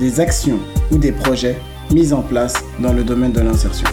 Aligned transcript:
des 0.00 0.20
actions 0.20 0.58
ou 0.90 0.98
des 0.98 1.12
projets 1.12 1.56
mis 1.92 2.12
en 2.12 2.22
place 2.22 2.54
dans 2.80 2.92
le 2.92 3.04
domaine 3.04 3.32
de 3.32 3.40
l'insertion. 3.40 3.86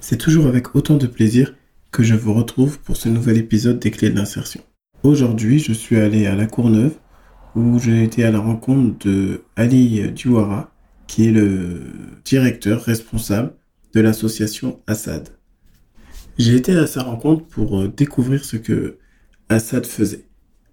C'est 0.00 0.18
toujours 0.18 0.46
avec 0.46 0.74
autant 0.74 0.96
de 0.96 1.06
plaisir 1.06 1.54
que 1.90 2.02
je 2.02 2.14
vous 2.14 2.34
retrouve 2.34 2.78
pour 2.80 2.96
ce 2.96 3.08
nouvel 3.08 3.38
épisode 3.38 3.78
des 3.78 3.90
clés 3.90 4.10
de 4.10 4.16
l'insertion. 4.16 4.60
Aujourd'hui, 5.02 5.58
je 5.58 5.72
suis 5.72 5.96
allé 5.96 6.26
à 6.26 6.34
La 6.34 6.46
Courneuve 6.46 6.96
où 7.54 7.78
j'ai 7.78 8.02
été 8.02 8.24
à 8.24 8.30
la 8.30 8.38
rencontre 8.38 9.06
de 9.06 9.42
Ali 9.56 10.02
qui 11.06 11.28
est 11.28 11.32
le 11.32 11.82
directeur 12.24 12.82
responsable 12.82 13.54
de 13.94 14.00
l'association 14.00 14.80
Assad. 14.86 15.28
J'ai 16.38 16.56
été 16.56 16.74
à 16.74 16.86
sa 16.86 17.02
rencontre 17.02 17.44
pour 17.46 17.80
euh, 17.80 17.88
découvrir 17.88 18.44
ce 18.44 18.56
que 18.56 18.98
Assad 19.50 19.84
faisait. 19.84 20.24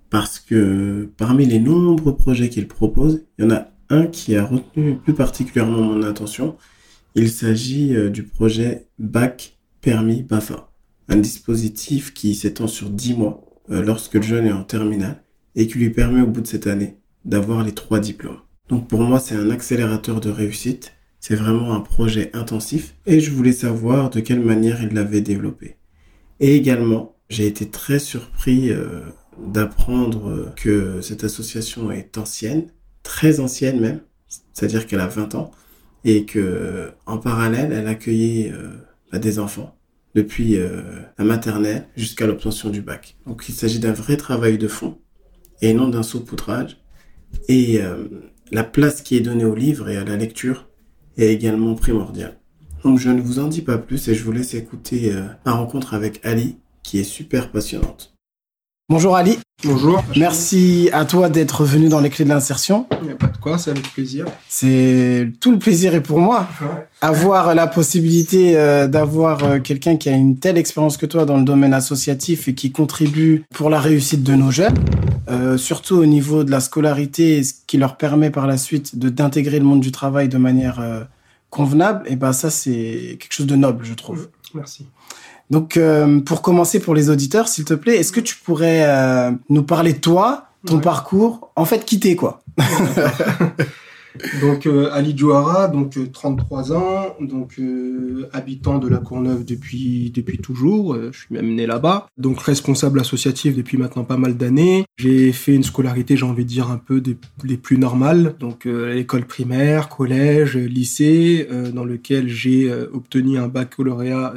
Parce 0.10 0.40
que 0.40 1.10
parmi 1.18 1.46
les 1.46 1.60
nombreux 1.60 2.16
projets 2.16 2.50
qu'il 2.50 2.68
propose, 2.68 3.26
il 3.38 3.46
y 3.46 3.48
en 3.48 3.52
a 3.52 3.68
un 3.90 4.08
qui 4.08 4.36
a 4.36 4.44
retenu 4.44 4.96
plus 4.98 5.14
particulièrement 5.14 5.82
mon 5.82 6.04
attention. 6.04 6.58
Il 7.16 7.30
s'agit 7.30 7.96
euh, 7.96 8.10
du 8.10 8.24
projet 8.24 8.88
BAC 8.98 9.58
Permis 9.82 10.24
BAFA, 10.24 10.72
un 11.08 11.16
dispositif 11.16 12.14
qui 12.14 12.36
s'étend 12.36 12.68
sur 12.68 12.90
10 12.90 13.14
mois 13.16 13.42
euh, 13.72 13.82
lorsque 13.82 14.16
le 14.16 14.22
jeune 14.22 14.46
est 14.46 14.52
en 14.52 14.64
terminale 14.64 15.24
et 15.56 15.68
qui 15.68 15.78
lui 15.78 15.90
permet 15.90 16.22
au 16.22 16.28
bout 16.28 16.42
de 16.42 16.48
cette 16.48 16.68
année 16.68 16.98
d'avoir 17.26 17.64
les 17.64 17.72
trois 17.72 18.00
diplômes. 18.00 18.40
Donc 18.68 18.88
pour 18.88 19.02
moi, 19.02 19.20
c'est 19.20 19.36
un 19.36 19.50
accélérateur 19.50 20.20
de 20.20 20.30
réussite 20.30 20.94
c'est 21.20 21.36
vraiment 21.36 21.73
un 21.73 21.82
projet 21.82 22.32
intensif 22.34 22.96
et 23.06 23.20
je 23.20 23.32
voulais 23.32 23.52
savoir 23.52 24.10
de 24.10 24.20
quelle 24.20 24.40
manière 24.40 24.82
il 24.82 24.94
l'avait 24.94 25.22
développé. 25.22 25.76
Et 26.40 26.56
également, 26.56 27.18
j'ai 27.30 27.46
été 27.46 27.70
très 27.70 28.00
surpris 28.00 28.72
euh, 28.72 29.02
d'apprendre 29.48 30.54
que 30.56 31.02
cette 31.02 31.23
association 31.23 31.92
est 31.92 32.18
ancienne, 32.18 32.68
très 33.04 33.40
ancienne 33.40 33.80
même, 33.80 34.02
c'est-à-dire 34.54 34.86
qu'elle 34.86 35.00
a 35.00 35.08
20 35.08 35.36
ans 35.36 35.52
et 36.06 36.26
que 36.26 36.92
en 37.06 37.18
parallèle, 37.18 37.72
elle 37.72 37.88
accueillait 37.88 38.52
euh, 38.52 38.70
bah, 39.12 39.20
des 39.20 39.40
enfants 39.40 39.76
depuis 40.16 40.58
euh, 40.58 40.82
la 41.17 41.26
maternelle 41.26 41.88
jusqu'à 41.95 42.28
l'obtention 42.28 42.70
du 42.70 42.82
bac. 42.82 43.17
Donc 43.26 43.45
il 43.50 43.54
s'agit 43.54 43.80
d'un 43.80 43.94
vrai 43.94 44.17
travail 44.17 44.58
de 44.58 44.67
fond 44.67 44.98
et 45.62 45.73
non 45.73 45.88
d'un 45.88 46.04
saupoudrage. 46.04 46.78
Et 47.48 47.80
la 48.52 48.64
place 48.64 49.02
qui 49.02 49.16
est 49.16 49.22
donnée 49.22 49.45
au 49.45 49.56
livre 49.56 49.90
et 49.90 49.98
à 49.98 50.04
la 50.04 50.17
lecture 50.17 50.67
est 51.17 51.32
également 51.32 51.76
primordial. 51.76 52.40
Donc 52.84 52.98
je 52.98 53.10
ne 53.10 53.22
vous 53.22 53.40
en 53.40 53.48
dis 53.48 53.62
pas 53.62 53.78
plus 53.78 54.08
et 54.08 54.16
je 54.16 54.23
vous 54.23 54.32
laisse 54.32 54.54
écouter 54.54 55.14
euh, 55.14 55.23
ma 55.45 55.52
rencontre 55.52 55.94
avec 55.94 56.26
Ali 56.26 56.58
qui 56.82 57.00
est 57.00 57.04
super 57.04 57.52
passionnante. 57.52 58.16
Bonjour 58.92 59.16
Ali. 59.16 59.38
Bonjour. 59.64 60.04
Merci 60.17 60.89
à 60.94 61.05
toi 61.05 61.30
d'être 61.30 61.64
venu 61.64 61.89
dans 61.89 62.00
les 62.00 62.10
clés 62.10 62.26
de 62.26 62.30
l'insertion. 62.30 62.88
Il 63.02 63.05
n'y 63.05 63.14
a 63.14 63.16
pas 63.16 63.27
de 63.27 63.38
quoi, 63.38 63.60
c'est 63.60 63.70
avec 63.70 63.83
plaisir. 63.94 64.26
C'est 64.48 65.32
tout 65.39 65.52
le 65.52 65.60
plaisir 65.60 65.94
est 65.94 66.02
pour 66.02 66.17
moi. 66.17 66.48
Avoir 67.00 67.54
la 67.54 67.67
possibilité 67.67 68.58
euh, 68.58 68.88
d'avoir 68.88 69.44
euh, 69.44 69.60
quelqu'un 69.60 69.95
qui 69.95 70.10
a 70.10 70.14
une 70.14 70.39
telle 70.39 70.58
expérience 70.58 70.98
que 70.98 71.05
toi 71.05 71.26
dans 71.26 71.38
le 71.38 71.44
domaine 71.44 71.76
associatif 71.76 72.48
et 72.48 72.55
qui 72.55 72.72
contribue 72.72 73.44
pour 73.54 73.70
la 73.70 73.80
réussite 73.80 74.23
de 74.23 74.33
nos 74.33 74.50
jeunes, 74.50 74.80
euh, 75.30 75.56
surtout 75.56 75.98
au 75.98 76.08
niveau 76.08 76.44
de 76.44 76.50
la 76.50 76.60
scolarité, 76.60 77.44
ce 77.44 77.54
qui 77.67 77.77
leur 77.77 77.95
permet 77.95 78.32
par 78.32 78.48
la 78.48 78.58
suite 78.58 78.98
de 78.98 79.10
d'intégrer 79.10 79.60
le 79.60 79.66
monde 79.66 79.82
du 79.82 79.92
travail 79.92 80.30
de 80.30 80.39
manière 80.39 81.08
convenable, 81.52 82.08
et 82.08 82.16
ben 82.16 82.33
ça 82.33 82.50
c'est 82.50 83.17
quelque 83.20 83.33
chose 83.33 83.45
de 83.45 83.56
noble, 83.56 83.86
je 83.86 83.94
trouve. 83.94 84.30
Merci. 84.56 84.88
Donc, 85.49 85.77
euh, 85.77 86.20
pour 86.20 86.42
commencer, 86.42 86.80
pour 86.80 86.93
les 86.93 87.10
auditeurs, 87.10 87.48
s'il 87.48 87.65
te 87.65 87.73
plaît, 87.73 87.98
est-ce 87.98 88.11
que 88.11 88.20
tu 88.20 88.36
pourrais 88.36 88.83
euh, 88.86 89.32
nous 89.49 89.64
parler 89.64 89.93
de 89.93 89.99
toi, 89.99 90.45
ton 90.65 90.80
parcours, 90.80 91.52
en 91.55 91.65
fait, 91.65 91.86
qui 91.86 91.99
t'es, 91.99 92.15
quoi? 92.15 92.42
Donc 94.42 94.66
euh, 94.66 94.90
Ali 94.92 95.18
Djouara, 95.18 95.68
donc 95.68 95.98
33 96.12 96.74
ans, 96.74 97.16
donc 97.20 97.60
habitant 98.34 98.80
de 98.80 98.88
la 98.88 98.98
Courneuve 98.98 99.46
depuis 99.46 100.12
depuis 100.12 100.38
toujours. 100.38 100.96
je 101.12 101.18
suis 101.18 101.34
même 101.34 101.54
né 101.56 101.66
là-bas. 101.66 102.08
Donc 102.18 102.40
responsable 102.42 103.00
associatif 103.00 103.56
depuis 103.56 103.78
maintenant 103.78 104.04
pas 104.04 104.18
mal 104.18 104.38
d'années. 104.38 104.86
J'ai 104.98 105.32
fait 105.32 105.56
une 105.56 105.64
scolarité, 105.64 106.18
j'ai 106.18 106.26
envie 106.26 106.44
de 106.44 106.50
dire 106.50 106.70
un 106.70 106.78
peu 106.78 107.02
des, 107.02 107.18
plus 107.58 107.78
normales. 107.78 108.36
Donc 108.40 108.66
l'école 108.66 109.26
primaire, 109.26 109.90
collège, 109.90 110.58
lycée, 110.58 111.48
dans 111.74 111.86
lequel 111.86 112.30
j'ai 112.30 112.72
obtenu 112.94 113.38
un 113.38 113.48
baccalauréat 113.48 114.34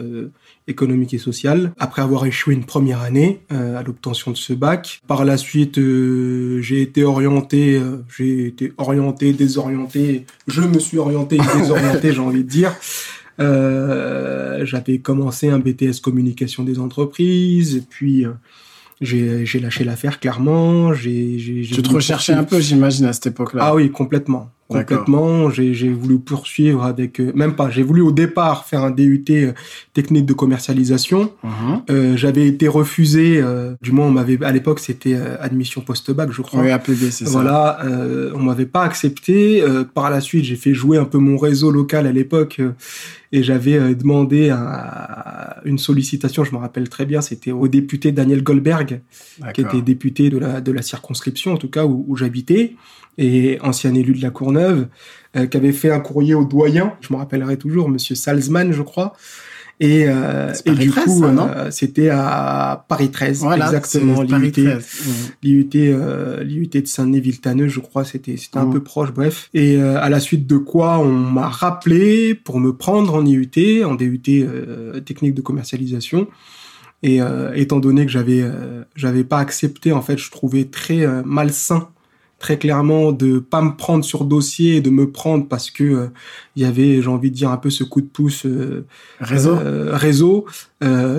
économique 0.69 1.15
et 1.15 1.19
sociale, 1.19 1.73
après 1.79 2.03
avoir 2.03 2.25
échoué 2.27 2.55
une 2.55 2.65
première 2.65 3.03
année 3.03 3.41
euh, 3.53 3.79
à 3.79 3.83
l'obtention 3.83 4.31
de 4.31 4.37
ce 4.37 4.53
bac. 4.53 5.01
Par 5.07 5.25
la 5.25 5.37
suite, 5.37 5.79
euh, 5.79 6.61
j'ai 6.61 6.83
été 6.83 7.05
orienté, 7.05 7.77
euh, 7.77 7.99
j'ai 8.17 8.47
été 8.47 8.73
orienté, 8.79 9.33
désorienté, 9.33 9.72
je 10.47 10.61
me 10.63 10.79
suis 10.79 10.99
orienté 10.99 11.37
et 11.37 11.59
désorienté, 11.59 12.13
j'ai 12.15 12.21
envie 12.21 12.45
de 12.45 12.49
dire. 12.49 12.75
J'avais 13.39 14.99
commencé 14.99 15.49
un 15.49 15.59
BTS 15.59 16.01
communication 16.03 16.63
des 16.63 16.79
entreprises, 16.79 17.77
et 17.77 17.83
puis 17.83 18.27
j'ai 19.01 19.61
lâché 19.61 19.85
l'affaire 19.85 20.21
clairement. 20.21 20.95
J'ai, 20.95 21.65
tu 21.73 21.83
te 21.83 21.93
recherchais 21.93 22.33
un 22.33 22.45
peu, 22.45 22.61
j'imagine, 22.61 23.07
à 23.07 23.13
cette 23.13 23.27
époque-là. 23.27 23.65
Ah 23.65 23.75
oui, 23.75 23.91
complètement 23.91 24.51
complètement. 24.73 25.51
J'ai 25.51 25.89
voulu 25.91 26.19
poursuivre 26.19 26.85
avec, 26.85 27.21
euh, 27.21 27.33
même 27.35 27.55
pas, 27.55 27.71
j'ai 27.71 27.83
voulu 27.83 28.01
au 28.03 28.13
départ 28.13 28.67
faire 28.67 28.83
un 28.83 28.91
DUT 28.91 29.25
euh, 29.31 29.53
technique 29.93 30.27
de 30.27 30.33
commercialisation. 30.33 31.33
Uh-huh. 31.45 31.83
euh, 31.91 32.17
J'avais 32.17 32.47
été 32.47 32.69
refusé, 32.69 33.43
du 33.83 33.93
moins 33.93 34.07
on 34.07 34.11
m'avait, 34.11 34.43
à 34.45 34.53
l'époque 34.53 34.81
c'était 34.81 35.15
admission 35.15 35.81
post-bac, 35.81 36.31
je 36.33 36.43
crois. 36.43 36.61
Oui, 36.63 36.71
APB, 36.71 37.11
c'est 37.11 37.27
ça. 37.27 37.31
Voilà, 37.31 37.81
on 38.35 38.41
m'avait 38.41 38.67
pas 38.67 38.83
accepté. 38.83 39.63
par 39.95 40.11
la 40.11 40.21
suite, 40.21 40.45
j'ai 40.45 40.57
fait 40.57 40.75
jouer 40.75 40.99
un 40.99 41.05
peu 41.05 41.19
mon 41.19 41.37
réseau 41.37 41.71
local 41.71 42.07
à 42.07 42.13
l'époque 42.13 42.61
et 43.33 43.43
j'avais 43.43 43.95
demandé 43.95 44.55
une 45.65 45.79
sollicitation, 45.79 46.45
je 46.45 46.53
me 46.53 46.59
rappelle 46.59 46.89
très 46.89 47.07
bien, 47.07 47.21
c'était 47.21 47.53
au 47.53 47.69
député 47.69 48.13
Daniel 48.13 48.43
Goldberg, 48.43 49.01
qui 49.55 49.61
était 49.61 49.81
député 49.81 50.31
de 50.31 50.39
la, 50.39 50.61
de 50.61 50.73
la 50.73 50.83
circonscription, 50.83 51.53
en 51.53 51.57
tout 51.57 51.71
cas, 51.71 51.85
où, 51.85 52.05
où 52.09 52.17
j'habitais 52.17 52.77
et 53.19 53.59
ancien 53.63 53.95
élu 53.95 54.13
de 54.13 54.23
la 54.23 54.31
Courneuve, 54.31 54.89
euh, 55.37 55.47
qui 55.47 55.57
avait 55.57 55.73
fait 55.73 55.91
un 55.91 56.01
courrier 56.01 56.35
au 56.35 56.45
doyen, 56.45 56.93
je 57.01 57.13
me 57.13 57.19
rappellerai 57.19 57.57
toujours, 57.57 57.89
Monsieur 57.89 58.15
Salzman, 58.15 58.73
je 58.73 58.83
crois. 58.83 59.15
Et, 59.81 60.05
euh, 60.07 60.53
et 60.67 60.73
du 60.73 60.93
coup, 60.93 61.25
euh, 61.25 61.71
c'était 61.71 62.11
à 62.11 62.85
Paris 62.87 63.11
13, 63.11 63.47
exactement, 63.57 64.23
l'IUT, 64.23 64.53
de 65.43 66.87
Saint-Denis-Viltaneux, 66.87 67.69
je 67.69 67.81
crois, 67.81 68.05
c'était 68.05 68.37
c'était 68.37 68.59
un 68.59 68.67
mmh. 68.67 68.73
peu 68.75 68.83
proche, 68.83 69.13
bref. 69.13 69.49
Et 69.55 69.81
à 69.81 70.09
la 70.09 70.21
suite 70.21 70.47
de 70.47 70.59
quoi, 70.59 70.99
on 70.99 71.11
m'a 71.11 71.49
rappelé 71.49 72.35
pour 72.35 72.61
me 72.61 72.77
prendre 72.77 73.15
en 73.15 73.25
IUT, 73.25 73.85
en 73.85 73.95
DUT 73.95 74.47
technique 75.05 75.35
de 75.35 75.41
commercialisation. 75.41 76.29
Et 77.03 77.21
étant 77.55 77.81
donné 77.81 78.07
que 78.07 78.13
j'avais 78.13 78.45
j'avais 78.95 79.25
pas 79.25 79.39
accepté, 79.39 79.93
en 79.93 80.03
fait, 80.03 80.19
je 80.19 80.31
trouvais 80.31 80.67
très 80.67 81.07
malsain 81.25 81.89
très 82.43 82.59
clairement 82.59 83.13
de 83.13 83.39
pas 83.39 83.63
me 83.63 83.77
prendre 83.77 84.05
sur 84.05 84.25
dossier 84.25 84.77
et 84.77 84.81
de 84.81 84.91
me 84.91 85.11
prendre 85.11 85.47
parce 85.47 85.71
que 85.71 85.85
il 85.85 85.95
euh, 85.95 86.09
y 86.57 86.65
avait 86.65 87.01
j'ai 87.01 87.09
envie 87.09 87.31
de 87.31 87.37
dire 87.37 87.51
un 87.51 87.57
peu 87.57 87.71
ce 87.71 87.85
coup 87.85 88.01
de 88.01 88.07
pouce 88.07 88.45
euh, 88.45 88.85
réseau. 89.21 89.55
euh, 89.55 89.97
réseau. 89.97 90.45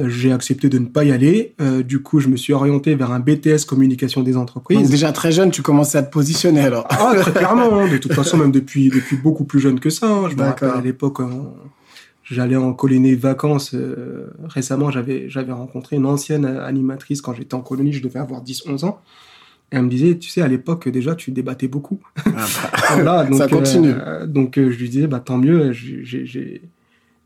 J'ai 0.07 0.33
accepté 0.33 0.67
de 0.67 0.77
ne 0.77 0.85
pas 0.85 1.05
y 1.05 1.11
aller. 1.13 1.55
Du 1.87 2.01
coup 2.01 2.19
je 2.19 2.27
me 2.27 2.35
suis 2.35 2.51
orienté 2.51 2.93
vers 2.95 3.11
un 3.11 3.21
BTS 3.21 3.65
communication 3.65 4.21
des 4.21 4.35
entreprises. 4.35 4.81
Donc 4.81 4.89
déjà 4.89 5.13
très 5.13 5.31
jeune 5.31 5.49
tu 5.49 5.61
commençais 5.61 5.97
à 5.97 6.03
te 6.03 6.11
positionner 6.11 6.59
alors. 6.59 6.85
Ah 6.89 7.13
très 7.17 7.31
clairement 7.31 7.79
hein. 7.79 7.87
de 7.89 7.97
toute 7.97 8.13
façon 8.13 8.37
même 8.37 8.51
depuis 8.51 8.89
depuis 8.89 9.15
beaucoup 9.15 9.45
plus 9.45 9.61
jeune 9.61 9.79
que 9.79 9.89
ça 9.89 10.07
hein. 10.07 10.27
je 10.29 10.35
me 10.35 10.43
rappelle 10.43 10.71
à 10.71 10.81
l'époque 10.81 11.21
j'allais 12.23 12.57
en 12.57 12.73
colonie 12.73 13.15
de 13.15 13.21
vacances 13.21 13.73
récemment 14.43 14.91
j'avais 14.91 15.29
j'avais 15.29 15.53
rencontré 15.53 15.95
une 15.95 16.05
ancienne 16.05 16.45
animatrice 16.45 17.21
quand 17.21 17.33
j'étais 17.33 17.55
en 17.55 17.61
colonie 17.61 17.93
je 17.93 18.03
devais 18.03 18.19
avoir 18.19 18.41
10 18.41 18.63
11 18.67 18.83
ans 18.83 18.99
et 19.73 19.77
elle 19.77 19.83
me 19.83 19.89
disait, 19.89 20.19
tu 20.19 20.29
sais, 20.29 20.41
à 20.41 20.47
l'époque, 20.47 20.87
déjà, 20.87 21.15
tu 21.15 21.31
débattais 21.31 21.67
beaucoup. 21.67 21.99
Ah 22.25 23.01
bah, 23.03 23.25
donc, 23.29 23.39
ça 23.39 23.47
continue. 23.47 23.91
Euh, 23.91 24.27
donc, 24.27 24.59
euh, 24.59 24.69
je 24.71 24.77
lui 24.77 24.87
disais, 24.87 25.07
bah, 25.07 25.19
tant 25.19 25.39
mieux, 25.39 25.71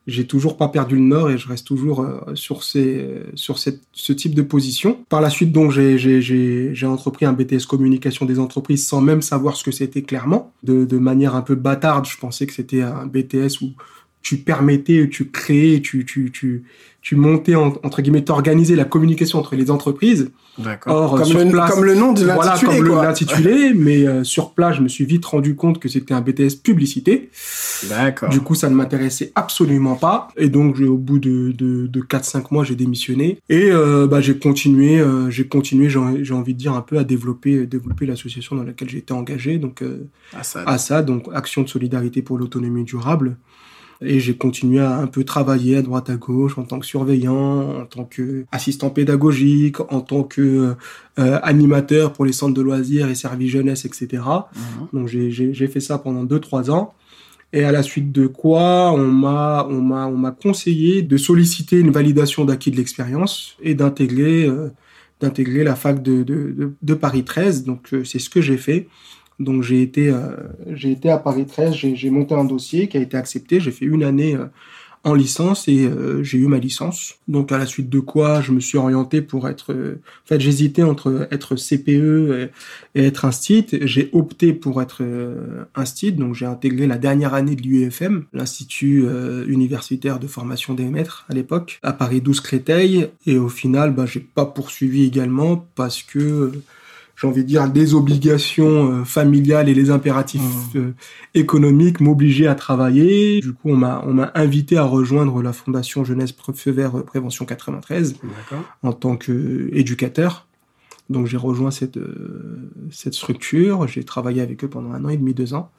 j'ai 0.07 0.25
toujours 0.25 0.55
pas 0.55 0.69
perdu 0.69 0.95
le 0.95 1.01
nord 1.01 1.29
et 1.29 1.38
je 1.38 1.45
reste 1.45 1.67
toujours 1.67 1.99
euh, 1.99 2.21
sur 2.35 2.63
ces 2.63 3.05
sur 3.35 3.59
cette, 3.59 3.81
ce 3.91 4.13
type 4.13 4.33
de 4.33 4.41
position. 4.41 5.03
Par 5.09 5.19
la 5.19 5.29
suite, 5.29 5.51
donc 5.51 5.71
j'ai 5.71 6.85
entrepris 6.85 7.25
un 7.25 7.33
BTS 7.33 7.65
communication 7.67 8.25
des 8.25 8.39
entreprises 8.39 8.88
sans 8.88 9.01
même 9.01 9.21
savoir 9.21 9.57
ce 9.57 9.65
que 9.65 9.71
c'était 9.71 10.03
clairement, 10.03 10.53
de 10.63 10.85
de 10.85 10.97
manière 10.97 11.35
un 11.35 11.41
peu 11.41 11.55
bâtarde. 11.55 12.05
Je 12.05 12.17
pensais 12.17 12.47
que 12.47 12.53
c'était 12.53 12.81
un 12.81 13.07
BTS 13.07 13.61
où 13.61 13.71
tu 14.21 14.38
permettais, 14.38 15.09
tu 15.09 15.29
créais, 15.29 15.81
tu 15.81 16.05
tu 16.05 16.31
tu 16.31 16.63
tu 17.07 17.15
montais 17.15 17.56
entre 17.56 18.01
guillemets, 18.01 18.25
t'organisais 18.25 18.75
la 18.75 18.83
communication 18.83 19.39
entre 19.39 19.56
les 19.56 19.71
entreprises. 19.71 20.30
D'accord. 20.57 21.15
Comme, 21.15 21.31
le, 21.31 21.69
comme 21.69 21.86
le 21.86 21.95
nom 21.95 22.12
de 22.12 22.25
l'intitulé. 22.25 22.81
Voilà, 22.81 22.89
comme 22.89 23.01
l'intitulé, 23.01 23.74
mais 23.74 24.06
euh, 24.06 24.25
sur 24.25 24.51
place, 24.54 24.75
je 24.75 24.81
me 24.81 24.89
suis 24.89 25.06
vite 25.06 25.24
rendu 25.24 25.56
compte 25.56 25.80
que 25.80 25.88
c'était 25.88 26.13
un 26.13 26.19
BTS 26.19 26.57
publicité. 26.62 27.30
D'accord. 27.88 28.27
Du 28.27 28.42
coup, 28.42 28.56
ça 28.56 28.69
ne 28.69 28.75
m'intéressait 28.75 29.31
absolument 29.36 29.95
pas. 29.95 30.27
Et 30.36 30.50
donc, 30.50 30.81
au 30.81 30.98
bout 30.98 31.18
de, 31.18 31.54
de, 31.54 31.88
de 31.88 32.01
4-5 32.01 32.48
mois, 32.51 32.65
j'ai 32.65 32.75
démissionné. 32.75 33.39
Et 33.48 33.71
euh, 33.71 34.06
bah, 34.06 34.19
j'ai 34.19 34.38
continué, 34.38 35.00
euh, 35.00 35.30
j'ai 35.30 35.48
continué, 35.48 35.89
j'ai 35.89 36.33
envie 36.33 36.56
de 36.56 36.59
dire, 36.59 36.74
un 36.74 36.81
peu 36.81 36.98
à 36.98 37.06
développer, 37.06 37.65
développer 37.65 38.06
l'association 38.06 38.57
dans 38.57 38.63
laquelle 38.63 38.89
j'étais 38.89 39.13
engagé. 39.13 39.59
Donc, 39.59 39.81
à 40.33 40.77
ça, 40.77 41.04
donc 41.04 41.30
Action 41.33 41.62
de 41.62 41.69
solidarité 41.69 42.21
pour 42.21 42.38
l'autonomie 42.38 42.83
durable. 42.83 43.38
Et 44.01 44.19
j'ai 44.19 44.38
continué 44.38 44.79
à 44.79 44.97
un 44.97 45.07
peu 45.07 45.23
travailler 45.23 45.77
à 45.77 45.81
droite 45.81 46.09
à 46.09 46.15
gauche 46.15 46.57
en 46.57 46.63
tant 46.63 46.79
que 46.79 46.85
surveillant, 46.85 47.81
en 47.81 47.85
tant 47.85 48.05
que 48.05 48.45
assistant 48.51 48.89
pédagogique, 48.89 49.79
en 49.91 50.01
tant 50.01 50.23
que 50.23 50.75
euh, 51.19 51.39
animateur 51.41 52.13
pour 52.13 52.25
les 52.25 52.33
centres 52.33 52.53
de 52.53 52.61
loisirs 52.61 53.09
et 53.09 53.15
services 53.15 53.51
jeunesse, 53.51 53.85
etc. 53.85 54.23
Mhm. 54.23 54.88
Donc 54.94 55.07
j'ai 55.07 55.67
fait 55.67 55.79
ça 55.79 55.97
pendant 55.97 56.23
deux 56.23 56.39
trois 56.39 56.69
ans. 56.69 56.94
Et 57.53 57.63
à 57.63 57.71
la 57.71 57.81
suite 57.81 58.11
de 58.11 58.27
quoi, 58.27 58.91
on 58.91 59.07
m'a 59.07 59.65
on 59.69 59.81
m'a 59.81 60.05
on 60.07 60.17
m'a 60.17 60.31
conseillé 60.31 61.01
de 61.01 61.17
solliciter 61.17 61.79
une 61.79 61.91
validation 61.91 62.44
d'acquis 62.45 62.71
de 62.71 62.75
l'expérience 62.75 63.55
et 63.61 63.73
d'intégrer 63.73 64.45
euh, 64.45 64.69
d'intégrer 65.21 65.63
la 65.63 65.75
fac 65.75 66.03
de, 66.03 66.23
de, 66.23 66.73
de, 66.79 66.94
Paris 66.94 67.23
13. 67.23 67.63
Donc 67.63 67.94
euh, 67.94 68.03
c'est 68.03 68.19
ce 68.19 68.29
que 68.29 68.41
j'ai 68.41 68.57
fait. 68.57 68.88
Donc 69.39 69.63
j'ai 69.63 69.81
été, 69.81 70.10
euh, 70.10 70.36
j'ai 70.68 70.92
été 70.92 71.10
à 71.10 71.18
Paris 71.18 71.45
13, 71.45 71.74
j'ai 71.74 72.10
monté 72.10 72.34
un 72.34 72.45
dossier 72.45 72.88
qui 72.88 72.98
a 72.98 73.01
été 73.01 73.18
accepté. 73.18 73.60
J'ai 73.60 73.72
fait 73.72 73.86
une 73.86 74.04
année 74.04 74.36
euh, 74.36 74.45
en 75.04 75.13
licence 75.13 75.68
et 75.68 75.86
euh, 75.86 76.24
j'ai 76.24 76.39
eu 76.39 76.48
ma 76.48 76.57
licence. 76.57 77.16
Donc 77.28 77.51
à 77.51 77.60
la 77.60 77.68
suite 77.68 77.88
de 77.88 78.00
quoi, 78.00 78.42
je 78.42 78.51
me 78.51 78.60
suis 78.60 78.80
orienté 78.80 79.22
pour 79.22 79.48
être. 79.48 79.74
en 79.74 80.28
fait, 80.28 80.39
j'hésitais 80.39 80.81
entre 80.81 81.28
être 81.30 81.56
CPE 81.56 82.50
et, 82.95 83.06
être 83.06 83.25
un 83.25 83.31
STIT. 83.31 83.68
J'ai 83.84 84.10
opté 84.12 84.54
pour 84.54 84.81
être 84.81 85.04
un 85.75 85.86
STIT, 85.86 86.13
donc 86.13 86.33
j'ai 86.33 86.48
intégré 86.48 86.88
la 86.88 86.98
dernière 86.98 87.36
année 87.36 87.56
de 87.56 87.62
l'UEFM, 87.62 88.25
l'Institut 88.33 89.06
universitaire 89.48 90.18
de 90.18 90.25
formation 90.25 90.74
des 90.74 90.86
maîtres 90.86 91.28
à 91.30 91.36
l'époque, 91.36 91.80
à 91.83 91.94
Paris 91.94 92.22
12 92.22 92.42
Créteil. 92.42 93.07
Et 93.28 93.38
au 93.38 93.50
final, 93.50 93.94
bah, 93.94 94.07
j'ai 94.07 94.19
pas 94.19 94.48
poursuivi 94.48 95.06
également 95.06 95.68
parce 95.75 96.01
que 96.01 96.51
j'ai 97.18 97.28
envie 97.28 97.42
de 97.42 97.48
dire, 97.48 97.68
des 97.68 97.96
obligations 97.96 98.92
euh, 98.92 99.04
familiales 99.04 99.69
et 99.69 99.74
les 99.74 99.90
impératifs 99.90 100.42
mmh. 100.74 100.78
euh, 100.78 100.94
économiques 101.34 102.00
m'obligeaient 102.00 102.48
à 102.48 102.54
travailler. 102.54 103.42
Du 103.42 103.54
coup, 103.54 103.72
on 103.72 103.75
m'a 103.75 104.04
on 104.06 104.14
m'a 104.14 104.31
invité 104.36 104.78
à 104.78 104.84
rejoindre 104.84 105.42
la 105.42 105.52
Fondation 105.52 106.06
Jeunesse 106.06 106.34
Feu 106.54 106.72
Vert 106.72 106.96
euh, 106.96 107.04
Prévention 107.04 107.46
93 107.46 108.18
en 108.84 108.94
tant 108.94 109.18
qu'éducateur. 109.18 110.48
Donc 111.10 111.25
j'ai 111.25 111.38
rejoint 111.38 111.72
cette 111.72 112.00
cette 112.92 113.14
structure. 113.14 113.88
J'ai 113.88 114.04
travaillé 114.04 114.42
avec 114.42 114.64
eux 114.64 114.68
pendant 114.68 114.92
un 114.92 115.04
an 115.06 115.10
et 115.10 115.18
demi, 115.18 115.34
deux 115.34 115.54
ans 115.54 115.72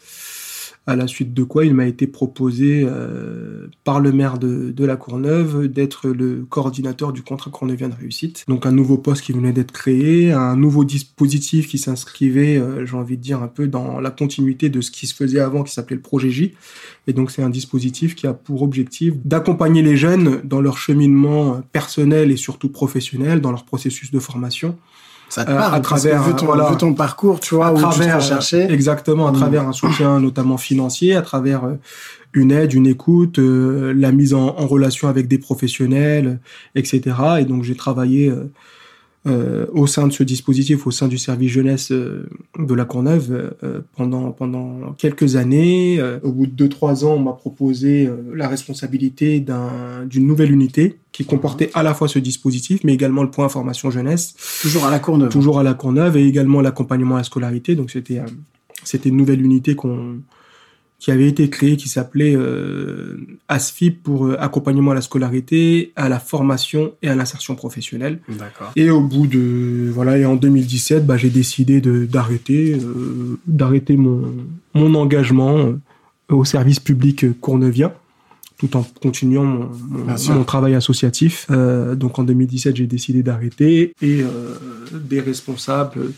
à 0.88 0.96
la 0.96 1.06
suite 1.06 1.34
de 1.34 1.44
quoi 1.44 1.66
il 1.66 1.74
m'a 1.74 1.86
été 1.86 2.06
proposé 2.06 2.82
euh, 2.82 3.66
par 3.84 4.00
le 4.00 4.10
maire 4.10 4.38
de, 4.38 4.70
de 4.70 4.84
la 4.86 4.96
Courneuve 4.96 5.68
d'être 5.68 6.08
le 6.08 6.46
coordinateur 6.48 7.12
du 7.12 7.22
contrat 7.22 7.50
courneuvien 7.50 7.90
de 7.90 7.94
réussite. 7.94 8.44
Donc 8.48 8.64
un 8.64 8.72
nouveau 8.72 8.96
poste 8.96 9.22
qui 9.22 9.32
venait 9.32 9.52
d'être 9.52 9.70
créé, 9.70 10.32
un 10.32 10.56
nouveau 10.56 10.84
dispositif 10.84 11.68
qui 11.68 11.76
s'inscrivait, 11.76 12.56
euh, 12.56 12.86
j'ai 12.86 12.96
envie 12.96 13.18
de 13.18 13.22
dire, 13.22 13.42
un 13.42 13.48
peu 13.48 13.68
dans 13.68 14.00
la 14.00 14.10
continuité 14.10 14.70
de 14.70 14.80
ce 14.80 14.90
qui 14.90 15.06
se 15.06 15.14
faisait 15.14 15.40
avant, 15.40 15.62
qui 15.62 15.74
s'appelait 15.74 15.96
le 15.96 16.02
projet 16.02 16.30
J. 16.30 16.54
Et 17.06 17.12
donc 17.12 17.30
c'est 17.32 17.42
un 17.42 17.50
dispositif 17.50 18.14
qui 18.14 18.26
a 18.26 18.32
pour 18.32 18.62
objectif 18.62 19.12
d'accompagner 19.26 19.82
les 19.82 19.98
jeunes 19.98 20.40
dans 20.42 20.62
leur 20.62 20.78
cheminement 20.78 21.60
personnel 21.70 22.30
et 22.30 22.38
surtout 22.38 22.70
professionnel, 22.70 23.42
dans 23.42 23.50
leur 23.50 23.66
processus 23.66 24.10
de 24.10 24.18
formation 24.18 24.78
ça 25.28 25.44
te 25.44 25.50
parle, 25.50 25.74
à 25.74 25.80
travers 25.80 26.22
vu 26.22 26.34
ton, 26.34 26.46
voilà, 26.46 26.74
ton 26.76 26.94
parcours, 26.94 27.40
tu 27.40 27.54
vois, 27.54 27.68
à 27.68 27.72
où 27.72 27.78
travers, 27.78 28.18
tu 28.18 28.28
te 28.30 28.72
Exactement, 28.72 29.26
à 29.26 29.32
mm. 29.32 29.36
travers 29.36 29.68
un 29.68 29.72
soutien 29.72 30.20
notamment 30.20 30.56
financier, 30.56 31.14
à 31.14 31.22
travers 31.22 31.64
euh, 31.64 31.74
une 32.32 32.50
aide, 32.50 32.72
une 32.72 32.86
écoute, 32.86 33.38
euh, 33.38 33.92
la 33.94 34.12
mise 34.12 34.34
en, 34.34 34.56
en, 34.56 34.66
relation 34.66 35.08
avec 35.08 35.28
des 35.28 35.38
professionnels, 35.38 36.40
etc. 36.74 37.16
Et 37.40 37.44
donc 37.44 37.62
j'ai 37.64 37.76
travaillé 37.76 38.32
euh, 39.28 39.66
au 39.72 39.86
sein 39.86 40.06
de 40.06 40.12
ce 40.12 40.22
dispositif, 40.22 40.86
au 40.86 40.90
sein 40.90 41.08
du 41.08 41.18
service 41.18 41.50
jeunesse 41.50 41.92
euh, 41.92 42.28
de 42.58 42.74
la 42.74 42.84
Courneuve 42.84 43.54
euh, 43.62 43.80
pendant 43.96 44.30
pendant 44.32 44.92
quelques 44.96 45.36
années. 45.36 46.00
au 46.22 46.32
bout 46.32 46.46
de 46.46 46.52
deux 46.52 46.68
trois 46.68 47.04
ans, 47.04 47.14
on 47.14 47.18
m'a 47.20 47.32
proposé 47.32 48.08
la 48.34 48.48
responsabilité 48.48 49.40
d'un 49.40 50.06
d'une 50.08 50.26
nouvelle 50.26 50.52
unité 50.52 50.98
qui 51.12 51.24
comportait 51.24 51.70
à 51.74 51.82
la 51.82 51.94
fois 51.94 52.08
ce 52.08 52.18
dispositif, 52.18 52.80
mais 52.84 52.94
également 52.94 53.22
le 53.22 53.30
point 53.30 53.44
information 53.44 53.90
jeunesse. 53.90 54.34
Toujours 54.62 54.84
à 54.86 54.90
la 54.90 54.98
Courneuve. 54.98 55.30
Toujours 55.30 55.58
à 55.58 55.62
la 55.62 55.74
Courneuve 55.74 56.16
et 56.16 56.26
également 56.26 56.60
l'accompagnement 56.60 57.16
à 57.16 57.18
la 57.18 57.24
scolarité. 57.24 57.74
Donc 57.74 57.90
c'était 57.90 58.20
c'était 58.84 59.08
une 59.08 59.16
nouvelle 59.16 59.44
unité 59.44 59.74
qu'on 59.74 60.20
qui 60.98 61.12
avait 61.12 61.28
été 61.28 61.48
créé 61.48 61.76
qui 61.76 61.88
s'appelait 61.88 62.34
euh, 62.34 63.16
ASFIP 63.46 64.02
pour 64.02 64.26
euh, 64.26 64.36
accompagnement 64.40 64.90
à 64.90 64.94
la 64.94 65.00
scolarité, 65.00 65.92
à 65.94 66.08
la 66.08 66.18
formation 66.18 66.92
et 67.02 67.08
à 67.08 67.14
l'insertion 67.14 67.54
professionnelle. 67.54 68.20
D'accord. 68.28 68.72
Et 68.74 68.90
au 68.90 69.00
bout 69.00 69.28
de 69.28 69.90
voilà 69.92 70.18
et 70.18 70.24
en 70.24 70.34
2017, 70.34 71.06
bah, 71.06 71.16
j'ai 71.16 71.30
décidé 71.30 71.80
de 71.80 72.04
d'arrêter 72.04 72.74
euh, 72.74 73.38
d'arrêter 73.46 73.96
mon 73.96 74.34
mon 74.74 74.94
engagement 74.96 75.58
euh, 75.58 75.78
au 76.30 76.44
service 76.44 76.80
public 76.80 77.40
cournevien 77.40 77.92
tout 78.58 78.76
en 78.76 78.84
continuant 79.00 79.44
mon, 79.44 79.70
mon, 80.30 80.44
travail 80.44 80.74
associatif. 80.74 81.46
Euh, 81.50 81.94
donc 81.94 82.18
en 82.18 82.24
2017, 82.24 82.76
j'ai 82.76 82.86
décidé 82.86 83.22
d'arrêter 83.22 83.94
et 84.02 84.22
euh, 84.22 84.56
des 84.92 85.20
responsables 85.20 86.12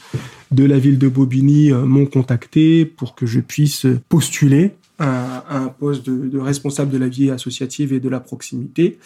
de 0.51 0.65
la 0.65 0.79
ville 0.79 0.99
de 0.99 1.09
Bobigny 1.09 1.71
euh, 1.71 1.85
m'ont 1.85 2.07
contacté 2.07 2.87
pour 2.87 3.15
que 3.15 3.27
je 3.27 3.41
puisse 3.41 3.87
postuler 4.09 4.73
à, 4.99 5.45
un 5.55 5.69
poste 5.69 6.07
de, 6.07 6.29
de, 6.29 6.39
responsable 6.39 6.91
de 6.91 6.99
la 6.99 7.09
vie 7.09 7.31
associative 7.31 7.93
et 7.93 8.01
de 8.01 8.09
la 8.09 8.21
proximité, 8.21 8.99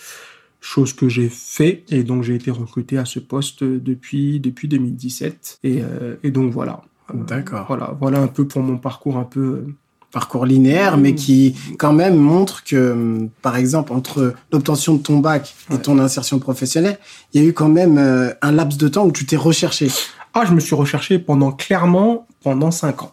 chose 0.61 0.93
que 0.93 1.09
j'ai 1.09 1.29
fait 1.29 1.85
et 1.91 2.05
donc 2.05 2.23
j'ai 2.23 2.37
été 2.37 2.51
recruté 2.51 2.99
à 2.99 3.05
ce 3.05 3.19
poste 3.19 3.65
depuis 3.65 4.41
depuis 4.41 4.69
2017 4.69 5.59
et, 5.63 5.81
euh, 5.83 6.17
et 6.23 6.31
donc 6.31 6.53
voilà. 6.53 6.83
D'accord. 7.13 7.67
Voilà, 7.69 7.97
voilà 8.01 8.21
un 8.21 8.29
peu 8.29 8.47
pour 8.47 8.63
mon 8.63 8.79
parcours 8.79 9.19
un 9.19 9.25
peu 9.25 9.67
parcours 10.15 10.47
linéaire, 10.47 10.97
mais 10.97 11.15
qui 11.15 11.55
quand 11.77 11.93
même 11.93 12.17
montre 12.17 12.65
que, 12.65 13.29
par 13.43 13.57
exemple, 13.57 13.93
entre 13.93 14.33
l'obtention 14.53 14.95
de 14.95 15.03
ton 15.03 15.19
bac 15.19 15.55
et 15.73 15.79
ton 15.79 15.99
insertion 15.99 16.39
professionnelle, 16.39 16.99
il 17.33 17.43
y 17.43 17.45
a 17.45 17.49
eu 17.49 17.53
quand 17.53 17.69
même 17.69 17.99
euh, 17.99 18.33
un 18.41 18.53
laps 18.53 18.79
de 18.79 18.89
temps 18.89 19.05
où 19.05 19.13
tu 19.13 19.27
t'es 19.27 19.37
recherché. 19.37 19.89
Ah, 20.33 20.45
je 20.47 20.53
me 20.53 20.61
suis 20.61 20.75
recherché 20.75 21.19
pendant 21.19 21.53
clairement 21.53 22.27
pendant 22.43 22.71
cinq 22.71 23.03
ans. 23.03 23.13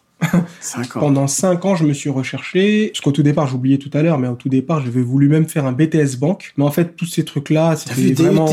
Cinq 0.60 0.96
ans. 0.96 1.00
Pendant 1.00 1.27
cinq 1.27 1.65
ans, 1.65 1.75
je 1.75 1.84
me 1.84 1.93
suis 1.93 2.10
recherché. 2.12 2.89
Parce 2.93 3.01
qu'au 3.01 3.12
tout 3.12 3.24
départ, 3.24 3.48
j'oubliais 3.48 3.79
tout 3.79 3.89
à 3.93 4.03
l'heure, 4.03 4.20
mais 4.20 4.27
au 4.27 4.36
tout 4.36 4.50
départ, 4.50 4.84
j'avais 4.86 5.01
voulu 5.01 5.27
même 5.27 5.48
faire 5.48 5.65
un 5.65 5.72
BTS 5.72 6.17
banque. 6.20 6.53
Mais 6.58 6.63
en 6.63 6.70
fait, 6.70 6.96
tous 6.96 7.08
ces 7.08 7.25
trucs-là, 7.25 7.75
c'était 7.75 8.13
vraiment 8.13 8.48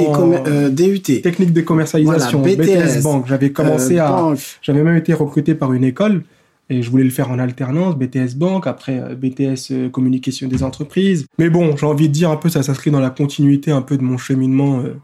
euh, 0.47 0.71
DUT, 0.71 1.01
technique 1.01 1.53
de 1.53 1.61
commercialisation, 1.61 2.41
BTS, 2.41 3.03
banque. 3.03 3.27
J'avais 3.29 3.53
commencé 3.53 3.99
euh, 3.99 4.05
à, 4.05 4.35
j'avais 4.63 4.83
même 4.83 4.97
été 4.97 5.13
recruté 5.13 5.55
par 5.55 5.75
une 5.75 5.85
école. 5.85 6.23
Et 6.71 6.83
je 6.83 6.91
voulais 6.91 7.05
le 7.05 7.11
faire 7.11 7.31
en 7.31 7.39
alternance, 7.39 7.97
BTS 7.97 8.37
Banque, 8.37 8.67
après 8.67 9.01
euh, 9.01 9.15
BTS 9.15 9.71
euh, 9.71 9.89
Communication 9.89 10.49
des 10.49 10.63
entreprises. 10.63 11.27
Mais 11.39 11.49
bon, 11.49 11.77
j'ai 11.77 11.87
envie 11.87 12.09
de 12.09 12.13
dire 12.13 12.31
un 12.31 12.37
peu, 12.37 12.51
ça 12.51 12.63
s'inscrit 12.63 12.91
dans 12.91 13.01
la 13.01 13.11
continuité 13.11 13.71
un 13.71 13.81
peu 13.81 13.97
de 13.97 14.03
mon 14.03 14.19
cheminement 14.19 14.81
euh, 14.81 14.95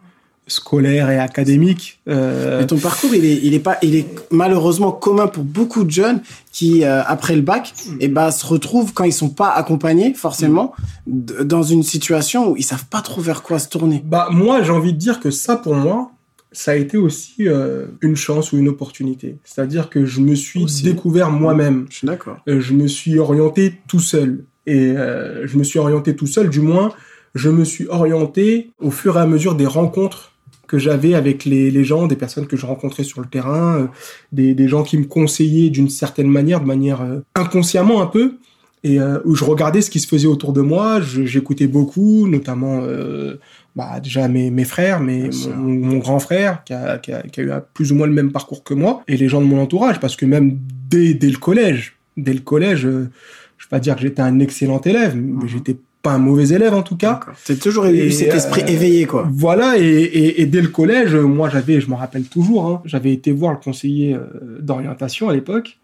scolaire 0.47 1.09
et 1.09 1.19
académique. 1.19 2.01
Euh... 2.07 2.61
Mais 2.61 2.67
ton 2.67 2.77
parcours, 2.77 3.15
il 3.15 3.25
est, 3.25 3.41
il 3.43 3.55
est 3.55 3.61
pas, 3.61 3.79
il 3.81 3.95
est 3.95 4.07
malheureusement 4.31 4.93
commun 4.93 5.27
pour 5.27 5.43
beaucoup 5.43 5.85
de 5.85 5.91
jeunes 5.91 6.21
qui, 6.53 6.85
après 6.85 7.35
le 7.35 7.41
bac, 7.41 7.73
mm. 7.73 7.93
et 7.93 7.97
eh 8.01 8.09
ben, 8.09 8.31
se 8.31 8.45
retrouvent 8.45 8.93
quand 8.93 9.05
ils 9.05 9.13
sont 9.13 9.31
pas 9.31 9.49
accompagnés, 9.49 10.13
forcément, 10.13 10.75
dans 11.07 11.63
une 11.63 11.83
situation 11.83 12.51
où 12.51 12.57
ils 12.59 12.63
savent 12.63 12.85
pas 12.85 13.01
trop 13.01 13.23
vers 13.23 13.43
quoi 13.43 13.59
se 13.59 13.71
tourner. 13.71 14.03
Bah, 14.05 14.29
moi, 14.31 14.63
j'ai 14.63 14.71
envie 14.71 14.93
de 14.93 14.99
dire 14.99 15.19
que 15.19 15.31
ça, 15.31 15.57
pour 15.57 15.75
moi, 15.75 16.11
ça 16.55 16.71
a 16.71 16.77
été 16.77 16.97
aussi 16.97 17.49
euh, 17.49 17.87
une 18.01 18.17
chance 18.17 18.53
ou 18.53 18.59
une 18.59 18.69
opportunité. 18.69 19.37
C'est-à-dire 19.45 19.91
que 19.91 20.07
je 20.07 20.21
me 20.21 20.35
suis 20.35 20.65
découvert 20.83 21.31
moi-même. 21.31 21.87
Je 21.91 21.97
suis 21.97 22.07
d'accord. 22.07 22.39
Euh, 22.49 22.61
je 22.61 22.73
me 22.73 22.87
suis 22.87 23.19
orienté 23.19 23.75
tout 23.89 24.01
seul. 24.01 24.45
Et 24.67 24.91
euh, 24.91 25.47
je 25.47 25.59
me 25.59 25.65
suis 25.65 25.79
orienté 25.79 26.17
tout 26.17 26.27
seul, 26.27 26.49
du 26.49 26.61
moins, 26.61 26.91
je 27.35 27.51
me 27.51 27.65
suis 27.65 27.87
orienté 27.89 28.71
au 28.79 28.91
fur 28.91 29.19
et 29.19 29.21
à 29.21 29.27
mesure 29.27 29.57
des 29.57 29.67
rencontres 29.67 30.33
que 30.67 30.79
j'avais 30.79 31.15
avec 31.15 31.45
les, 31.45 31.71
les, 31.71 31.85
gens, 31.85 32.07
des 32.07 32.17
personnes 32.17 32.47
que 32.47 32.57
je 32.57 32.65
rencontrais 32.65 33.05
sur 33.05 33.21
le 33.21 33.27
terrain, 33.27 33.91
des, 34.33 34.55
des, 34.55 34.67
gens 34.67 34.83
qui 34.83 34.97
me 34.97 35.05
conseillaient 35.05 35.69
d'une 35.69 35.91
certaine 35.91 36.29
manière, 36.29 36.63
de 36.63 36.67
manière 36.67 37.07
inconsciemment 37.35 38.01
un 38.01 38.07
peu. 38.07 38.37
et 38.85 38.99
où 39.25 39.35
je 39.35 39.45
regardais 39.45 39.83
ce 39.83 39.91
qui 39.91 40.01
se 40.01 40.09
faisait 40.09 40.27
autour 40.27 40.55
de 40.55 40.63
moi. 40.63 41.03
J'écoutais 41.03 41.67
beaucoup, 41.67 42.27
notamment 42.27 42.81
bah, 43.77 43.99
déjà 44.01 44.29
mes, 44.29 44.51
mes 44.51 44.65
frères, 44.65 45.01
mes, 45.01 45.31
mon, 45.57 45.99
grand 45.99 46.21
frère 46.21 46.63
qui 46.65 46.73
a, 46.73 46.99
qui, 46.99 47.13
a, 47.13 47.23
qui 47.23 47.41
a, 47.41 47.45
eu 47.45 47.51
plus 47.73 47.91
ou 47.93 47.97
moins 47.97 48.07
le 48.07 48.13
même 48.13 48.31
parcours 48.31 48.63
que 48.63 48.75
moi, 48.75 49.03
et 49.09 49.17
les 49.17 49.29
gens 49.29 49.41
de 49.41 49.47
mon 49.47 49.61
entourage, 49.61 49.99
parce 50.01 50.17
que 50.17 50.27
même 50.27 50.59
dès, 50.89 51.15
dès 51.15 51.31
le 51.31 51.39
collège, 51.39 51.97
dès 52.17 52.33
le 52.33 52.41
collège, 52.41 52.83
je 52.83 52.89
vais 52.89 53.71
pas 53.71 53.81
dire 53.81 53.97
que 53.97 54.03
j'étais 54.03 54.23
un 54.23 54.39
excellent 54.39 54.81
élève, 54.81 55.17
mais 55.17 55.45
mhm. 55.45 55.49
j'étais 55.49 55.77
pas 56.05 56.13
un 56.13 56.19
mauvais 56.19 56.49
élève 56.55 56.75
en 56.75 56.83
tout 56.83 56.97
cas. 56.97 57.19
C'est 57.45 57.59
toujours 57.59 57.87
eu 57.87 58.13
cet 58.13 58.33
esprit 58.35 58.63
euh, 58.63 58.67
éveillé 58.67 59.07
quoi. 59.07 59.27
Voilà 59.33 59.79
et, 59.79 59.83
et, 59.83 60.43
et, 60.43 60.47
dès 60.47 60.61
le 60.61 60.69
collège, 60.69 61.17
moi 61.17 61.49
j'avais, 61.49 61.81
je 61.81 61.89
me 61.89 61.95
rappelle 61.95 62.25
toujours, 62.25 62.67
hein, 62.67 62.83
j'avais 62.85 63.11
été 63.11 63.33
voir 63.33 63.53
le 63.53 63.59
conseiller 63.59 64.13
euh, 64.15 64.59
d'orientation 64.61 65.31
à 65.31 65.33
l'époque 65.33 65.79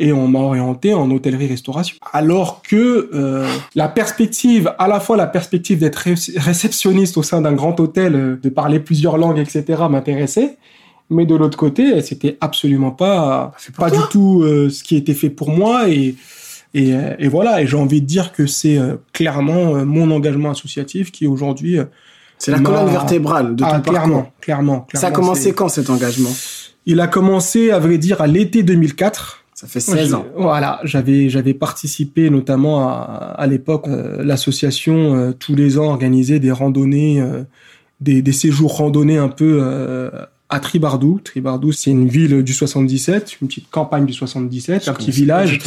et 0.00 0.12
on 0.12 0.26
m'a 0.26 0.40
orienté 0.40 0.92
en 0.92 1.08
hôtellerie-restauration. 1.08 1.96
Alors 2.12 2.62
que 2.62 3.10
euh, 3.14 3.46
la 3.76 3.88
perspective, 3.88 4.74
à 4.78 4.88
la 4.88 4.98
fois 4.98 5.16
la 5.16 5.28
perspective 5.28 5.78
d'être 5.78 6.08
réceptionniste 6.36 7.16
au 7.16 7.22
sein 7.22 7.40
d'un 7.40 7.52
grand 7.52 7.78
hôtel, 7.78 8.38
de 8.42 8.48
parler 8.48 8.80
plusieurs 8.80 9.18
langues, 9.18 9.38
etc., 9.38 9.82
m'intéressait. 9.88 10.56
Mais 11.10 11.26
de 11.26 11.34
l'autre 11.36 11.58
côté, 11.58 12.00
c'était 12.00 12.38
absolument 12.40 12.90
pas, 12.90 13.52
pas 13.76 13.90
du 13.90 13.98
tout 14.10 14.42
ce 14.42 14.82
qui 14.82 14.96
était 14.96 15.12
fait 15.12 15.28
pour 15.28 15.50
moi 15.50 15.88
et 15.90 16.16
et, 16.74 16.92
euh, 16.92 17.14
et 17.20 17.28
voilà, 17.28 17.62
et 17.62 17.66
j'ai 17.66 17.76
envie 17.76 18.00
de 18.00 18.06
dire 18.06 18.32
que 18.32 18.46
c'est 18.46 18.76
euh, 18.78 18.96
clairement 19.12 19.76
euh, 19.76 19.84
mon 19.84 20.10
engagement 20.10 20.50
associatif 20.50 21.12
qui 21.12 21.26
aujourd'hui... 21.26 21.78
C'est 22.36 22.50
la 22.50 22.58
colonne 22.58 22.90
vertébrale 22.90 23.54
de 23.54 23.62
ton 23.62 23.70
ah, 23.70 23.80
clairement, 23.80 24.16
parcours. 24.16 24.32
Clairement, 24.40 24.80
clairement. 24.80 25.00
Ça 25.00 25.06
a 25.06 25.10
commencé 25.12 25.54
quand 25.54 25.68
cet 25.68 25.88
engagement? 25.88 26.30
Il 26.84 27.00
a 27.00 27.06
commencé, 27.06 27.70
à 27.70 27.78
vrai 27.78 27.96
dire, 27.96 28.20
à 28.20 28.26
l'été 28.26 28.64
2004. 28.64 29.44
Ça 29.54 29.68
fait 29.68 29.78
16 29.78 30.14
ans. 30.14 30.26
Voilà, 30.36 30.80
j'avais 30.82 31.28
j'avais 31.28 31.54
participé 31.54 32.28
notamment 32.28 32.88
à, 32.88 33.34
à 33.38 33.46
l'époque 33.46 33.86
l'association 33.86 35.32
tous 35.38 35.54
les 35.54 35.78
ans 35.78 35.84
organisait 35.84 36.40
des 36.40 36.50
randonnées, 36.50 37.24
des, 38.00 38.20
des 38.20 38.32
séjours 38.32 38.76
randonnées 38.76 39.16
un 39.16 39.28
peu 39.28 39.62
à 40.50 40.60
Tribardou. 40.60 41.20
Tribardou, 41.22 41.72
c'est 41.72 41.90
une 41.90 42.08
ville 42.08 42.42
du 42.42 42.52
77, 42.52 43.38
une 43.40 43.48
petite 43.48 43.70
campagne 43.70 44.06
du 44.06 44.12
77, 44.12 44.88
un 44.88 44.92
petit 44.92 45.10
village, 45.10 45.58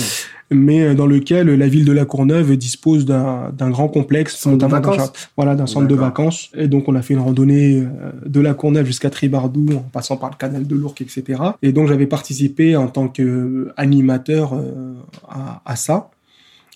mais 0.52 0.82
euh, 0.84 0.94
dans 0.94 1.08
lequel 1.08 1.48
la 1.48 1.68
ville 1.68 1.86
de 1.86 1.92
La 1.92 2.06
Courneuve 2.06 2.56
dispose 2.56 3.06
d'un 3.06 3.70
grand 3.70 3.88
complexe, 3.88 4.38
centre 4.38 4.58
de 4.58 4.66
vacances. 4.66 5.12
voilà, 5.36 5.56
d'un 5.56 5.66
centre 5.66 5.88
de 5.88 5.96
vacances. 5.96 6.50
Et 6.56 6.68
donc 6.68 6.88
on 6.88 6.96
a 6.96 7.02
fait 7.02 7.16
une 7.16 7.20
randonnée 7.20 7.80
euh, 7.82 8.12
de 8.26 8.40
La 8.40 8.54
Courneuve 8.54 8.86
jusqu'à 8.86 9.10
Tribardou, 9.10 9.68
en 9.76 9.90
passant 9.92 10.18
par 10.18 10.30
le 10.30 10.36
canal 10.36 10.68
de 10.68 10.76
l'Ourcq, 10.76 11.02
etc. 11.02 11.42
Et 11.62 11.72
donc 11.72 11.88
j'avais 11.88 12.08
participé 12.08 12.76
en 12.76 12.88
tant 12.88 13.08
qu'animateur 13.08 14.54
euh, 14.54 14.94
à, 15.28 15.62
à, 15.66 15.76
ça. 15.76 16.12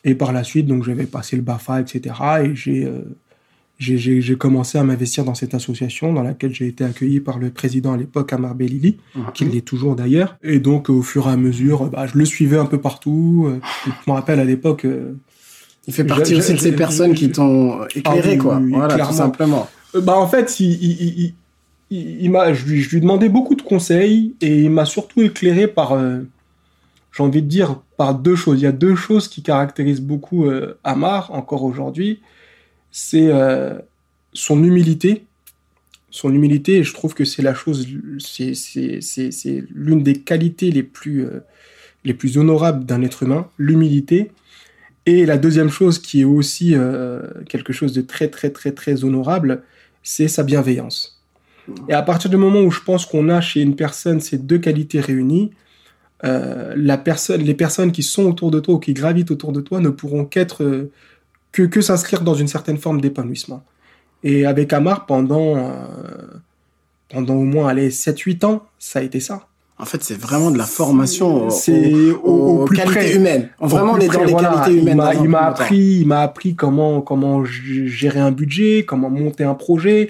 Et 0.04 0.16
par 0.16 0.32
la 0.32 0.44
suite, 0.44 0.66
donc 0.66 0.84
j'avais 0.84 1.06
passé 1.06 1.36
le 1.36 1.44
Bafa, 1.44 1.80
etc. 1.80 2.16
Et 2.44 2.56
j'ai 2.56 2.92
j'ai 3.82 4.36
commencé 4.36 4.78
à 4.78 4.84
m'investir 4.84 5.24
dans 5.26 5.34
cette 5.34 5.56
association 5.56 6.14
dans 6.14 6.22
laquelle 6.22 6.54
j'ai 6.54 6.68
été 6.68 6.84
accueilli 6.84 7.20
par 7.20 7.40
le 7.40 7.50
président 7.50 7.94
à 7.94 7.98
l'époque, 7.98 8.32
Amar 8.32 8.54
Belili, 8.54 8.98
mhm. 9.16 9.24
qui 9.34 9.46
l'est 9.46 9.66
toujours 9.66 9.96
d'ailleurs. 9.96 10.38
Et 10.44 10.60
donc, 10.60 10.90
au 10.90 11.02
fur 11.02 11.28
et 11.28 11.32
à 11.32 11.38
mesure, 11.38 11.86
bah, 11.86 12.06
je 12.06 12.18
le 12.18 12.26
suivais 12.26 12.58
un 12.58 12.66
peu 12.66 12.80
partout. 12.80 13.48
Euh, 13.48 13.60
je 13.86 14.12
me 14.12 14.14
rappelle 14.14 14.40
à 14.40 14.46
l'époque... 14.46 14.86
Euh, 14.86 15.16
il 15.88 15.94
fait 15.94 16.04
partie 16.04 16.36
aussi 16.36 16.54
de 16.54 16.60
ces 16.60 16.76
personnes 16.76 17.16
qui 17.16 17.32
t'ont 17.32 17.84
éclairé, 17.96 18.38
ah 18.40 18.44
quoi. 18.44 18.62
voilà, 18.70 19.04
tout 19.04 19.14
simplement. 19.14 19.68
Euh, 19.96 20.02
bah, 20.02 20.16
en 20.16 20.28
fait, 20.28 20.60
il, 20.60 20.72
il, 20.72 21.34
il, 21.90 22.22
il 22.22 22.30
m'a, 22.30 22.54
je, 22.54 22.66
lui, 22.66 22.82
je 22.82 22.92
lui 22.92 23.02
demandais 23.02 23.30
beaucoup 23.30 23.56
de 23.56 23.64
conseils 23.64 24.36
et 24.42 24.62
il 24.62 24.70
m'a 24.70 24.86
surtout 24.86 25.24
éclairé 25.24 25.68
par, 25.68 26.00
j'ai 27.12 27.24
envie 27.24 27.42
de 27.42 27.48
dire, 27.48 27.82
par 27.98 28.14
deux 28.14 28.36
choses. 28.36 28.60
Il 28.60 28.64
y 28.64 28.68
a 28.68 28.72
deux 28.72 28.96
choses 28.96 29.28
qui 29.28 29.42
caractérisent 29.42 30.02
beaucoup 30.02 30.46
Amar 30.84 31.34
encore 31.34 31.64
aujourd'hui 31.64 32.20
c'est 32.92 33.30
euh, 33.30 33.80
son 34.34 34.64
humilité. 34.64 35.26
Son 36.14 36.34
humilité, 36.34 36.80
et 36.80 36.84
je 36.84 36.94
trouve 36.94 37.14
que 37.14 37.24
c'est 37.24 37.42
la 37.42 37.54
chose, 37.54 37.88
c'est 38.20 39.64
l'une 39.74 40.04
des 40.04 40.16
qualités 40.16 40.70
les 40.70 40.84
plus, 40.84 41.24
euh, 41.24 41.40
les 42.04 42.14
plus 42.14 42.38
honorables 42.38 42.86
d'un 42.86 43.02
être 43.02 43.24
humain, 43.24 43.48
l'humilité. 43.58 44.32
Et 45.06 45.26
la 45.26 45.38
deuxième 45.38 45.70
chose 45.70 46.00
qui 46.00 46.22
est 46.22 46.26
aussi 46.26 46.76
euh, 46.76 47.22
quelque 47.48 47.72
chose 47.72 47.94
de 47.94 48.02
très 48.02 48.28
très 48.28 48.50
très 48.50 48.74
très 48.74 49.06
honorable, 49.06 49.64
c'est 50.04 50.28
sa 50.28 50.44
bienveillance. 50.44 51.24
Et 51.88 51.94
à 51.94 52.02
partir 52.02 52.30
du 52.30 52.36
moment 52.36 52.60
où 52.60 52.72
je 52.72 52.82
pense 52.82 53.06
qu'on 53.06 53.30
a 53.30 53.40
chez 53.40 53.62
une 53.62 53.78
personne 53.78 54.20
ces 54.20 54.38
deux 54.38 54.58
qualités 54.58 55.00
réunies, 55.00 55.52
la 56.24 56.98
personne, 56.98 57.42
les 57.42 57.56
personnes 57.56 57.92
qui 57.92 58.04
sont 58.04 58.26
autour 58.26 58.52
de 58.52 58.60
toi 58.60 58.76
ou 58.76 58.80
qui 58.80 58.94
gravitent 58.94 59.32
autour 59.32 59.54
de 59.54 59.62
toi 59.62 59.80
ne 59.80 59.90
pourront 59.90 60.26
qu'être 60.26 60.90
que, 61.52 61.64
que 61.64 61.82
s'inscrire 61.82 62.22
dans 62.22 62.34
une 62.34 62.48
certaine 62.48 62.78
forme 62.78 63.02
d'épanouissement. 63.02 63.64
Et 64.24 64.46
avec 64.46 64.72
Amar, 64.74 65.06
pendant, 65.06 65.58
euh, 65.58 65.72
pendant 67.10 67.36
au 67.36 67.44
moins 67.44 67.74
7-8 67.74 68.46
ans, 68.46 68.64
ça 68.80 69.00
a 69.00 69.02
été 69.02 69.20
ça. 69.20 69.48
En 69.82 69.86
fait, 69.86 70.04
c'est 70.04 70.20
vraiment 70.20 70.52
de 70.52 70.60
la 70.60 70.66
formation 70.66 71.50
c'est 71.50 72.12
aux, 72.24 72.66
qualités 72.66 73.16
humaines. 73.16 73.50
Vraiment, 73.60 73.94
on 73.94 73.98
est 73.98 74.10
dans 74.10 74.24
les 74.24 74.36
qualités 74.36 74.80
humaines. 74.80 75.02
Il 75.24 75.28
m'a 75.28 75.48
appris, 75.48 76.02
il 76.02 76.06
m'a 76.06 76.22
appris 76.22 76.54
comment 76.54 77.02
comment 77.02 77.44
gérer 77.44 78.20
un 78.20 78.30
budget, 78.30 78.86
comment 78.88 79.10
monter 79.10 79.44
un 79.44 79.56
projet, 79.56 80.08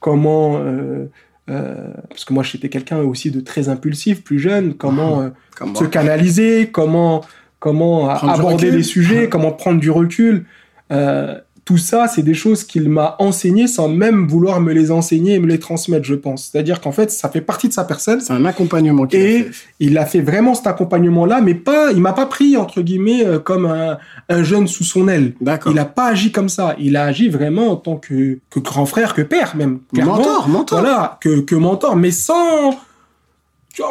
comment 0.00 0.56
euh, 0.56 1.04
euh, 1.50 1.92
parce 2.08 2.24
que 2.24 2.32
moi 2.32 2.42
j'étais 2.42 2.70
quelqu'un 2.70 3.00
aussi 3.00 3.30
de 3.30 3.40
très 3.40 3.68
impulsif, 3.68 4.22
plus 4.24 4.38
jeune, 4.38 4.72
comment, 4.72 5.20
euh, 5.20 5.28
se 5.74 5.84
canaliser, 5.84 6.70
comment 6.72 7.22
comment 7.58 8.08
aborder 8.08 8.70
les 8.70 8.82
sujets, 8.82 9.28
comment 9.30 9.52
prendre 9.52 9.80
du 9.80 9.90
recul. 9.90 10.46
Euh, 10.92 11.38
tout 11.64 11.76
ça, 11.76 12.08
c'est 12.08 12.22
des 12.22 12.34
choses 12.34 12.64
qu'il 12.64 12.88
m'a 12.88 13.14
enseignées 13.20 13.68
sans 13.68 13.86
même 13.88 14.26
vouloir 14.26 14.60
me 14.60 14.72
les 14.72 14.90
enseigner 14.90 15.34
et 15.34 15.38
me 15.38 15.46
les 15.46 15.60
transmettre, 15.60 16.04
je 16.04 16.16
pense. 16.16 16.50
C'est-à-dire 16.50 16.80
qu'en 16.80 16.90
fait, 16.90 17.12
ça 17.12 17.28
fait 17.28 17.42
partie 17.42 17.68
de 17.68 17.72
sa 17.72 17.84
personne. 17.84 18.20
C'est 18.20 18.32
un 18.32 18.44
accompagnement 18.44 19.06
qu'il 19.06 19.20
Et 19.20 19.40
a 19.40 19.44
fait. 19.44 19.50
il 19.78 19.98
a 19.98 20.06
fait 20.06 20.20
vraiment 20.20 20.54
cet 20.54 20.66
accompagnement-là, 20.66 21.40
mais 21.42 21.54
pas, 21.54 21.92
il 21.92 22.00
m'a 22.00 22.12
pas 22.12 22.26
pris, 22.26 22.56
entre 22.56 22.80
guillemets, 22.80 23.24
euh, 23.24 23.38
comme 23.38 23.66
un, 23.66 23.98
un 24.28 24.42
jeune 24.42 24.66
sous 24.66 24.82
son 24.82 25.06
aile. 25.06 25.34
D'accord. 25.40 25.70
Il 25.70 25.78
a 25.78 25.84
pas 25.84 26.06
agi 26.06 26.32
comme 26.32 26.48
ça. 26.48 26.74
Il 26.80 26.96
a 26.96 27.04
agi 27.04 27.28
vraiment 27.28 27.70
en 27.70 27.76
tant 27.76 27.96
que, 27.96 28.38
que 28.50 28.58
grand 28.58 28.86
frère, 28.86 29.14
que 29.14 29.22
père, 29.22 29.54
même. 29.54 29.80
Mentor, 29.92 30.48
mentor. 30.48 30.80
Voilà, 30.80 31.18
que, 31.20 31.40
que 31.40 31.54
mentor, 31.54 31.94
mais 31.94 32.10
sans, 32.10 32.74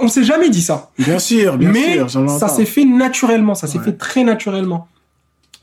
on 0.02 0.08
s'est 0.10 0.24
jamais 0.26 0.50
dit 0.50 0.64
ça. 0.64 0.90
Bien 0.98 1.20
sûr, 1.20 1.58
bien 1.58 1.72
mais 1.72 1.94
sûr. 1.94 2.22
Mais 2.22 2.28
ça 2.28 2.50
s'est 2.50 2.66
fait 2.66 2.84
naturellement, 2.84 3.56
ça 3.56 3.68
s'est 3.68 3.80
fait 3.80 3.94
très 3.94 4.24
naturellement. 4.24 4.88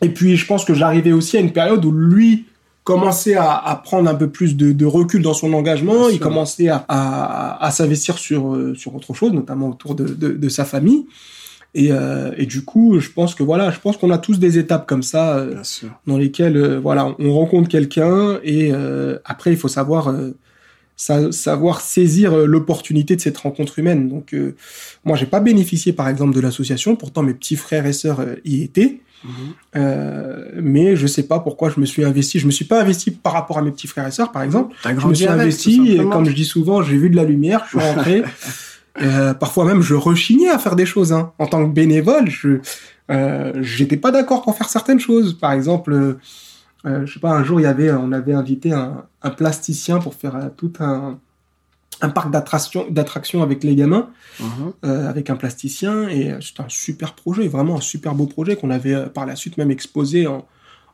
Et 0.02 0.10
puis, 0.10 0.36
je 0.36 0.46
pense 0.46 0.64
que 0.64 0.74
j'arrivais 0.74 1.12
aussi 1.12 1.36
à 1.36 1.40
une 1.40 1.52
période 1.52 1.84
où 1.84 1.92
lui 1.92 2.46
commençait 2.84 3.34
à, 3.34 3.52
à 3.52 3.74
prendre 3.76 4.08
un 4.08 4.14
peu 4.14 4.28
plus 4.28 4.56
de, 4.56 4.72
de, 4.72 4.86
recul 4.86 5.22
dans 5.22 5.34
son 5.34 5.52
engagement. 5.54 6.08
Il 6.08 6.20
commençait 6.20 6.68
à, 6.68 6.84
à, 6.88 7.64
à 7.64 7.70
s'investir 7.72 8.16
sur, 8.16 8.54
euh, 8.54 8.74
sur 8.74 8.94
autre 8.94 9.12
chose, 9.12 9.32
notamment 9.32 9.70
autour 9.70 9.94
de, 9.94 10.04
de, 10.04 10.28
de 10.28 10.48
sa 10.48 10.64
famille. 10.64 11.06
Et, 11.76 11.88
euh, 11.90 12.32
et, 12.38 12.46
du 12.46 12.64
coup, 12.64 12.98
je 13.00 13.10
pense 13.10 13.34
que 13.34 13.42
voilà, 13.42 13.70
je 13.70 13.78
pense 13.78 13.98
qu'on 13.98 14.10
a 14.10 14.16
tous 14.16 14.38
des 14.38 14.56
étapes 14.56 14.86
comme 14.86 15.02
ça 15.02 15.36
euh, 15.36 15.62
dans 16.06 16.16
lesquelles 16.16 16.56
euh, 16.56 16.80
voilà, 16.80 17.14
on 17.18 17.34
rencontre 17.34 17.68
quelqu'un 17.68 18.40
et 18.42 18.70
euh, 18.72 19.18
après 19.26 19.50
il 19.50 19.58
faut 19.58 19.68
savoir 19.68 20.14
savoir 20.96 21.82
saisir 21.82 22.34
l'opportunité 22.46 23.14
de 23.16 23.20
cette 23.20 23.36
rencontre 23.36 23.78
humaine. 23.78 24.08
Donc 24.08 24.34
moi, 25.04 25.14
j'ai 25.14 25.26
pas 25.26 25.40
bénéficié 25.40 25.92
par 25.92 26.08
exemple 26.08 26.34
de 26.34 26.40
l'association, 26.40 26.96
pourtant 26.96 27.22
mes 27.22 27.34
petits 27.34 27.56
frères 27.56 27.84
et 27.84 27.92
sœurs 27.92 28.24
y 28.46 28.62
étaient. 28.62 29.00
Euh, 29.74 30.50
mais 30.60 30.96
je 30.96 31.06
sais 31.06 31.24
pas 31.24 31.40
pourquoi 31.40 31.70
je 31.70 31.80
me 31.80 31.86
suis 31.86 32.04
investi. 32.04 32.38
Je 32.38 32.46
me 32.46 32.50
suis 32.50 32.64
pas 32.64 32.80
investi 32.80 33.10
par 33.10 33.32
rapport 33.32 33.58
à 33.58 33.62
mes 33.62 33.70
petits 33.70 33.86
frères 33.86 34.06
et 34.06 34.10
sœurs, 34.10 34.32
par 34.32 34.42
exemple. 34.42 34.74
Je 34.84 35.06
me 35.06 35.14
suis 35.14 35.26
investi 35.26 35.92
et 35.92 36.04
comme 36.04 36.24
je 36.24 36.32
dis 36.32 36.44
souvent, 36.44 36.82
j'ai 36.82 36.96
vu 36.96 37.10
de 37.10 37.16
la 37.16 37.24
lumière, 37.24 37.64
je 37.64 37.78
suis 37.78 37.86
rentré. 37.86 38.22
euh, 39.02 39.34
parfois 39.34 39.64
même, 39.64 39.82
je 39.82 39.94
rechignais 39.94 40.48
à 40.48 40.58
faire 40.58 40.76
des 40.76 40.86
choses. 40.86 41.12
Hein. 41.12 41.32
En 41.38 41.46
tant 41.46 41.66
que 41.66 41.72
bénévole, 41.72 42.28
je 42.28 42.60
euh, 43.10 43.52
j'étais 43.60 43.96
pas 43.96 44.10
d'accord 44.10 44.42
pour 44.42 44.56
faire 44.56 44.68
certaines 44.68 45.00
choses. 45.00 45.38
Par 45.38 45.52
exemple, 45.52 45.92
euh, 45.92 47.06
je 47.06 47.12
sais 47.12 47.20
pas, 47.20 47.30
un 47.30 47.44
jour 47.44 47.60
il 47.60 47.64
y 47.64 47.66
avait, 47.66 47.90
on 47.92 48.12
avait 48.12 48.34
invité 48.34 48.72
un, 48.72 49.04
un 49.22 49.30
plasticien 49.30 49.98
pour 49.98 50.14
faire 50.14 50.50
tout 50.56 50.72
un 50.80 51.18
un 52.00 52.08
parc 52.10 52.30
d'attraction 52.30 53.42
avec 53.42 53.64
les 53.64 53.74
gamins, 53.74 54.10
uh-huh. 54.40 54.44
euh, 54.84 55.08
avec 55.08 55.30
un 55.30 55.36
plasticien, 55.36 56.08
et 56.08 56.30
euh, 56.30 56.40
c'était 56.40 56.62
un 56.62 56.68
super 56.68 57.14
projet, 57.14 57.48
vraiment 57.48 57.76
un 57.76 57.80
super 57.80 58.14
beau 58.14 58.26
projet 58.26 58.56
qu'on 58.56 58.70
avait 58.70 58.94
euh, 58.94 59.06
par 59.06 59.26
la 59.26 59.36
suite 59.36 59.56
même 59.56 59.70
exposé 59.70 60.26
en, 60.26 60.46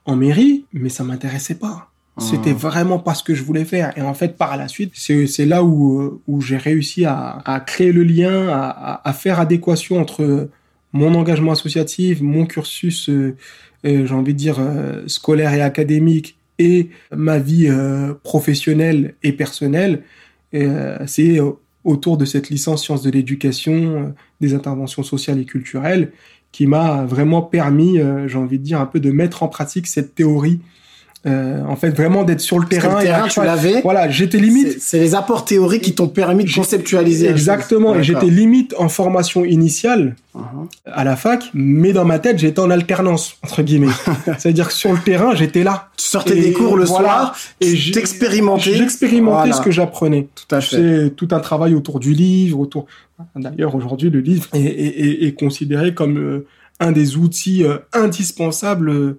en 0.04 0.16
mairie, 0.16 0.66
mais 0.72 0.88
ça 0.88 1.04
m'intéressait 1.04 1.56
pas. 1.56 1.90
Uh-huh. 2.18 2.30
C'était 2.30 2.52
vraiment 2.52 2.98
pas 2.98 3.14
ce 3.14 3.22
que 3.22 3.34
je 3.34 3.42
voulais 3.42 3.64
faire. 3.64 3.96
Et 3.96 4.02
en 4.02 4.14
fait, 4.14 4.36
par 4.36 4.56
la 4.56 4.68
suite, 4.68 4.92
c'est 4.94 5.46
là 5.46 5.64
où, 5.64 6.20
où 6.26 6.40
j'ai 6.40 6.58
réussi 6.58 7.04
à, 7.04 7.42
à, 7.44 7.60
créer 7.60 7.92
le 7.92 8.04
lien, 8.04 8.48
à, 8.48 9.00
à, 9.08 9.12
faire 9.12 9.40
adéquation 9.40 9.98
entre 9.98 10.48
mon 10.92 11.14
engagement 11.14 11.52
associatif, 11.52 12.20
mon 12.20 12.44
cursus, 12.44 13.08
euh, 13.08 13.34
j'ai 13.82 14.12
envie 14.12 14.34
de 14.34 14.38
dire, 14.38 14.60
scolaire 15.06 15.54
et 15.54 15.62
académique, 15.62 16.36
et 16.58 16.90
ma 17.16 17.38
vie 17.38 17.70
professionnelle 18.22 19.14
et 19.22 19.32
personnelle 19.32 20.02
c'est 21.06 21.40
autour 21.84 22.16
de 22.16 22.24
cette 22.24 22.50
licence 22.50 22.82
sciences 22.84 23.02
de 23.02 23.10
l'éducation, 23.10 23.72
euh, 23.72 24.14
des 24.40 24.54
interventions 24.54 25.02
sociales 25.02 25.38
et 25.38 25.44
culturelles, 25.44 26.12
qui 26.52 26.66
m'a 26.66 27.04
vraiment 27.04 27.42
permis, 27.42 27.98
euh, 27.98 28.28
j'ai 28.28 28.38
envie 28.38 28.58
de 28.58 28.64
dire, 28.64 28.80
un 28.80 28.86
peu 28.86 29.00
de 29.00 29.10
mettre 29.10 29.42
en 29.42 29.48
pratique 29.48 29.86
cette 29.86 30.14
théorie 30.14 30.60
euh, 31.26 31.62
en 31.68 31.76
fait, 31.76 31.90
vraiment 31.90 32.24
d'être 32.24 32.40
sur 32.40 32.58
le 32.58 32.66
Parce 32.66 32.82
terrain. 32.82 32.94
que 32.94 32.98
le 33.00 33.04
terrain, 33.06 33.26
et 33.26 33.30
tu 33.30 33.40
l'avais. 33.42 33.80
Voilà, 33.82 34.10
j'étais 34.10 34.38
limite. 34.38 34.80
C'est- 34.80 34.98
les 34.98 35.14
apports 35.14 35.44
théoriques 35.44 35.82
qui 35.82 35.94
t'ont 35.94 36.08
permis 36.08 36.44
de 36.44 36.52
conceptualiser. 36.52 37.28
Exactement. 37.28 37.94
Et 37.94 38.02
j'étais 38.02 38.26
limite 38.26 38.74
en 38.78 38.88
formation 38.88 39.44
initiale 39.44 40.16
Mhm. 40.34 40.66
à 40.86 41.04
la 41.04 41.14
fac, 41.14 41.44
mais 41.54 41.92
dans 41.92 42.04
ma 42.04 42.18
tête, 42.18 42.38
j'étais 42.38 42.58
en 42.60 42.70
alternance, 42.70 43.36
entre 43.44 43.62
guillemets. 43.62 43.86
C'est-à-dire 44.38 44.66
que 44.68 44.74
sur 44.74 44.92
le 44.92 44.98
terrain, 44.98 45.34
j'étais 45.34 45.62
là. 45.62 45.90
Tu 45.96 46.06
sortais 46.06 46.36
Et 46.36 46.40
des 46.40 46.52
cours 46.52 46.76
le 46.76 46.84
voilà. 46.84 47.08
soir, 47.08 47.36
Et 47.60 47.74
t'expérimentais. 47.92 48.74
J'expérimentais 48.74 49.36
Voilà. 49.36 49.52
ce 49.54 49.60
que 49.60 49.70
j'apprenais. 49.70 50.28
Tout 50.34 50.54
à 50.54 50.60
fait. 50.60 50.76
C'est 51.04 51.10
tout 51.16 51.28
un 51.30 51.40
travail 51.40 51.74
autour 51.74 52.00
du 52.00 52.12
livre, 52.14 52.58
autour. 52.58 52.86
D'ailleurs, 53.36 53.74
aujourd'hui, 53.76 54.10
le 54.10 54.18
livre 54.20 54.46
est, 54.54 54.58
est- 54.60 55.00
est- 55.00 55.24
est 55.28 55.32
considéré 55.34 55.94
comme 55.94 56.18
euh, 56.18 56.46
un 56.80 56.90
des 56.90 57.16
outils 57.16 57.62
euh, 57.62 57.76
indispensables 57.92 58.90
euh, 58.90 59.18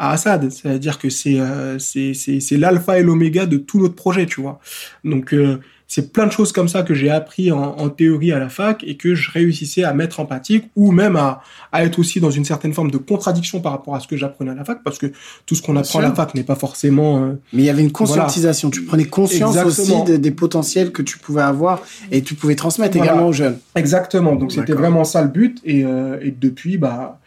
à 0.00 0.12
Assad. 0.12 0.50
C'est-à-dire 0.50 0.98
que 0.98 1.10
c'est 1.10 1.38
euh, 1.38 1.78
c'est 1.78 2.56
l'alpha 2.56 2.98
et 2.98 3.02
l'oméga 3.02 3.46
de 3.46 3.58
tout 3.58 3.78
notre 3.80 3.94
projet, 3.94 4.26
tu 4.26 4.40
vois. 4.40 4.58
Donc 5.04 5.32
euh, 5.34 5.58
c'est 5.86 6.12
plein 6.12 6.26
de 6.26 6.30
choses 6.32 6.52
comme 6.52 6.68
ça 6.68 6.84
que 6.84 6.94
j'ai 6.94 7.10
appris 7.10 7.50
en, 7.50 7.60
en 7.60 7.88
théorie 7.90 8.30
à 8.32 8.38
la 8.38 8.48
fac 8.48 8.84
et 8.86 8.96
que 8.96 9.16
je 9.16 9.28
réussissais 9.30 9.82
à 9.82 9.92
mettre 9.92 10.20
en 10.20 10.24
pratique 10.24 10.70
ou 10.76 10.92
même 10.92 11.16
à, 11.16 11.42
à 11.72 11.84
être 11.84 11.98
aussi 11.98 12.20
dans 12.20 12.30
une 12.30 12.44
certaine 12.44 12.72
forme 12.72 12.92
de 12.92 12.96
contradiction 12.96 13.60
par 13.60 13.72
rapport 13.72 13.96
à 13.96 14.00
ce 14.00 14.06
que 14.06 14.16
j'apprenais 14.16 14.52
à 14.52 14.54
la 14.54 14.64
fac 14.64 14.82
parce 14.84 14.98
que 14.98 15.08
tout 15.46 15.56
ce 15.56 15.62
qu'on 15.62 15.76
apprend 15.76 15.98
à 15.98 16.02
la 16.02 16.14
fac 16.14 16.32
n'est 16.36 16.44
pas 16.44 16.54
forcément 16.54 17.24
euh, 17.24 17.32
Mais 17.52 17.62
il 17.62 17.64
y 17.64 17.70
avait 17.70 17.82
une 17.82 17.90
conscientisation. 17.92 18.70
Tu 18.70 18.84
prenais 18.84 19.04
conscience 19.06 19.56
Exactement. 19.56 20.02
aussi 20.02 20.12
des, 20.12 20.18
des 20.18 20.30
potentiels 20.30 20.92
que 20.92 21.02
tu 21.02 21.18
pouvais 21.18 21.42
avoir 21.42 21.82
et 22.12 22.22
tu 22.22 22.34
pouvais 22.36 22.54
transmettre 22.54 22.96
Voilà. 22.96 23.12
également 23.12 23.28
aux 23.28 23.32
jeunes. 23.34 23.58
Exactement. 23.74 24.36
Donc 24.36 24.52
c'était 24.52 24.72
vraiment 24.72 25.04
ça 25.04 25.20
le 25.22 25.28
but. 25.28 25.58
Et, 25.64 25.84
euh, 25.84 26.18
et 26.22 26.30
depuis, 26.30 26.78
bah, 26.78 27.18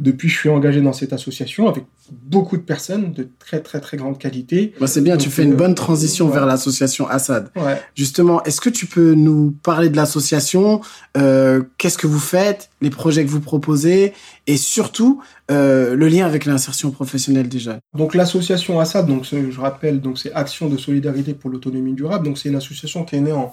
depuis, 0.00 0.28
je 0.28 0.36
suis 0.36 0.48
engagé 0.48 0.80
dans 0.80 0.92
cette 0.92 1.12
association 1.12 1.68
avec 1.68 1.84
beaucoup 2.10 2.56
de 2.56 2.62
personnes 2.62 3.12
de 3.12 3.28
très 3.38 3.60
très 3.60 3.80
très 3.80 3.96
grande 3.96 4.18
qualité. 4.18 4.72
Bah, 4.80 4.86
c'est 4.86 5.02
bien, 5.02 5.16
tu 5.16 5.30
fais 5.30 5.44
une 5.44 5.52
euh, 5.52 5.56
bonne 5.56 5.74
transition 5.74 6.26
ouais. 6.26 6.34
vers 6.34 6.46
l'association 6.46 7.08
Assad. 7.08 7.50
Ouais. 7.54 7.80
Justement, 7.94 8.42
est-ce 8.44 8.60
que 8.60 8.70
tu 8.70 8.86
peux 8.86 9.14
nous 9.14 9.54
parler 9.62 9.90
de 9.90 9.96
l'association 9.96 10.80
euh, 11.16 11.62
Qu'est-ce 11.78 11.98
que 11.98 12.06
vous 12.06 12.18
faites 12.18 12.70
Les 12.80 12.90
projets 12.90 13.24
que 13.24 13.30
vous 13.30 13.40
proposez 13.40 14.14
Et 14.46 14.56
surtout, 14.56 15.22
euh, 15.50 15.94
le 15.94 16.08
lien 16.08 16.26
avec 16.26 16.46
l'insertion 16.46 16.90
professionnelle 16.90 17.48
des 17.48 17.58
jeunes? 17.58 17.80
Donc 17.96 18.14
l'association 18.14 18.80
Assad, 18.80 19.06
donc 19.06 19.24
je 19.24 19.60
rappelle, 19.60 20.00
donc 20.00 20.18
c'est 20.18 20.32
Action 20.32 20.68
de 20.68 20.78
solidarité 20.78 21.34
pour 21.34 21.50
l'autonomie 21.50 21.92
durable. 21.92 22.24
Donc 22.24 22.38
c'est 22.38 22.48
une 22.48 22.56
association 22.56 23.04
qui 23.04 23.16
est 23.16 23.20
née 23.20 23.32
en 23.32 23.52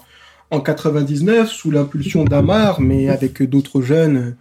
en 0.50 0.62
99 0.62 1.52
sous 1.52 1.72
l'impulsion 1.72 2.24
d'Amar, 2.24 2.80
mais 2.80 3.10
avec 3.10 3.44
d'autres 3.44 3.82
jeunes, 3.82 4.36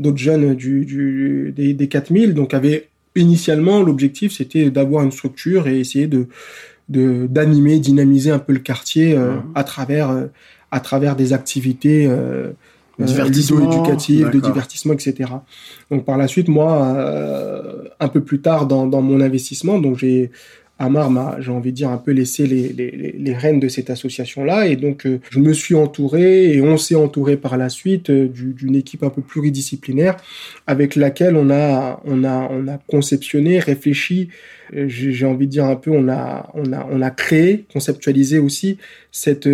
d'autres 0.00 0.18
jeunes 0.18 0.54
du, 0.54 0.84
du 0.84 1.52
des, 1.54 1.74
des 1.74 1.88
4000. 1.88 2.34
Donc 2.34 2.54
avait 2.54 2.88
initialement 3.16 3.82
l'objectif 3.82 4.32
c'était 4.32 4.70
d'avoir 4.70 5.02
une 5.02 5.10
structure 5.10 5.66
et 5.66 5.80
essayer 5.80 6.06
de 6.06 6.26
de 6.88 7.26
d'animer, 7.28 7.78
dynamiser 7.78 8.30
un 8.30 8.38
peu 8.38 8.52
le 8.52 8.58
quartier 8.58 9.16
euh, 9.16 9.36
à 9.54 9.64
travers 9.64 10.10
euh, 10.10 10.26
à 10.70 10.80
travers 10.80 11.16
des 11.16 11.32
activités 11.32 12.06
euh, 12.06 12.50
euh, 13.00 13.04
Divertissement, 13.04 13.60
ludo-éducatives, 13.60 14.30
de 14.30 14.40
divertissement, 14.40 14.92
etc. 14.92 15.30
Donc 15.90 16.04
par 16.04 16.18
la 16.18 16.28
suite, 16.28 16.48
moi, 16.48 16.86
un 17.98 18.08
peu 18.08 18.20
plus 18.20 18.42
tard 18.42 18.66
dans, 18.66 18.86
dans 18.86 19.00
mon 19.00 19.22
investissement, 19.22 19.78
donc 19.78 19.96
j'ai 19.96 20.30
Amar 20.80 21.10
m'a, 21.10 21.36
j'ai 21.40 21.50
envie 21.52 21.72
de 21.72 21.76
dire, 21.76 21.90
un 21.90 21.98
peu 21.98 22.10
laissé 22.12 22.46
les, 22.46 22.72
les, 22.72 22.90
les- 23.18 23.34
rênes 23.34 23.60
de 23.60 23.68
cette 23.68 23.90
association-là. 23.90 24.66
Et 24.66 24.76
donc, 24.76 25.06
euh, 25.06 25.20
je 25.30 25.38
me 25.38 25.52
suis 25.52 25.74
entouré 25.74 26.54
et 26.54 26.62
on 26.62 26.76
s'est 26.78 26.94
entouré 26.94 27.36
par 27.36 27.56
la 27.58 27.68
suite 27.68 28.08
euh, 28.10 28.26
du- 28.28 28.54
d'une 28.54 28.74
équipe 28.74 29.02
un 29.02 29.10
peu 29.10 29.20
pluridisciplinaire 29.20 30.16
avec 30.66 30.96
laquelle 30.96 31.36
on 31.36 31.50
a, 31.50 32.00
on 32.04 32.24
a, 32.24 32.48
on 32.50 32.66
a 32.66 32.78
conceptionné, 32.88 33.58
réfléchi. 33.58 34.28
euh, 34.74 34.86
J'ai 34.88 35.26
envie 35.26 35.46
de 35.46 35.52
dire 35.52 35.66
un 35.66 35.76
peu, 35.76 35.90
on 35.90 36.08
a, 36.08 36.50
on 36.54 36.72
a, 36.72 36.88
on 36.90 37.02
a 37.02 37.10
créé, 37.10 37.66
conceptualisé 37.72 38.38
aussi 38.38 38.78
cette, 39.12 39.46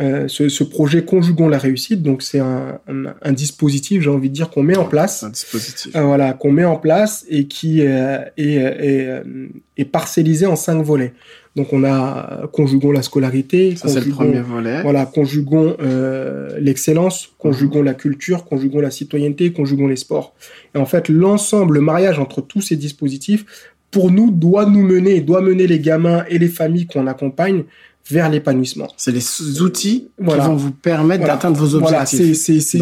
euh, 0.00 0.28
ce, 0.28 0.48
ce 0.48 0.64
projet 0.64 1.04
Conjuguons 1.04 1.48
la 1.48 1.58
réussite. 1.58 2.02
Donc, 2.02 2.22
c'est 2.22 2.40
un, 2.40 2.78
un, 2.88 3.14
un 3.22 3.32
dispositif, 3.32 4.02
j'ai 4.02 4.10
envie 4.10 4.28
de 4.28 4.34
dire, 4.34 4.50
qu'on 4.50 4.62
met 4.62 4.76
en 4.76 4.84
place. 4.84 5.22
Un 5.22 5.30
dispositif. 5.30 5.94
Euh, 5.96 6.02
voilà, 6.02 6.32
qu'on 6.32 6.52
met 6.52 6.64
en 6.64 6.76
place 6.76 7.24
et 7.28 7.46
qui 7.46 7.82
euh, 7.82 8.18
est, 8.36 8.54
est, 8.54 9.06
euh, 9.08 9.48
est 9.76 9.84
parcellisé 9.86 10.46
en 10.46 10.56
cinq 10.56 10.82
volets. 10.82 11.12
Donc 11.56 11.72
on 11.72 11.84
a 11.84 12.46
conjuguons 12.52 12.92
la 12.92 13.00
scolarité, 13.00 13.76
Ça, 13.76 13.88
c'est 13.88 14.04
le 14.04 14.10
premier 14.10 14.40
volet. 14.40 14.82
voilà, 14.82 15.06
conjuguons 15.06 15.74
euh, 15.80 16.50
l'excellence, 16.60 17.30
conjuguons 17.38 17.80
la 17.80 17.94
culture, 17.94 18.44
conjuguons 18.44 18.80
la 18.82 18.90
citoyenneté, 18.90 19.52
conjuguons 19.52 19.86
les 19.86 19.96
sports. 19.96 20.34
Et 20.74 20.78
en 20.78 20.84
fait, 20.84 21.08
l'ensemble, 21.08 21.76
le 21.76 21.80
mariage 21.80 22.18
entre 22.18 22.42
tous 22.42 22.60
ces 22.60 22.76
dispositifs, 22.76 23.46
pour 23.90 24.10
nous, 24.10 24.30
doit 24.30 24.66
nous 24.66 24.82
mener, 24.82 25.22
doit 25.22 25.40
mener 25.40 25.66
les 25.66 25.80
gamins 25.80 26.26
et 26.28 26.38
les 26.38 26.48
familles 26.48 26.86
qu'on 26.86 27.06
accompagne 27.06 27.64
vers 28.08 28.28
l'épanouissement. 28.28 28.88
C'est 28.96 29.12
les 29.12 29.60
outils 29.62 30.08
Voilà. 30.18 30.42
qui 30.44 30.48
vont 30.50 30.56
vous 30.56 30.70
permettre 30.70 31.20
Voilà. 31.20 31.34
d'atteindre 31.34 31.58
vos 31.64 31.78
Voilà, 31.78 32.02
objectifs. 32.02 32.36
c'est 32.36 32.60
c'est 32.60 32.78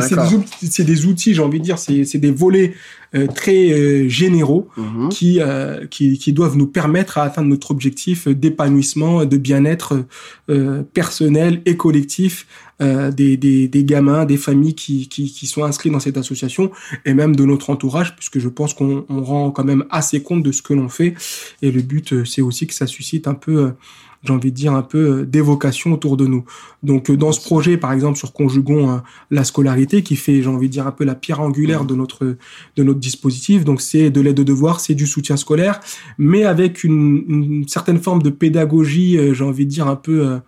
des, 0.79 0.85
des 0.85 1.07
outils, 1.07 1.35
j'ai 1.35 1.43
envie 1.43 1.59
de 1.61 1.65
dire, 1.65 1.79
c'est 1.79 2.19
des 2.19 2.31
volets 2.31 2.75
euh, 3.15 3.29
très 3.29 3.71
euh, 3.71 4.09
généraux 4.09 4.69
Mhm. 4.77 5.09
qui, 5.09 5.39
euh, 5.41 5.87
qui 5.87 6.19
qui 6.19 6.33
doivent 6.33 6.57
nous 6.57 6.67
permettre 6.67 7.17
à 7.19 7.23
atteindre 7.23 7.49
notre 7.49 7.71
objectif 7.71 8.27
d'épanouissement, 8.27 9.25
de 9.25 9.37
bien-être 9.37 10.05
euh, 10.51 10.83
personnel 10.83 11.63
et 11.65 11.77
collectif 11.77 12.47
euh, 12.83 13.13
des, 13.13 13.37
des 13.37 13.69
des 13.69 13.85
gamins, 13.85 14.25
des 14.25 14.37
familles 14.37 14.75
qui 14.75 15.09
qui 15.09 15.31
qui 15.33 15.47
sont 15.47 15.63
inscrits 15.63 15.91
dans 15.91 16.01
cette 16.01 16.17
association 16.19 16.73
et 17.05 17.15
même 17.15 17.37
de 17.37 17.45
notre 17.45 17.71
entourage, 17.71 18.17
puisque 18.17 18.41
je 18.41 18.49
pense 18.49 18.75
qu'on 18.75 19.05
on 19.09 19.23
rend 19.23 19.53
quand 19.53 19.65
même 19.65 19.85
assez 19.91 20.21
compte 20.21 20.43
de 20.43 20.51
ce 20.51 20.61
que 20.61 20.75
l'on 20.75 20.89
fait. 20.89 21.15
Et 21.63 21.71
le 21.71 21.83
but, 21.83 22.13
euh, 22.13 22.25
c'est 22.25 22.43
aussi 22.43 22.67
que 22.67 22.75
ça 22.75 22.89
suscite 22.89 23.29
un 23.29 23.35
peu 23.35 23.57
euh, 23.59 23.71
j'ai 24.25 24.33
envie 24.33 24.51
de 24.51 24.57
dire 24.57 24.73
un 24.73 24.83
peu 24.83 25.21
euh, 25.21 25.25
d'évocation 25.25 25.93
autour 25.93 26.17
de 26.17 26.27
nous. 26.27 26.45
Donc 26.83 27.11
euh, 27.11 27.17
dans 27.17 27.33
ce 27.33 27.41
projet, 27.41 27.77
par 27.77 27.93
exemple 27.93 28.19
sur 28.19 28.33
Conjuguons 28.33 28.91
euh, 28.91 28.97
la 29.31 29.45
scolarité, 29.45 30.03
qui 30.03 30.17
fait, 30.17 30.43
j'ai 30.43 30.49
envie 30.49 30.69
de 30.69 30.73
dire 30.73 30.87
un 30.87 30.93
peu 30.93 31.05
la 31.05 31.15
pierre 31.15 31.41
angulaire 31.41 31.85
de 31.85 31.95
notre 31.95 32.37
de 32.77 32.83
notre 32.83 33.01
dispositif. 33.01 33.65
Donc 33.65 33.81
c'est 33.81 34.11
de 34.11 34.21
l'aide 34.21 34.41
aux 34.41 34.45
devoirs, 34.45 34.81
c'est 34.81 34.95
du 34.95 35.07
soutien 35.07 35.37
scolaire, 35.37 35.81
mais 36.19 36.45
avec 36.45 36.85
une, 36.85 37.25
une 37.29 37.69
certaine 37.69 37.99
forme 37.99 38.23
de 38.23 38.31
pédagogie, 38.31 39.19
j'ai 39.35 39.45
envie 39.45 39.67
de 39.67 39.71
dire 39.71 39.87
un 39.87 39.97
peu 39.97 40.41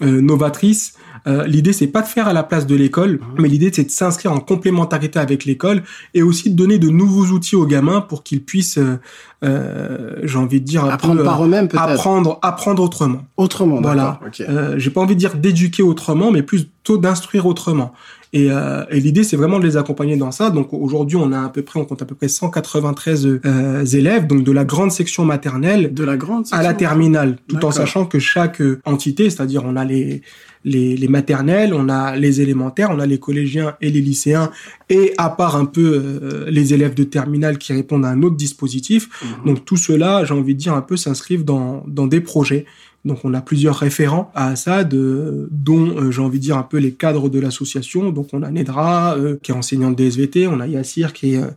euh, 0.00 0.20
novatrice. 0.20 0.94
Euh, 1.26 1.46
l'idée 1.46 1.72
c'est 1.72 1.86
pas 1.86 2.02
de 2.02 2.06
faire 2.06 2.28
à 2.28 2.32
la 2.32 2.42
place 2.42 2.66
de 2.66 2.74
l'école, 2.74 3.20
mais 3.38 3.48
l'idée 3.48 3.70
c'est 3.72 3.84
de 3.84 3.90
s'inscrire 3.90 4.32
en 4.32 4.40
complémentarité 4.40 5.18
avec 5.18 5.44
l'école 5.44 5.82
et 6.14 6.22
aussi 6.22 6.50
de 6.50 6.56
donner 6.56 6.78
de 6.78 6.88
nouveaux 6.88 7.26
outils 7.26 7.56
aux 7.56 7.66
gamins 7.66 8.00
pour 8.00 8.22
qu'ils 8.22 8.42
puissent, 8.42 8.78
euh, 8.78 8.98
euh, 9.44 10.16
j'ai 10.22 10.38
envie 10.38 10.60
de 10.60 10.66
dire 10.66 10.84
un 10.84 10.90
Apprendre 10.90 11.18
peu, 11.18 11.24
par 11.24 11.44
eux-mêmes, 11.44 11.68
peut-être. 11.68 11.82
apprendre 11.82 12.38
apprendre 12.42 12.82
autrement. 12.82 13.22
Autrement, 13.36 13.80
Voilà. 13.80 14.18
d'accord. 14.22 14.28
ok. 14.28 14.40
Euh, 14.48 14.74
j'ai 14.78 14.90
pas 14.90 15.00
envie 15.00 15.14
de 15.14 15.20
dire 15.20 15.36
d'éduquer 15.36 15.82
autrement, 15.82 16.30
mais 16.30 16.42
plutôt 16.42 16.98
d'instruire 16.98 17.46
autrement. 17.46 17.92
Et, 18.32 18.48
euh, 18.50 18.84
et 18.90 19.00
l'idée, 19.00 19.24
c'est 19.24 19.36
vraiment 19.36 19.58
de 19.58 19.64
les 19.64 19.76
accompagner 19.78 20.16
dans 20.16 20.30
ça. 20.32 20.50
Donc 20.50 20.72
aujourd'hui, 20.74 21.16
on 21.16 21.32
a 21.32 21.44
à 21.44 21.48
peu 21.48 21.62
près, 21.62 21.80
on 21.80 21.84
compte 21.86 22.02
à 22.02 22.04
peu 22.04 22.14
près 22.14 22.28
193 22.28 23.26
euh, 23.26 23.84
élèves, 23.86 24.26
donc 24.26 24.44
de 24.44 24.52
la 24.52 24.64
grande 24.64 24.92
section 24.92 25.24
maternelle 25.24 25.94
De 25.94 26.04
la 26.04 26.16
grande 26.16 26.46
à 26.52 26.62
la 26.62 26.74
terminale, 26.74 27.38
tout 27.48 27.64
en 27.64 27.70
sachant 27.70 28.04
que 28.04 28.18
chaque 28.18 28.60
euh, 28.60 28.80
entité, 28.84 29.30
c'est-à-dire 29.30 29.62
on 29.64 29.76
a 29.76 29.84
les, 29.84 30.20
les 30.64 30.96
les 30.96 31.08
maternelles, 31.08 31.74
on 31.74 31.88
a 31.88 32.16
les 32.16 32.40
élémentaires, 32.40 32.90
on 32.90 32.98
a 32.98 33.06
les 33.06 33.18
collégiens 33.18 33.76
et 33.80 33.90
les 33.90 34.00
lycéens, 34.00 34.50
et 34.88 35.12
à 35.18 35.30
part 35.30 35.56
un 35.56 35.66
peu 35.66 36.02
euh, 36.02 36.50
les 36.50 36.74
élèves 36.74 36.94
de 36.94 37.04
terminale 37.04 37.58
qui 37.58 37.72
répondent 37.72 38.04
à 38.04 38.08
un 38.08 38.22
autre 38.22 38.36
dispositif. 38.36 39.08
Mhm. 39.22 39.46
Donc 39.46 39.64
tout 39.64 39.76
cela, 39.76 40.24
j'ai 40.24 40.34
envie 40.34 40.54
de 40.54 40.60
dire 40.60 40.74
un 40.74 40.82
peu 40.82 40.96
s'inscrivent 40.96 41.44
dans 41.44 41.84
dans 41.86 42.06
des 42.06 42.20
projets. 42.20 42.66
Donc 43.04 43.24
on 43.24 43.32
a 43.32 43.40
plusieurs 43.40 43.76
référents 43.76 44.30
à 44.34 44.48
Assad, 44.48 44.92
euh, 44.92 45.46
dont 45.50 45.96
euh, 45.96 46.10
j'ai 46.10 46.20
envie 46.20 46.38
de 46.38 46.42
dire 46.42 46.56
un 46.56 46.62
peu 46.62 46.78
les 46.78 46.92
cadres 46.92 47.28
de 47.28 47.38
l'association. 47.38 48.10
Donc 48.10 48.28
on 48.32 48.42
a 48.42 48.50
Nedra 48.50 49.16
euh, 49.16 49.38
qui 49.40 49.52
est 49.52 49.54
enseignante 49.54 49.96
de 49.96 50.04
SVT, 50.04 50.48
on 50.48 50.58
a 50.60 50.66
Yassir 50.66 51.12
qui 51.12 51.34
est 51.34 51.42
euh, 51.42 51.50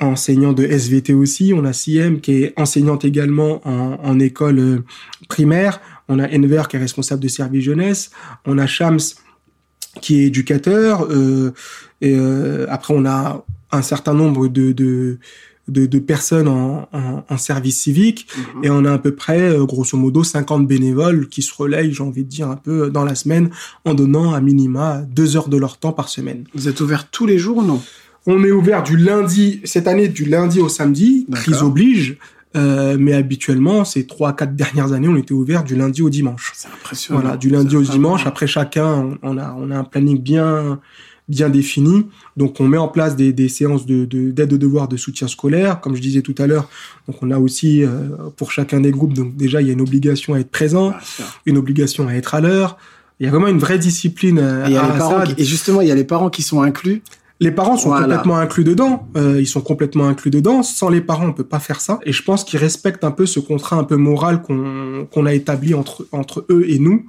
enseignant 0.00 0.52
de 0.52 0.64
SVT 0.64 1.14
aussi, 1.14 1.52
on 1.54 1.64
a 1.64 1.72
Siem 1.72 2.20
qui 2.20 2.42
est 2.42 2.52
enseignante 2.56 3.04
également 3.04 3.60
en, 3.66 3.98
en 4.02 4.18
école 4.18 4.58
euh, 4.58 4.84
primaire, 5.28 5.80
on 6.08 6.18
a 6.18 6.28
Enver 6.28 6.64
qui 6.68 6.76
est 6.76 6.80
responsable 6.80 7.22
de 7.22 7.28
service 7.28 7.64
jeunesse, 7.64 8.10
on 8.46 8.58
a 8.58 8.66
Shams 8.66 8.98
qui 10.00 10.20
est 10.20 10.26
éducateur, 10.26 11.06
euh, 11.10 11.52
et 12.00 12.14
euh, 12.16 12.66
après 12.68 12.94
on 12.94 13.04
a 13.06 13.44
un 13.72 13.82
certain 13.82 14.14
nombre 14.14 14.48
de, 14.48 14.72
de, 14.72 15.18
de, 15.66 15.86
de 15.86 15.98
personnes 15.98 16.48
en, 16.48 16.88
en, 16.92 17.24
en 17.28 17.36
service 17.36 17.80
civique, 17.80 18.28
Mhm. 18.36 18.64
et 18.64 18.70
on 18.70 18.84
a 18.84 18.92
à 18.92 18.98
peu 18.98 19.14
près, 19.14 19.40
euh, 19.40 19.64
grosso 19.64 19.96
modo, 19.98 20.22
50 20.24 20.66
bénévoles 20.66 21.28
qui 21.28 21.42
se 21.42 21.52
relayent, 21.54 21.92
j'ai 21.92 22.02
envie 22.02 22.24
de 22.24 22.28
dire, 22.28 22.48
un 22.48 22.56
peu 22.56 22.90
dans 22.90 23.04
la 23.04 23.14
semaine, 23.14 23.50
en 23.84 23.94
donnant 23.94 24.32
à 24.34 24.40
minima 24.40 25.02
deux 25.10 25.36
heures 25.36 25.48
de 25.48 25.56
leur 25.56 25.78
temps 25.78 25.92
par 25.92 26.08
semaine. 26.08 26.44
Vous 26.54 26.68
êtes 26.68 26.80
ouvert 26.80 27.10
tous 27.10 27.26
les 27.26 27.38
jours 27.38 27.58
ou 27.58 27.62
non? 27.62 27.82
On 28.26 28.44
est 28.44 28.50
ouvert 28.52 28.82
du 28.82 28.96
lundi, 28.96 29.60
cette 29.64 29.86
année, 29.88 30.08
du 30.08 30.24
lundi 30.26 30.60
au 30.60 30.68
samedi, 30.68 31.26
crise 31.32 31.62
oblige, 31.62 32.18
euh, 32.58 32.96
mais 32.98 33.14
habituellement, 33.14 33.84
ces 33.84 34.06
trois, 34.06 34.34
quatre 34.34 34.54
dernières 34.54 34.92
années, 34.92 35.08
on 35.08 35.16
était 35.16 35.32
ouvert 35.32 35.64
du 35.64 35.76
lundi 35.76 36.02
au 36.02 36.10
dimanche. 36.10 36.52
C'est 36.54 36.68
impressionnant. 36.68 37.20
Voilà, 37.20 37.36
du 37.36 37.48
lundi 37.48 37.76
au 37.76 37.82
dimanche. 37.82 38.26
Après 38.26 38.46
chacun, 38.46 39.16
on, 39.22 39.38
a 39.38 39.56
on 39.58 39.70
a 39.70 39.78
un 39.78 39.84
planning 39.84 40.20
bien 40.20 40.80
bien 41.28 41.50
définis. 41.50 42.06
Donc 42.36 42.60
on 42.60 42.66
met 42.66 42.78
en 42.78 42.88
place 42.88 43.14
des, 43.14 43.32
des 43.32 43.48
séances 43.48 43.84
de 43.86 44.04
d'aide 44.06 44.48
de, 44.48 44.54
aux 44.54 44.58
devoirs 44.58 44.88
de 44.88 44.96
soutien 44.96 45.28
scolaire, 45.28 45.80
comme 45.80 45.94
je 45.94 46.00
disais 46.00 46.22
tout 46.22 46.34
à 46.38 46.46
l'heure. 46.46 46.68
Donc 47.06 47.22
on 47.22 47.30
a 47.30 47.38
aussi 47.38 47.84
euh, 47.84 47.90
pour 48.36 48.50
chacun 48.50 48.80
des 48.80 48.90
groupes, 48.90 49.12
donc 49.12 49.36
déjà 49.36 49.60
il 49.60 49.66
y 49.66 49.70
a 49.70 49.74
une 49.74 49.80
obligation 49.80 50.34
à 50.34 50.40
être 50.40 50.50
présent, 50.50 50.94
une 51.46 51.58
obligation 51.58 52.08
à 52.08 52.14
être 52.14 52.34
à 52.34 52.40
l'heure. 52.40 52.78
Il 53.20 53.24
y 53.24 53.28
a 53.28 53.30
vraiment 53.30 53.48
une 53.48 53.58
vraie 53.58 53.78
discipline. 53.78 54.38
Euh, 54.38 54.68
et, 55.36 55.42
et 55.42 55.44
justement, 55.44 55.80
il 55.80 55.88
y 55.88 55.90
a 55.90 55.94
les 55.94 56.04
parents 56.04 56.30
qui 56.30 56.42
sont 56.42 56.62
inclus. 56.62 57.02
Les 57.40 57.52
parents 57.52 57.76
sont 57.76 57.90
complètement 57.90 58.36
inclus 58.36 58.64
dedans. 58.64 59.08
Euh, 59.16 59.40
ils 59.40 59.46
sont 59.46 59.60
complètement 59.60 60.08
inclus 60.08 60.30
dedans. 60.30 60.62
Sans 60.62 60.88
les 60.88 61.00
parents, 61.00 61.26
on 61.26 61.32
peut 61.32 61.44
pas 61.44 61.60
faire 61.60 61.80
ça. 61.80 62.00
Et 62.04 62.12
je 62.12 62.22
pense 62.22 62.42
qu'ils 62.42 62.58
respectent 62.58 63.04
un 63.04 63.12
peu 63.12 63.26
ce 63.26 63.38
contrat 63.38 63.76
un 63.76 63.84
peu 63.84 63.96
moral 63.96 64.42
qu'on 64.42 65.06
qu'on 65.10 65.24
a 65.24 65.32
établi 65.32 65.72
entre 65.74 66.06
entre 66.10 66.44
eux 66.50 66.64
et 66.68 66.80
nous, 66.80 67.06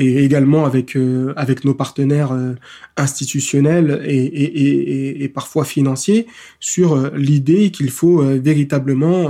et 0.00 0.24
également 0.24 0.64
avec 0.64 0.96
euh, 0.96 1.32
avec 1.36 1.64
nos 1.64 1.74
partenaires 1.74 2.32
euh, 2.32 2.54
institutionnels 2.96 4.02
et, 4.06 4.16
et, 4.16 4.44
et, 4.44 5.24
et, 5.24 5.28
parfois 5.28 5.64
financiers 5.64 6.26
sur 6.58 6.94
euh, 6.94 7.10
l'idée 7.14 7.70
qu'il 7.70 7.90
faut 7.90 8.22
véritablement 8.22 9.28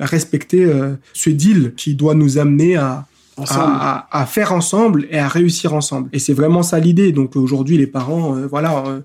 respecter 0.00 0.66
ce 1.12 1.28
deal 1.28 1.74
qui 1.76 1.94
doit 1.94 2.14
nous 2.14 2.38
amener 2.38 2.76
à 2.76 3.06
à, 3.46 4.08
à, 4.10 4.26
faire 4.26 4.52
ensemble 4.52 5.06
et 5.10 5.18
à 5.18 5.28
réussir 5.28 5.74
ensemble. 5.74 6.08
Et 6.12 6.18
c'est 6.18 6.32
vraiment 6.32 6.62
ça 6.62 6.78
l'idée. 6.78 7.12
Donc 7.12 7.36
aujourd'hui, 7.36 7.76
les 7.76 7.86
parents, 7.86 8.32
voilà, 8.50 8.84
euh, 8.86 9.00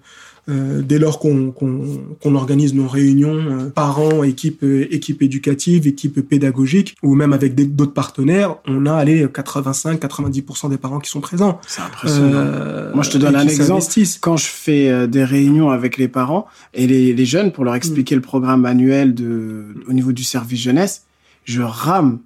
dès 0.47 0.99
lors 0.99 1.19
qu'on 1.19 2.35
organise 2.35 2.73
nos 2.73 2.87
réunions, 2.87 3.35
euh, 3.35 3.69
parents, 3.69 4.23
équipe, 4.23 4.63
euh, 4.63 4.93
équipe 4.93 5.21
éducative, 5.21 5.87
équipe 5.87 6.19
pédagogique, 6.21 6.95
ou 7.01 7.15
même 7.15 7.33
avec 7.33 7.55
d'autres 7.75 7.93
partenaires, 7.93 8.57
on 8.67 8.85
a 8.85 8.93
allé 8.93 9.25
85-90% 9.25 10.69
des 10.69 10.77
parents 10.77 10.99
qui 10.99 11.09
sont 11.09 11.21
présents. 11.21 11.59
C'est 11.67 11.81
impressionnant. 11.81 12.91
Moi, 12.93 13.03
je 13.03 13.11
te 13.11 13.17
donne 13.17 13.35
un 13.35 13.47
exemple. 13.47 13.83
Quand 14.19 14.37
je 14.37 14.47
fais 14.47 15.07
des 15.07 15.23
réunions 15.23 15.69
avec 15.69 15.97
les 15.97 16.07
parents 16.07 16.47
et 16.73 16.87
les, 16.87 17.13
les 17.13 17.25
jeunes 17.25 17.51
pour 17.51 17.63
leur 17.63 17.75
expliquer 17.75 18.15
le 18.15 18.21
programme 18.21 18.65
annuel 18.65 19.13
de, 19.13 19.65
au 19.87 19.93
niveau 19.93 20.11
du 20.11 20.23
service 20.23 20.59
jeunesse, 20.59 21.03
je 21.45 21.61
rame 21.61 22.19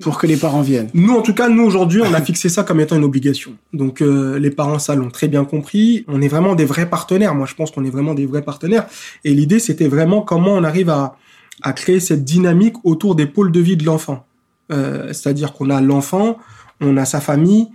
pour 0.00 0.18
que 0.18 0.26
les 0.26 0.36
parents 0.36 0.62
viennent. 0.62 0.88
Nous, 0.94 1.12
en 1.12 1.22
tout 1.22 1.34
cas, 1.34 1.48
nous 1.48 1.62
aujourd'hui, 1.62 2.00
on 2.02 2.14
a 2.14 2.22
fixé 2.22 2.48
ça 2.48 2.62
comme 2.62 2.80
étant 2.80 2.96
une 2.96 3.04
obligation. 3.04 3.52
Donc, 3.72 4.00
euh, 4.00 4.38
les 4.38 4.50
parents, 4.50 4.78
ça 4.78 4.94
l'ont 4.94 5.10
très 5.10 5.28
bien 5.28 5.44
compris. 5.44 6.04
On 6.08 6.22
est 6.22 6.28
vraiment 6.28 6.54
des 6.54 6.64
vrais 6.64 6.88
partenaires. 6.88 7.34
Moi, 7.34 7.46
je 7.46 7.54
pense 7.54 7.70
qu'on 7.70 7.84
est 7.84 7.90
vraiment 7.90 8.14
des 8.14 8.24
vrais 8.24 8.42
partenaires. 8.42 8.86
Et 9.24 9.34
l'idée, 9.34 9.58
c'était 9.58 9.88
vraiment 9.88 10.22
comment 10.22 10.54
on 10.54 10.64
arrive 10.64 10.88
à, 10.88 11.16
à 11.62 11.72
créer 11.74 12.00
cette 12.00 12.24
dynamique 12.24 12.76
autour 12.84 13.14
des 13.14 13.26
pôles 13.26 13.52
de 13.52 13.60
vie 13.60 13.76
de 13.76 13.84
l'enfant. 13.84 14.26
Euh, 14.72 15.08
C'est-à-dire 15.08 15.52
qu'on 15.52 15.68
a 15.68 15.80
l'enfant, 15.82 16.38
on 16.80 16.96
a 16.96 17.04
sa 17.04 17.20
famille, 17.20 17.68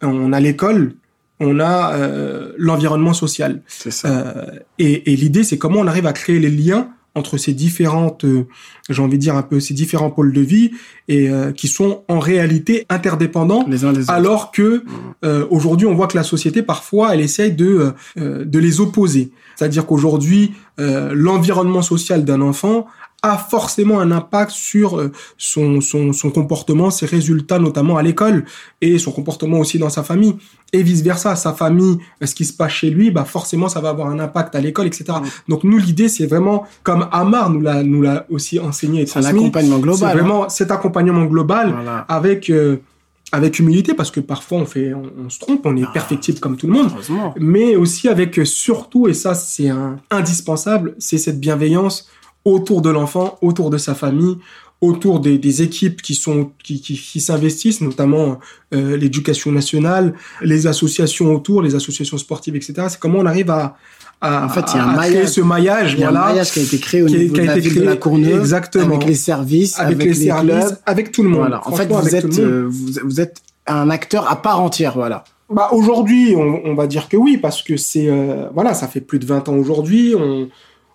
on 0.00 0.32
a 0.32 0.40
l'école, 0.40 0.94
on 1.38 1.60
a 1.60 1.94
euh, 1.94 2.52
l'environnement 2.56 3.12
social. 3.12 3.62
Ça. 3.66 4.08
Euh, 4.08 4.46
et, 4.78 5.12
et 5.12 5.16
l'idée, 5.16 5.44
c'est 5.44 5.58
comment 5.58 5.80
on 5.80 5.86
arrive 5.86 6.06
à 6.06 6.12
créer 6.12 6.38
les 6.38 6.50
liens 6.50 6.88
entre 7.18 7.36
ces 7.36 7.52
différentes, 7.52 8.24
euh, 8.24 8.46
j'ai 8.88 9.02
envie 9.02 9.16
de 9.18 9.22
dire 9.22 9.36
un 9.36 9.42
peu 9.42 9.60
ces 9.60 9.74
différents 9.74 10.10
pôles 10.10 10.32
de 10.32 10.40
vie 10.40 10.70
et 11.08 11.28
euh, 11.28 11.52
qui 11.52 11.68
sont 11.68 12.04
en 12.08 12.18
réalité 12.18 12.86
interdépendants, 12.88 13.64
les 13.68 13.84
uns 13.84 13.92
les 13.92 14.02
autres. 14.02 14.10
alors 14.10 14.52
que 14.52 14.84
euh, 15.24 15.46
aujourd'hui 15.50 15.86
on 15.86 15.94
voit 15.94 16.06
que 16.06 16.16
la 16.16 16.22
société 16.22 16.62
parfois 16.62 17.14
elle 17.14 17.20
essaye 17.20 17.52
de 17.52 17.92
de 18.16 18.58
les 18.58 18.80
opposer. 18.80 19.30
C'est-à-dire 19.56 19.86
qu'aujourd'hui 19.86 20.52
l'environnement 20.78 21.82
social 21.82 22.24
d'un 22.24 22.40
enfant 22.40 22.86
a 23.22 23.36
forcément 23.36 23.98
un 23.98 24.12
impact 24.12 24.52
sur 24.52 24.98
euh, 24.98 25.10
son, 25.36 25.80
son, 25.80 26.12
son, 26.12 26.30
comportement, 26.30 26.90
ses 26.90 27.06
résultats 27.06 27.58
notamment 27.58 27.96
à 27.96 28.02
l'école 28.02 28.44
et 28.80 28.98
son 28.98 29.10
comportement 29.10 29.58
aussi 29.58 29.78
dans 29.78 29.90
sa 29.90 30.04
famille 30.04 30.36
et 30.72 30.82
vice 30.82 31.02
versa. 31.02 31.34
Sa 31.34 31.52
famille, 31.52 31.98
ce 32.22 32.34
qui 32.34 32.44
se 32.44 32.52
passe 32.52 32.72
chez 32.72 32.90
lui, 32.90 33.10
bah 33.10 33.24
forcément 33.24 33.68
ça 33.68 33.80
va 33.80 33.88
avoir 33.88 34.08
un 34.08 34.20
impact 34.20 34.54
à 34.54 34.60
l'école, 34.60 34.86
etc. 34.86 35.18
Donc 35.48 35.64
nous 35.64 35.78
l'idée 35.78 36.08
c'est 36.08 36.26
vraiment 36.26 36.66
comme 36.84 37.08
Amar 37.10 37.50
nous 37.50 37.60
l'a 37.60 37.82
nous 37.82 38.02
l'a 38.02 38.24
aussi 38.30 38.60
enseigné 38.60 39.02
et 39.02 39.04
transmis. 39.06 39.32
Un 39.32 39.34
accompagnement 39.36 39.78
global. 39.78 40.10
C'est 40.10 40.16
vraiment 40.16 40.44
hein. 40.44 40.48
cet 40.48 40.70
accompagnement 40.70 41.24
global 41.24 41.72
voilà. 41.72 41.98
avec 42.08 42.50
euh, 42.50 42.76
avec 43.32 43.58
humilité 43.58 43.94
parce 43.94 44.12
que 44.12 44.20
parfois 44.20 44.58
on 44.58 44.64
fait 44.64 44.94
on, 44.94 45.10
on 45.26 45.28
se 45.28 45.38
trompe 45.38 45.66
on 45.66 45.76
est 45.76 45.84
ah, 45.84 45.90
perfectible 45.92 46.38
comme 46.38 46.56
tout 46.56 46.66
le 46.66 46.72
monde 46.72 46.90
mais 47.38 47.76
aussi 47.76 48.08
avec 48.08 48.40
surtout 48.44 49.06
et 49.06 49.12
ça 49.12 49.34
c'est 49.34 49.68
un 49.68 49.96
indispensable 50.10 50.94
c'est 50.98 51.18
cette 51.18 51.38
bienveillance 51.38 52.08
autour 52.48 52.82
de 52.82 52.90
l'enfant, 52.90 53.38
autour 53.42 53.70
de 53.70 53.78
sa 53.78 53.94
famille, 53.94 54.36
autour 54.80 55.20
des, 55.20 55.38
des 55.38 55.62
équipes 55.62 56.02
qui 56.02 56.14
sont 56.14 56.50
qui, 56.62 56.80
qui, 56.80 56.94
qui 56.94 57.20
s'investissent, 57.20 57.80
notamment 57.80 58.38
euh, 58.74 58.96
l'éducation 58.96 59.50
nationale, 59.50 60.14
les 60.40 60.66
associations 60.66 61.34
autour, 61.34 61.62
les 61.62 61.74
associations 61.74 62.16
sportives, 62.18 62.54
etc. 62.56 62.74
C'est 62.88 63.00
comment 63.00 63.18
on 63.18 63.26
arrive 63.26 63.50
à, 63.50 63.76
à, 64.20 64.44
en 64.44 64.48
fait, 64.48 64.64
il 64.72 64.76
y 64.76 64.80
a 64.80 64.84
un 64.84 64.96
maillage, 64.96 65.28
ce 65.28 65.40
maillage, 65.40 65.92
il 65.94 66.00
y 66.00 66.04
a 66.04 66.10
voilà, 66.10 66.26
un 66.26 66.28
maillage 66.28 66.52
qui 66.52 66.60
a 66.60 66.62
été 66.62 66.78
créé 66.78 67.02
au 67.02 67.08
niveau 67.08 67.34
qui 67.34 67.40
a, 67.40 67.42
de 67.42 67.48
la 67.48 67.58
ville 67.58 67.70
créé, 67.70 67.82
de 67.82 67.86
la 67.86 67.96
Courneuve, 67.96 68.40
exactement, 68.40 68.96
avec 68.96 69.06
les 69.06 69.14
services, 69.14 69.78
avec, 69.78 69.94
avec 69.94 70.06
les, 70.06 70.14
les 70.14 70.26
services, 70.26 70.64
clubs, 70.66 70.78
avec 70.86 71.12
tout 71.12 71.22
le 71.22 71.28
monde. 71.28 71.40
Voilà. 71.40 71.66
En 71.66 71.72
fait, 71.72 71.86
vous 71.86 72.16
êtes, 72.16 72.38
euh, 72.38 72.66
vous, 72.68 72.92
vous 73.04 73.20
êtes 73.20 73.42
un 73.66 73.90
acteur 73.90 74.30
à 74.30 74.40
part 74.40 74.60
entière, 74.60 74.94
voilà. 74.94 75.24
Bah 75.50 75.70
aujourd'hui, 75.72 76.34
on, 76.36 76.60
on, 76.66 76.74
va 76.74 76.86
dire 76.86 77.08
que 77.08 77.16
oui, 77.16 77.38
parce 77.38 77.62
que 77.62 77.78
c'est 77.78 78.08
euh, 78.08 78.48
voilà, 78.52 78.74
ça 78.74 78.86
fait 78.86 79.00
plus 79.00 79.18
de 79.18 79.24
20 79.24 79.48
ans 79.48 79.54
aujourd'hui. 79.54 80.14
On, 80.14 80.48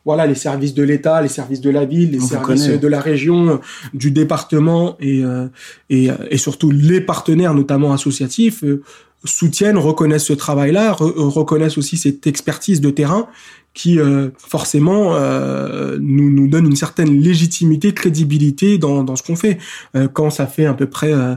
voilà 0.05 0.27
les 0.27 0.35
services 0.35 0.73
de 0.73 0.83
l'État, 0.83 1.21
les 1.21 1.29
services 1.29 1.61
de 1.61 1.69
la 1.69 1.85
ville, 1.85 2.11
les 2.11 2.21
On 2.21 2.27
services 2.27 2.67
de 2.67 2.87
la 2.87 2.99
région, 2.99 3.59
du 3.93 4.11
département 4.11 4.97
et, 4.99 5.23
euh, 5.23 5.47
et, 5.89 6.09
et 6.29 6.37
surtout 6.37 6.71
les 6.71 7.01
partenaires, 7.01 7.53
notamment 7.53 7.93
associatifs, 7.93 8.63
euh, 8.63 8.83
soutiennent, 9.25 9.77
reconnaissent 9.77 10.25
ce 10.25 10.33
travail-là, 10.33 10.93
re 10.93 11.13
reconnaissent 11.17 11.77
aussi 11.77 11.97
cette 11.97 12.27
expertise 12.27 12.81
de 12.81 12.89
terrain 12.89 13.27
qui 13.73 13.99
euh, 13.99 14.29
forcément 14.37 15.15
euh, 15.15 15.97
nous, 15.99 16.29
nous 16.29 16.47
donne 16.47 16.65
une 16.67 16.75
certaine 16.75 17.19
légitimité, 17.19 17.91
crédibilité 17.91 18.77
dans, 18.77 19.03
dans 19.03 19.15
ce 19.15 19.23
qu'on 19.23 19.35
fait. 19.35 19.57
Euh, 19.95 20.07
quand 20.07 20.29
ça 20.29 20.45
fait 20.45 20.65
à 20.65 20.73
peu 20.73 20.85
près 20.85 21.11
euh, 21.11 21.35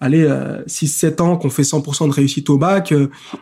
allez, 0.00 0.28
6-7 0.66 1.22
ans 1.22 1.36
qu'on 1.36 1.48
fait 1.48 1.62
100% 1.62 2.08
de 2.08 2.12
réussite 2.12 2.50
au 2.50 2.58
bac, 2.58 2.92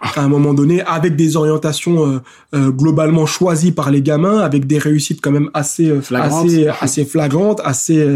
à 0.03 0.23
un 0.23 0.29
moment 0.29 0.53
donné, 0.53 0.83
avec 0.83 1.17
des 1.17 1.37
orientations 1.37 2.23
globalement 2.55 3.27
choisies 3.27 3.73
par 3.73 3.91
les 3.91 4.03
gamins, 4.03 4.39
avec 4.39 4.67
des 4.67 4.79
réussites 4.79 5.21
quand 5.21 5.33
même 5.33 5.51
assez, 5.53 5.93
Flagrante. 6.01 6.47
assez, 6.47 6.69
assez 6.69 7.05
flagrantes, 7.05 7.61
assez 7.65 8.07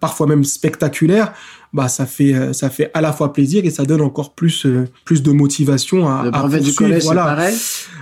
parfois 0.00 0.26
même 0.26 0.42
spectaculaires, 0.42 1.34
bah 1.72 1.88
ça 1.88 2.06
fait 2.06 2.52
ça 2.52 2.70
fait 2.70 2.90
à 2.94 3.00
la 3.00 3.12
fois 3.12 3.32
plaisir 3.32 3.64
et 3.64 3.70
ça 3.70 3.84
donne 3.84 4.00
encore 4.00 4.32
plus 4.34 4.66
plus 5.04 5.22
de 5.22 5.30
motivation 5.30 6.08
à 6.08 6.24
le 6.24 6.30
brevet 6.30 6.58
à 6.58 6.60
du 6.60 6.74
collège 6.74 7.04
voilà. 7.04 7.24
pareil 7.24 7.56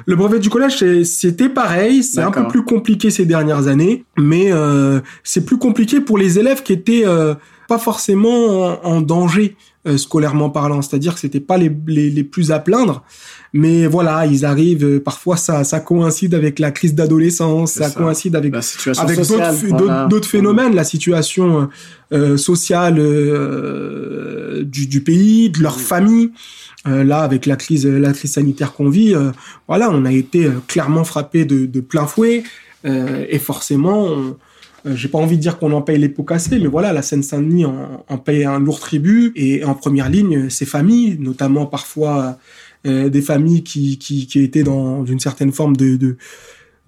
le 0.07 0.17
brevet 0.17 0.39
du 0.39 0.51
collège 0.51 1.03
c'était 1.05 1.49
pareil 1.49 2.03
c'est 2.03 2.21
un 2.21 2.31
peu 2.31 2.47
plus 2.47 2.65
compliqué 2.65 3.11
ces 3.11 3.27
dernières 3.27 3.69
années 3.69 4.05
mais 4.19 4.53
euh, 4.53 5.01
c'est 5.23 5.45
plus 5.45 5.59
compliqué 5.59 6.01
pour 6.01 6.19
les 6.19 6.39
élèves 6.39 6.63
qui 6.63 6.73
étaient 6.73 7.05
euh, 7.07 7.35
pas 7.69 7.79
forcément 7.79 8.81
en, 8.85 8.85
en 8.85 9.01
danger 9.01 9.57
euh, 9.87 9.97
scolairement 9.99 10.51
parlant 10.51 10.83
c'est-à-dire 10.83 11.15
que 11.15 11.21
c'était 11.21 11.41
pas 11.41 11.57
les, 11.59 11.71
les, 11.87 12.11
les 12.11 12.25
plus 12.25 12.53
à 12.53 12.59
plaindre 12.59 13.03
mais 13.57 13.87
voilà, 13.87 14.27
ils 14.27 14.45
arrivent. 14.45 14.85
euh, 14.85 14.99
Parfois, 14.99 15.37
ça, 15.37 15.63
ça 15.63 15.79
coïncide 15.79 16.35
avec 16.35 16.59
la 16.59 16.73
crise 16.73 16.93
d'adolescence, 16.97 17.71
ça, 17.75 17.89
ça. 17.89 18.01
coïncide 18.01 18.35
avec 18.35 18.53
avec 18.99 19.17
d'autres 19.21 19.69
voilà. 19.69 20.09
phénomènes, 20.25 20.75
la 20.75 20.83
situation 20.83 21.69
euh, 22.13 22.37
sociale 22.37 22.99
euh, 22.99 24.65
du, 24.65 24.89
du 24.89 25.03
pays, 25.03 25.51
de 25.51 25.63
leur 25.63 25.79
famille. 25.81 26.33
Euh, 26.89 27.05
là, 27.05 27.21
avec 27.21 27.47
la 27.47 27.55
crise, 27.55 27.87
la 27.87 28.13
crise 28.13 28.33
sanitaire 28.33 28.73
qu'on 28.73 28.91
vit, 28.91 29.15
euh, 29.15 29.31
voilà, 29.69 29.89
on 29.89 30.05
a 30.05 30.13
été 30.13 30.47
euh, 30.47 30.55
clairement 30.67 31.05
frappé 31.05 31.45
de, 31.45 31.65
de 31.65 31.81
plein 31.81 32.07
fouet, 32.07 32.43
euh, 32.85 33.25
et 33.29 33.39
forcément. 33.39 34.05
On, 34.05 34.19
euh, 34.31 34.33
j'ai 34.87 35.09
pas 35.09 35.19
envie 35.19 35.37
de 35.37 35.43
dire 35.43 35.59
qu'on 35.59 35.73
en 35.73 35.83
paye 35.83 35.99
les 35.99 36.09
pots 36.11 36.25
cassés, 36.25 36.59
mais 36.59 36.67
voilà, 36.67 36.93
la 36.93 37.03
Seine-Saint-Denis 37.03 37.65
en, 37.65 38.05
en 38.07 38.19
paye 38.19 38.45
un 38.45 38.59
lourd 38.59 38.81
tribut. 38.81 39.33
Et 39.35 39.65
en 39.65 39.75
première 39.75 40.11
ligne, 40.11 40.51
ces 40.51 40.67
familles, 40.67 41.17
notamment 41.19 41.67
parfois 41.67 42.39
euh, 42.87 43.09
des 43.09 43.23
familles 43.23 43.63
qui, 43.63 43.99
qui, 43.99 44.27
qui 44.27 44.41
étaient 44.43 44.63
dans 44.63 45.07
une 45.07 45.21
certaine 45.21 45.53
forme 45.53 45.77
de, 45.77 45.97
de, 45.97 46.17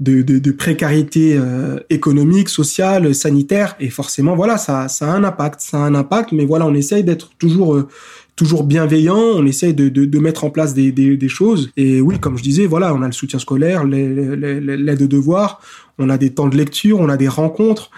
de, 0.01 0.21
de, 0.21 0.39
de 0.39 0.51
précarité 0.51 1.37
euh, 1.39 1.79
économique, 1.89 2.51
sociale, 2.51 3.15
sanitaire, 3.15 3.77
et 3.81 3.89
forcément, 3.89 4.37
voilà, 4.37 4.59
ça, 4.59 4.89
ça 4.89 5.11
a 5.11 5.17
un 5.17 5.25
impact, 5.25 5.61
ça 5.63 5.79
a 5.79 5.81
un 5.81 5.95
impact, 5.95 6.33
mais 6.33 6.45
voilà, 6.45 6.67
on 6.67 6.75
essaye 6.75 7.03
d'être 7.03 7.31
toujours 7.39 7.75
euh, 7.75 7.89
toujours 8.37 8.65
bienveillant, 8.65 9.17
on 9.17 9.47
essaye 9.47 9.73
de, 9.75 9.89
de, 9.89 10.05
de 10.05 10.19
mettre 10.19 10.45
en 10.45 10.51
place 10.51 10.75
des, 10.75 10.93
des, 10.93 11.17
des, 11.17 11.29
choses. 11.29 11.71
Et 11.77 12.03
oui, 12.03 12.19
comme 12.21 12.37
je 12.37 12.43
disais, 12.43 12.67
voilà, 12.67 12.95
on 12.95 13.03
a 13.03 13.07
le 13.07 13.13
soutien 13.13 13.39
scolaire, 13.39 13.85
l'aide 13.85 14.99
de 14.99 15.07
devoirs, 15.07 15.61
on 15.99 16.11
a 16.11 16.19
des 16.19 16.31
temps 16.31 16.49
de 16.49 16.57
lecture, 16.57 17.01
on 17.01 17.09
a 17.09 17.17
des 17.17 17.29
rencontres, 17.29 17.91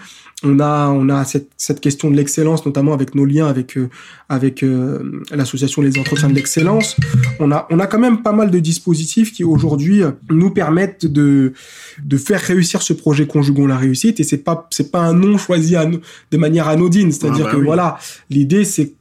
on 0.43 0.59
a 0.59 0.87
on 0.89 1.09
a 1.09 1.25
cette, 1.25 1.49
cette 1.57 1.81
question 1.81 2.09
de 2.09 2.15
l'excellence 2.15 2.65
notamment 2.65 2.93
avec 2.93 3.13
nos 3.13 3.25
liens 3.25 3.47
avec 3.47 3.77
euh, 3.77 3.89
avec 4.29 4.63
euh, 4.63 5.21
l'association 5.31 5.81
les 5.81 5.99
entretiens 5.99 6.29
de 6.29 6.33
l'excellence 6.33 6.95
on 7.39 7.51
a 7.51 7.67
on 7.69 7.79
a 7.79 7.87
quand 7.87 7.99
même 7.99 8.21
pas 8.21 8.31
mal 8.31 8.49
de 8.49 8.59
dispositifs 8.59 9.33
qui 9.33 9.43
aujourd'hui 9.43 10.01
nous 10.29 10.49
permettent 10.51 11.05
de 11.05 11.53
de 12.01 12.17
faire 12.17 12.39
réussir 12.39 12.81
ce 12.81 12.93
projet 12.93 13.27
conjugons 13.27 13.67
la 13.67 13.77
réussite 13.77 14.19
et 14.21 14.23
c'est 14.23 14.37
pas 14.37 14.67
c'est 14.71 14.91
pas 14.91 15.01
un 15.01 15.13
nom 15.13 15.37
choisi 15.37 15.75
à, 15.75 15.85
de 15.85 16.37
manière 16.37 16.69
anodine 16.69 17.11
c'est-à-dire 17.11 17.47
Ah 17.47 17.49
bah 17.49 17.51
que 17.51 17.57
oui. 17.57 17.65
voilà 17.65 17.97
l'idée 18.29 18.63
c'est 18.63 18.93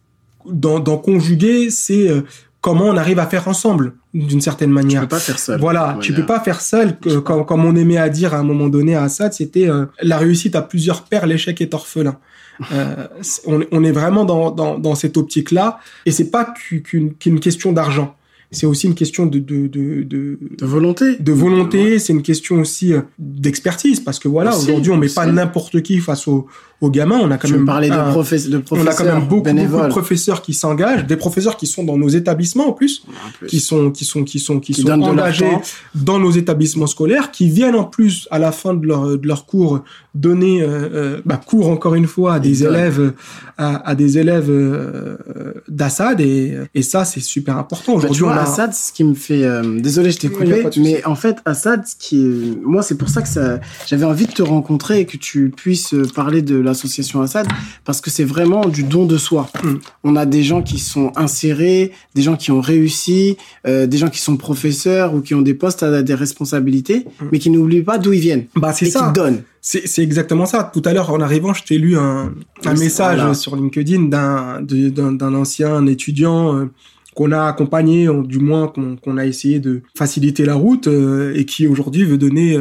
d'en 0.51 0.99
conjuguer 0.99 1.71
c'est 1.71 2.09
euh, 2.09 2.23
comment 2.61 2.87
on 2.87 2.97
arrive 2.97 3.19
à 3.19 3.27
faire 3.27 3.49
ensemble 3.49 3.95
d'une 4.15 4.41
certaine 4.41 4.71
manière. 4.71 5.03
Tu 5.03 5.07
peux 5.07 5.17
pas 5.17 5.21
faire 5.21 5.39
seul. 5.39 5.61
Voilà, 5.61 5.99
tu 6.01 6.13
peux 6.13 6.27
pas 6.27 6.41
faire 6.41 6.61
seul. 6.61 6.99
Que, 6.99 7.19
comme, 7.19 7.45
comme, 7.45 7.65
on 7.65 7.77
aimait 7.77 7.99
à 7.99 8.09
dire 8.09 8.35
à 8.35 8.39
un 8.39 8.43
moment 8.43 8.69
donné 8.69 8.95
à 8.95 9.05
Assad, 9.05 9.33
c'était 9.33 9.69
euh, 9.69 9.87
la 10.03 10.19
réussite 10.19 10.57
à 10.57 10.63
plusieurs 10.63 11.03
pères, 11.03 11.27
l'échec 11.27 11.61
est 11.61 11.75
orphelin. 11.75 12.19
Euh, 12.73 13.07
on, 13.47 13.61
on, 13.71 13.85
est 13.85 13.93
vraiment 13.93 14.25
dans, 14.25 14.51
dans, 14.51 14.81
dans 14.81 14.97
cette 14.97 15.17
optique-là, 15.17 15.79
et 16.07 16.11
c'est 16.11 16.29
pas 16.29 16.45
qu'une 16.45 17.39
question 17.39 17.73
d'argent 17.73 18.17
c'est 18.51 18.67
aussi 18.67 18.87
une 18.87 18.95
question 18.95 19.27
de 19.27 19.39
de, 19.39 19.67
de, 19.67 20.03
de, 20.03 20.39
de 20.41 20.67
volonté. 20.67 21.17
De 21.17 21.33
volonté, 21.33 21.99
c'est 21.99 22.13
une 22.13 22.23
question 22.23 22.57
aussi 22.57 22.95
euh, 22.95 23.03
d'expertise, 23.19 24.01
parce 24.01 24.19
que 24.19 24.29
voilà, 24.29 24.57
aujourd'hui, 24.57 24.91
on 24.91 24.97
met 24.97 25.09
pas 25.09 25.27
n'importe 25.27 25.83
qui 25.83 25.99
face 26.01 26.27
aux, 26.29 26.47
aux 26.81 26.91
gamins. 26.91 27.19
On 27.21 27.31
a 27.31 27.39
quand 27.39 27.51
même 27.51 27.65
parler 27.65 27.91
de, 27.91 27.95
de, 27.95 28.11
professeurs, 28.11 28.63
on 28.71 28.87
a 28.87 28.95
quand 28.95 29.05
même 29.05 29.27
beaucoup, 29.27 29.53
beaucoup 29.53 29.83
de 29.83 29.89
professeurs 29.89 30.43
qui 30.43 30.55
s'engagent, 30.55 31.07
des 31.07 31.17
professeurs 31.17 31.57
qui 31.57 31.67
sont 31.67 31.85
dans 31.85 31.99
nos 31.99 32.09
établissements 32.09 32.69
en 32.69 32.73
plus, 32.73 33.05
qui 33.47 33.61
sont 33.61 33.91
qui 33.91 34.05
sont 34.05 34.25
qui 34.25 34.39
sont 34.39 34.61
qui, 34.61 34.75
sont 34.75 34.89
engagés 34.91 35.51
dans 35.95 36.19
nos 36.19 36.31
établissements 36.31 36.87
scolaires, 36.87 37.31
qui 37.31 37.51
viennent 37.51 37.75
en 37.75 37.85
plus 37.85 38.29
à 38.31 38.39
la 38.39 38.53
fin 38.53 38.75
de 38.75 38.87
leur 38.87 39.19
de 39.19 39.27
leur 39.27 39.47
cours 39.47 39.83
donner 40.15 40.63
euh, 40.63 40.89
euh 40.93 41.23
bah, 41.25 41.41
cours 41.45 41.69
encore 41.69 41.95
une 41.95 42.07
fois 42.07 42.35
à 42.35 42.41
des 42.41 42.65
élèves 42.65 43.13
à, 43.57 43.89
à, 43.89 43.95
des 43.95 44.19
élèves 44.19 44.51
euh, 44.51 45.55
d'Assad 45.69 46.21
et 46.21 46.57
et 46.75 46.83
ça 46.83 47.05
c'est 47.05 47.21
super 47.21 47.57
important 47.57 47.97
bah, 47.99 48.09
aujourd'hui. 48.11 48.37
Bah, 48.37 48.43
Assad, 48.43 48.73
ce 48.73 48.93
qui 48.93 49.05
me 49.05 49.15
fait 49.15 49.45
euh, 49.45 49.81
désolé 49.81 50.11
je 50.11 50.19
t'ai 50.19 50.29
coupé, 50.29 50.65
mais 50.79 51.05
en 51.05 51.15
fait 51.15 51.37
Assad, 51.45 51.87
ce 51.87 51.95
qui 51.97 52.25
est... 52.25 52.63
moi 52.65 52.83
c'est 52.83 52.97
pour 52.97 53.09
ça 53.09 53.23
que 53.23 53.29
ça 53.29 53.61
j'avais 53.87 54.05
envie 54.05 54.27
de 54.27 54.33
te 54.33 54.43
rencontrer 54.43 55.01
et 55.01 55.07
que 55.07 55.17
tu 55.17 55.51
puisses 55.51 55.95
parler 56.15 56.43
de 56.43 56.57
l'association 56.69 57.21
Assad 57.23 57.47
parce 57.85 58.01
que 58.01 58.11
c'est 58.11 58.25
vraiment 58.25 58.67
du 58.67 58.83
don 58.83 59.07
de 59.07 59.17
soi. 59.17 59.49
Mm. 59.63 59.75
On 60.05 60.17
a 60.17 60.27
des 60.27 60.43
gens 60.43 60.63
qui 60.63 60.79
sont 60.79 61.13
insérés, 61.17 61.93
des 62.15 62.23
gens 62.23 62.37
qui 62.37 62.51
ont 62.51 62.61
réussi, 62.61 63.37
euh, 63.67 63.87
des 63.87 63.99
gens 63.99 64.09
qui 64.09 64.21
sont 64.21 64.37
professeurs 64.37 65.15
ou 65.15 65.21
qui 65.21 65.35
ont 65.35 65.43
des 65.43 65.55
postes 65.55 65.83
à 65.83 66.03
des 66.03 66.15
responsabilités, 66.15 67.07
mm. 67.21 67.27
mais 67.33 67.39
qui 67.39 67.51
n'oublient 67.51 67.83
pas 67.83 67.99
d'où 67.99 68.13
ils 68.13 68.21
viennent. 68.21 68.47
Bah, 68.55 68.73
c'est 68.73 68.87
ça. 68.87 69.07
Qui 69.09 69.21
donnent. 69.21 69.43
C'est 69.61 70.03
exactement 70.03 70.47
ça. 70.47 70.71
Tout 70.73 70.83
à 70.85 70.95
l'heure, 70.95 71.11
en 71.11 71.21
arrivant, 71.21 71.53
je 71.53 71.63
t'ai 71.65 71.79
lu 71.79 71.99
un, 71.99 72.33
un 72.65 72.75
message 72.75 73.35
sur 73.35 73.55
LinkedIn 73.57 74.05
d'un 74.05 74.63
d'un 74.63 75.35
ancien 75.35 75.85
étudiant 75.87 76.57
euh, 76.57 76.71
qu'on 77.15 77.33
a 77.33 77.47
accompagné, 77.47 78.09
du 78.25 78.39
moins 78.39 78.69
qu'on 78.69 79.17
a 79.17 79.27
essayé 79.27 79.59
de 79.59 79.83
faciliter 79.97 80.45
la 80.45 80.55
route 80.55 80.87
euh, 80.87 81.35
et 81.35 81.45
qui 81.45 81.67
aujourd'hui 81.67 82.05
veut 82.05 82.17
donner 82.17 82.57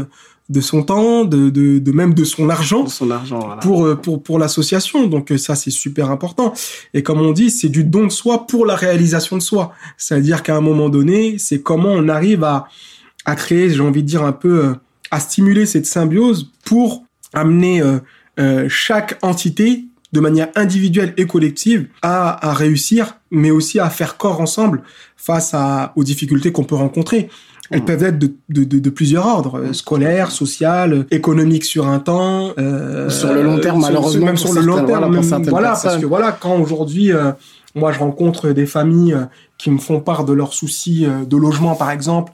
de 0.50 0.62
son 0.62 0.84
temps, 0.84 1.26
de, 1.26 1.50
de, 1.50 1.80
de, 1.80 1.92
même 1.92 2.14
de 2.14 2.24
son 2.24 2.50
argent, 2.50 2.88
son 2.88 3.12
argent 3.12 3.40
voilà. 3.40 3.58
pour, 3.58 3.86
euh, 3.86 3.96
pour, 3.96 4.24
pour 4.24 4.40
l'association. 4.40 5.08
Donc 5.08 5.32
euh, 5.32 5.38
ça, 5.38 5.56
c'est 5.56 5.72
super 5.72 6.10
important. 6.10 6.54
Et 6.94 7.04
comme 7.04 7.22
on 7.22 7.34
dit, 7.34 7.52
c'est 7.52 7.70
du 7.70 7.84
don 7.84 8.06
de 8.06 8.12
soi 8.12 8.48
pour 8.48 8.66
la 8.66 8.76
réalisation 8.76 9.36
de 9.36 9.42
soi. 9.42 9.74
C'est-à-dire 9.98 10.44
qu'à 10.44 10.56
un 10.56 10.62
moment 10.62 10.90
donné, 10.90 11.38
c'est 11.38 11.62
comment 11.62 11.92
on 11.92 12.08
arrive 12.08 12.44
à, 12.46 12.68
à 13.26 13.36
créer, 13.36 13.70
j'ai 13.70 13.82
envie 13.82 14.04
de 14.04 14.08
dire 14.08 14.24
un 14.24 14.32
peu, 14.32 14.66
euh, 14.66 14.74
à 15.12 15.20
stimuler 15.20 15.66
cette 15.66 15.86
symbiose 15.86 16.52
pour 16.64 17.04
amener 17.34 17.82
euh, 18.40 18.68
chaque 18.70 19.18
entité 19.22 19.84
de 20.14 20.20
manière 20.22 20.48
individuelle 20.56 21.14
et 21.18 21.28
collective 21.28 21.88
à, 22.02 22.50
à 22.50 22.54
réussir, 22.54 23.18
mais 23.32 23.52
aussi 23.52 23.80
à 23.80 23.90
faire 23.90 24.16
corps 24.16 24.40
ensemble 24.40 24.82
face 25.18 25.54
à, 25.54 25.92
aux 25.98 26.04
difficultés 26.04 26.52
qu'on 26.54 26.64
peut 26.64 26.76
rencontrer. 26.76 27.30
Elles 27.72 27.84
peuvent 27.84 28.04
être 28.04 28.18
de, 28.18 28.32
de, 28.50 28.64
de, 28.64 28.90
plusieurs 28.90 29.26
ordres, 29.26 29.60
euh, 29.60 29.74
scolaires, 29.74 30.32
sociales, 30.32 31.06
économiques 31.12 31.66
sur 31.66 31.88
un 31.88 32.00
temps. 32.00 32.54
Euh, 32.58 33.10
sur 33.10 33.34
le 33.34 33.44
long 33.44 33.60
terme, 33.60 33.82
malheureusement. 33.82 34.26
Même 34.26 34.38
sur 34.38 34.54
le 34.54 34.62
long 34.62 34.86
terme, 34.86 35.20
voilà, 35.20 35.50
voilà 35.50 35.70
parce 35.82 35.98
que 35.98 36.06
voilà, 36.06 36.32
quand 36.32 36.58
aujourd'hui, 36.58 37.12
euh, 37.12 37.32
moi 37.76 37.92
je 37.92 38.00
rencontre 38.00 38.50
des 38.50 38.66
familles 38.66 39.18
qui 39.58 39.70
me 39.70 39.80
font 39.80 40.00
part 40.00 40.24
de 40.24 40.34
leurs 40.34 40.54
soucis 40.54 41.06
de 41.06 41.38
logement, 41.38 41.76
par 41.76 41.92
exemple, 41.92 42.32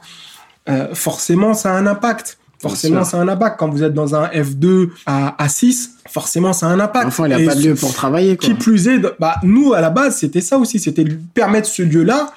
forcément 0.94 1.54
ça 1.54 1.74
a 1.74 1.78
un 1.78 1.88
impact. 1.88 2.38
Forcément, 2.64 3.04
ça 3.04 3.18
a 3.18 3.22
un 3.22 3.28
impact. 3.28 3.60
Quand 3.60 3.70
vous 3.70 3.84
êtes 3.84 3.94
dans 3.94 4.16
un 4.16 4.28
F2 4.28 4.90
à, 5.06 5.42
à 5.42 5.50
6, 5.50 5.98
forcément, 6.08 6.54
ça 6.54 6.68
a 6.68 6.70
un 6.70 6.80
impact. 6.80 7.08
Enfin, 7.08 7.28
il 7.28 7.36
n'y 7.36 7.44
a 7.44 7.50
pas 7.50 7.56
de 7.56 7.62
lieu 7.62 7.76
pour 7.76 7.94
travailler. 7.94 8.38
Quoi. 8.38 8.48
Qui 8.48 8.54
plus 8.54 8.88
est, 8.88 9.00
bah, 9.20 9.36
nous, 9.44 9.74
à 9.74 9.82
la 9.82 9.90
base, 9.90 10.16
c'était 10.16 10.40
ça 10.40 10.58
aussi. 10.58 10.80
C'était 10.80 11.04
permettre 11.34 11.68
ce 11.68 11.82
lieu-là 11.82 12.32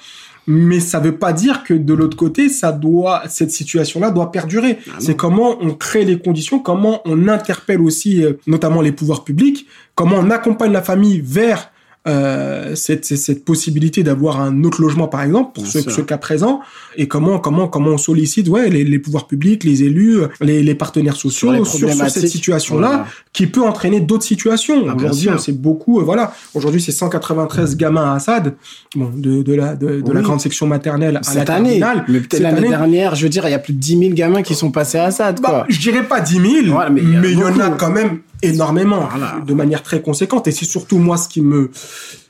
mais 0.47 0.79
ça 0.79 0.99
veut 0.99 1.17
pas 1.17 1.33
dire 1.33 1.63
que 1.63 1.73
de 1.73 1.93
l'autre 1.93 2.15
côté, 2.15 2.47
ça 2.47 2.71
doit, 2.71 3.23
cette 3.27 3.51
situation-là 3.51 4.11
doit 4.11 4.31
perdurer. 4.31 4.79
Ah 4.89 4.95
c'est 4.99 5.15
comment 5.15 5.57
on 5.61 5.73
crée 5.73 6.05
les 6.05 6.17
conditions, 6.17 6.59
comment 6.59 7.01
on 7.05 7.27
interpelle 7.27 7.81
aussi, 7.81 8.23
euh, 8.23 8.33
notamment 8.47 8.81
les 8.81 8.93
pouvoirs 8.93 9.25
publics, 9.25 9.67
comment 9.93 10.15
on 10.17 10.31
accompagne 10.31 10.71
la 10.71 10.81
famille 10.81 11.21
vers 11.23 11.71
euh, 12.07 12.75
cette, 12.75 13.05
cette 13.05 13.43
possibilité 13.43 14.03
d'avoir 14.03 14.41
un 14.41 14.63
autre 14.63 14.81
logement 14.81 15.07
par 15.07 15.23
exemple 15.23 15.51
pour 15.53 15.67
ce, 15.67 15.81
ce, 15.81 16.01
cas 16.01 16.17
présent 16.17 16.61
et 16.95 17.07
comment 17.07 17.39
comment 17.39 17.67
comment 17.67 17.91
on 17.91 17.97
sollicite 17.97 18.47
ouais 18.47 18.69
les, 18.69 18.83
les 18.83 18.99
pouvoirs 18.99 19.27
publics 19.27 19.63
les 19.63 19.83
élus 19.83 20.19
les, 20.41 20.63
les 20.63 20.75
partenaires 20.75 21.15
sociaux 21.15 21.65
sur, 21.65 21.89
sur, 21.89 22.09
cette 22.09 22.27
situation 22.27 22.79
là 22.79 23.05
qui 23.33 23.45
peut 23.45 23.61
entraîner 23.61 23.99
d'autres 23.99 24.23
situations. 24.23 24.85
Ah, 24.89 24.95
aujourd'hui 24.95 25.29
on 25.29 25.37
sait 25.37 25.51
beaucoup 25.51 25.99
euh, 25.99 26.03
voilà. 26.03 26.33
Aujourd'hui 26.53 26.81
c'est 26.81 26.91
193 26.91 27.77
gamins 27.77 28.11
à 28.11 28.15
Assad 28.15 28.55
bon 28.95 29.11
de, 29.15 29.41
de 29.43 29.53
la 29.53 29.75
de, 29.75 30.01
de 30.01 30.11
la 30.11 30.21
grande 30.21 30.41
section 30.41 30.65
maternelle 30.65 31.19
à 31.25 31.33
la 31.33 31.45
terminale. 31.45 32.05
Mais 32.07 32.19
peut-être 32.19 32.41
l'année 32.41 32.69
dernière 32.69 33.15
je 33.15 33.23
veux 33.23 33.29
dire 33.29 33.47
il 33.47 33.51
y 33.51 33.53
a 33.55 33.59
plus 33.59 33.73
de 33.73 33.79
10 33.79 33.99
000 33.99 34.13
gamins 34.13 34.41
qui 34.41 34.55
sont 34.55 34.71
passés 34.71 34.97
à 34.97 35.05
Assad 35.05 35.39
bah, 35.41 35.49
quoi. 35.49 35.65
je 35.69 35.79
dirais 35.79 36.03
pas 36.03 36.19
10 36.21 36.33
000 36.33 36.77
mais 36.91 37.01
il 37.01 37.39
y, 37.39 37.43
en 37.43 37.59
a 37.59 37.69
quand 37.71 37.91
même 37.91 38.19
énormément, 38.41 39.09
de 39.45 39.53
manière 39.53 39.83
très 39.83 40.01
conséquente. 40.01 40.47
Et 40.47 40.51
c'est 40.51 40.65
surtout 40.65 40.97
moi 40.97 41.17
ce 41.17 41.27
qui 41.27 41.41
me 41.41 41.71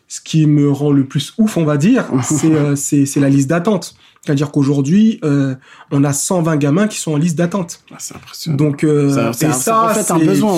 ce 0.08 0.22
qui 0.22 0.48
me 0.48 0.72
rend 0.72 0.92
le 0.92 1.06
plus 1.06 1.34
ouf, 1.38 1.58
on 1.58 1.66
va 1.66 1.78
dire, 1.78 2.06
c'est 2.24 2.52
euh, 2.52 2.76
c'est 2.76 3.20
la 3.20 3.30
liste 3.30 3.50
d'attente. 3.50 3.96
C'est-à-dire 4.24 4.52
qu'aujourd'hui, 4.52 5.20
euh, 5.24 5.56
on 5.92 6.04
a 6.04 6.12
120 6.12 6.58
gamins 6.58 6.88
qui 6.88 7.00
sont 7.00 7.14
en 7.14 7.18
liste 7.18 7.38
d'attente. 7.38 7.82
Ah, 7.92 7.96
c'est 7.98 8.16
impressionnant. 8.16 8.58
Donc, 8.58 8.84
euh, 8.84 9.10
ça, 9.10 9.48
et 9.48 9.54
ça, 9.54 9.94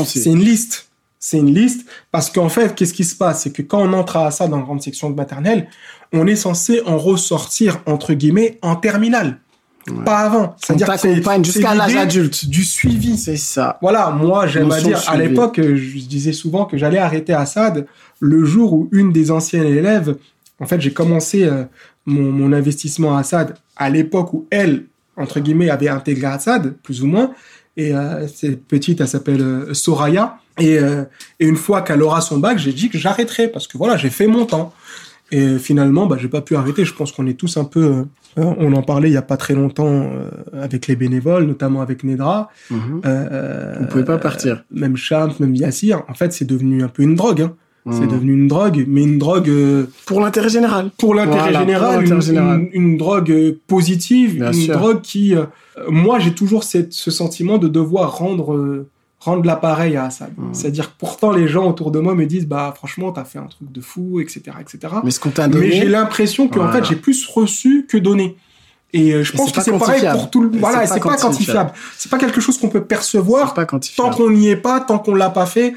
c'est 0.06 0.30
une 0.30 0.44
liste. 0.44 0.88
C'est 1.22 1.38
une 1.38 1.54
liste 1.54 1.86
parce 2.12 2.30
qu'en 2.30 2.48
fait, 2.48 2.76
qu'est-ce 2.76 2.94
qui 2.94 3.04
se 3.04 3.16
passe? 3.16 3.44
C'est 3.44 3.52
que 3.52 3.62
quand 3.62 3.80
on 3.80 3.92
entre 3.94 4.18
à 4.18 4.32
ça 4.32 4.48
dans 4.48 4.58
la 4.58 4.64
grande 4.64 4.82
section 4.82 5.10
de 5.10 5.16
maternelle, 5.16 5.68
on 6.14 6.26
est 6.28 6.38
censé 6.38 6.82
en 6.86 6.98
ressortir, 6.98 7.82
entre 7.86 8.14
guillemets, 8.14 8.58
en 8.62 8.76
terminale. 8.76 9.40
Pas 10.06 10.20
avant. 10.20 10.56
C'est-à-dire 10.60 10.88
que 10.88 11.44
jusqu'à 11.44 11.74
l'âge 11.74 11.96
adulte. 11.96 12.48
Du 12.48 12.64
suivi. 12.64 13.18
C'est 13.18 13.38
ça. 13.38 13.78
Voilà, 13.82 14.12
moi, 14.12 14.46
j'aime 14.48 14.72
à 14.72 14.80
dire, 14.80 15.02
à 15.08 15.18
l'époque, 15.18 15.60
je 15.62 16.00
disais 16.00 16.34
souvent 16.34 16.66
que 16.66 16.78
j'allais 16.78 17.00
arrêter 17.00 17.34
Assad 17.34 17.88
le 18.20 18.44
jour 18.44 18.74
où 18.74 18.90
une 18.92 19.12
des 19.12 19.32
anciennes 19.32 19.66
élèves, 19.66 20.16
en 20.60 20.66
fait, 20.66 20.82
j'ai 20.82 20.92
commencé 20.92 21.46
euh, 21.46 21.64
mon, 22.06 22.32
mon, 22.32 22.52
investissement 22.52 23.16
à 23.16 23.22
Assad 23.22 23.56
à 23.78 23.90
l'époque 23.90 24.34
où 24.34 24.46
elle, 24.50 24.86
entre 25.16 25.40
guillemets, 25.40 25.70
avait 25.70 25.88
intégré 25.88 26.28
Assad, 26.28 26.74
plus 26.84 27.02
ou 27.02 27.08
moins. 27.08 27.32
Et 27.80 27.96
euh, 27.96 28.28
cette 28.28 28.66
petite, 28.66 29.00
elle 29.00 29.08
s'appelle 29.08 29.42
euh, 29.42 29.74
Soraya. 29.74 30.38
Et, 30.60 30.78
euh, 30.78 31.06
et 31.40 31.48
une 31.48 31.56
fois 31.56 31.82
qu'elle 31.82 32.04
aura 32.04 32.20
son 32.20 32.38
bac, 32.38 32.58
j'ai 32.58 32.74
dit 32.74 32.90
que 32.90 32.98
j'arrêterai 32.98 33.48
parce 33.48 33.68
que 33.68 33.78
voilà, 33.78 33.96
j'ai 33.96 34.10
fait 34.10 34.28
mon 34.28 34.46
temps. 34.46 34.74
Et 35.32 35.58
finalement, 35.58 36.06
bah, 36.06 36.18
j'ai 36.20 36.28
pas 36.28 36.42
pu 36.42 36.58
arrêter. 36.58 36.84
Je 36.84 36.94
pense 36.94 37.14
qu'on 37.14 37.26
est 37.26 37.36
tous 37.36 37.56
un 37.56 37.64
peu 37.64 38.06
on 38.42 38.74
en 38.74 38.82
parlait 38.82 39.10
il 39.10 39.14
y 39.14 39.18
a 39.18 39.22
pas 39.22 39.38
très 39.38 39.54
longtemps 39.54 39.88
euh, 40.12 40.30
avec 40.62 40.88
les 40.88 40.96
bénévoles, 40.96 41.46
notamment 41.46 41.82
avec 41.82 42.04
Nedra. 42.04 42.50
Euh, 42.72 43.76
Vous 43.80 43.88
pouvez 43.88 44.04
pas 44.04 44.18
partir. 44.18 44.64
même 44.72 44.98
Cham, 44.98 45.32
même 45.40 45.56
Yassir. 45.56 46.04
En 46.08 46.14
fait, 46.14 46.34
c'est 46.34 46.46
devenu 46.46 46.84
un 46.84 46.88
peu 46.88 47.04
une 47.04 47.16
drogue. 47.16 47.42
Hein. 47.42 47.54
C'est 47.92 48.02
mhm. 48.02 48.12
devenu 48.12 48.34
une 48.34 48.48
drogue, 48.48 48.86
mais 48.88 49.04
une 49.04 49.18
drogue 49.18 49.50
euh, 49.50 49.86
pour 50.06 50.22
l'intérêt 50.22 50.50
général. 50.50 50.92
Pour 50.98 51.16
l'intérêt 51.16 51.54
général, 51.54 52.06
une, 52.74 52.98
drogue 52.98 53.56
positive, 53.68 54.44
une 54.54 54.68
drogue 54.68 55.02
qui, 55.02 55.34
moi, 55.88 56.20
j'ai 56.20 56.34
toujours 56.34 56.64
cette, 56.64 56.94
ce 56.94 57.10
sentiment 57.10 57.58
de 57.58 57.68
devoir 57.68 58.18
rendre 58.18 58.86
rendre 59.20 59.46
l'appareil 59.46 59.98
à 59.98 60.06
Assad. 60.06 60.32
Mmh. 60.38 60.54
C'est-à-dire 60.54 60.92
que 60.92 60.96
pourtant 60.98 61.32
les 61.32 61.48
gens 61.48 61.68
autour 61.68 61.92
de 61.92 62.00
moi 62.00 62.16
me 62.16 62.26
disent 62.26 62.48
bah 62.48 62.74
franchement 62.76 63.12
t'as 63.12 63.26
fait 63.26 63.40
un 63.40 63.48
truc 63.48 63.72
de 63.72 63.82
fou 63.82 64.20
etc 64.20 64.58
etc. 64.62 64.94
Mais 65.04 65.12
ce 65.12 65.20
qu'on 65.20 65.30
t'a 65.30 65.48
donné. 65.48 65.68
Mais 65.68 65.76
j'ai 65.76 65.90
l'impression 65.90 66.48
qu'en 66.48 66.68
en 66.68 66.72
fait 66.72 66.86
j'ai 66.86 66.96
plus 66.96 67.28
reçu 67.28 67.86
que 67.88 67.98
donné. 67.98 68.38
Et 68.92 69.14
euh, 69.14 69.24
je 69.24 69.34
pense 69.34 69.52
que 69.52 69.62
c'est 69.62 69.78
pareil 69.78 70.08
pour 70.12 70.30
tout 70.30 70.42
le. 70.42 70.50
Voilà, 70.58 70.88
c'est 70.88 71.00
pas, 71.00 71.16
quantifiable. 71.16 71.72
C'est 71.96 72.10
pas 72.10 72.18
quelque 72.18 72.42
chose 72.42 72.58
qu'on 72.58 72.70
peut 72.70 72.84
percevoir 72.84 73.54
tant 73.96 74.10
qu'on 74.10 74.32
n'y 74.32 74.50
est 74.50 74.56
pas, 74.56 74.80
tant 74.80 74.98
qu'on 74.98 75.14
l'a 75.14 75.30
pas 75.30 75.46
fait. 75.46 75.76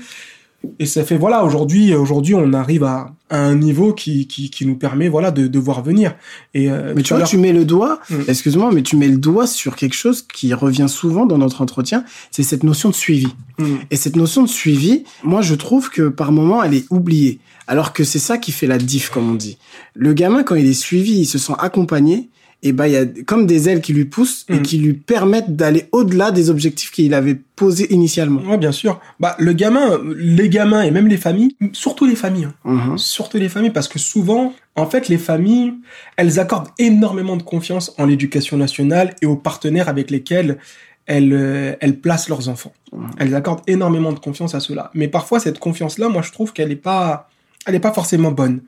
Et 0.79 0.87
ça 0.87 1.05
fait 1.05 1.17
voilà 1.17 1.45
aujourd'hui 1.45 1.95
aujourd'hui 1.95 2.35
on 2.35 2.53
arrive 2.53 2.85
à, 2.85 3.15
un 3.31 3.55
niveau 3.55 3.95
qui, 3.95 4.27
qui, 4.27 4.51
qui 4.51 4.67
nous 4.67 4.77
permet 4.77 5.09
voilà 5.09 5.31
de, 5.31 5.47
de 5.47 5.59
voir 5.59 5.83
venir. 5.83 6.15
Et 6.55 6.71
euh, 6.71 6.93
mais 6.95 7.03
tu 7.03 7.15
vois 7.15 7.23
tu 7.25 7.39
mets 7.39 7.53
le 7.53 7.65
doigt, 7.65 8.01
mm. 8.11 8.23
excuse-moi, 8.29 8.71
mais 8.73 8.83
tu 8.83 8.97
mets 8.97 9.09
le 9.09 9.17
doigt 9.17 9.47
sur 9.47 9.75
quelque 9.75 9.95
chose 9.95 10.23
qui 10.23 10.53
revient 10.53 10.89
souvent 10.89 11.25
dans 11.25 11.39
notre 11.39 11.63
entretien, 11.63 12.05
c'est 12.31 12.43
cette 12.43 12.63
notion 12.63 12.91
de 12.91 12.95
suivi. 12.95 13.29
Mm. 13.59 13.77
Et 13.91 13.97
cette 13.97 14.17
notion 14.17 14.43
de 14.43 14.49
suivi, 14.49 15.05
moi 15.23 15.41
je 15.41 15.55
trouve 15.55 15.89
que 15.89 16.09
par 16.09 16.31
moment 16.31 16.63
elle 16.63 16.75
est 16.75 16.85
oubliée, 16.91 17.41
alors 17.67 17.93
que 17.93 18.05
c'est 18.05 18.19
ça 18.19 18.37
qui 18.37 18.53
fait 18.53 18.67
la 18.67 18.79
diff 18.79 19.09
comme 19.09 19.31
on 19.31 19.35
dit. 19.35 19.57
Le 19.95 20.13
gamin 20.13 20.43
quand 20.43 20.55
il 20.55 20.67
est 20.67 20.75
suivi, 20.75 21.21
il 21.21 21.27
se 21.27 21.39
sent 21.39 21.55
accompagné 21.59 22.29
et 22.65 22.73
ben 22.73 22.87
il 22.87 22.93
y 22.93 22.97
a 22.97 23.05
comme 23.27 23.47
des 23.47 23.69
ailes 23.69 23.81
qui 23.81 23.93
lui 23.93 24.05
poussent 24.05 24.45
et 24.49 24.55
Mm. 24.59 24.63
qui 24.63 24.79
lui 24.79 24.93
permettent 24.93 25.57
d'aller 25.57 25.89
au-delà 25.93 26.31
des 26.31 26.49
objectifs 26.49 26.91
qu'il 26.93 27.13
avait 27.15 27.35
posés 27.57 27.93
initialement. 27.93 28.41
Ouais, 28.43 28.59
bien 28.59 28.71
sûr. 28.73 29.01
Bah, 29.19 29.35
le 29.39 29.53
gamin, 29.53 30.01
les 30.17 30.49
gamins 30.49 30.83
et 30.83 30.91
même 30.91 31.09
les 31.09 31.17
familles, 31.17 31.57
surtout 31.73 32.07
les 32.07 32.15
familles, 32.17 32.49
hein. 32.65 32.73
Mhm. 32.91 32.99
surtout 32.99 33.39
les 33.39 33.49
familles, 33.49 33.71
parce 33.73 33.89
que 33.89 33.99
souvent, 33.99 34.53
en 34.77 34.87
fait, 34.87 35.09
les 35.09 35.19
familles, 35.19 35.75
elles 36.17 36.39
accordent 36.39 36.69
énormément 36.79 37.37
de 37.37 37.43
confiance 37.43 37.93
en 37.99 38.07
l'éducation 38.07 38.57
nationale 38.57 39.15
et 39.23 39.27
aux 39.27 39.37
partenaires 39.37 39.89
avec 39.89 40.11
lesquels 40.11 40.59
elles, 41.07 41.33
euh, 41.33 41.75
elles 41.81 41.99
placent 41.99 42.29
leurs 42.29 42.49
enfants. 42.49 42.73
Mhm. 42.93 43.11
Elles 43.19 43.35
accordent 43.35 43.63
énormément 43.67 44.13
de 44.13 44.21
confiance 44.21 44.55
à 44.55 44.61
cela. 44.61 44.93
Mais 44.95 45.09
parfois, 45.09 45.41
cette 45.41 45.59
confiance-là, 45.59 46.09
moi, 46.09 46.23
je 46.23 46.31
trouve 46.31 46.53
qu'elle 46.53 46.69
n'est 46.69 46.77
pas, 46.77 47.29
elle 47.67 47.75
est 47.75 47.81
pas 47.81 47.93
forcément 47.93 48.31
bonne. 48.31 48.61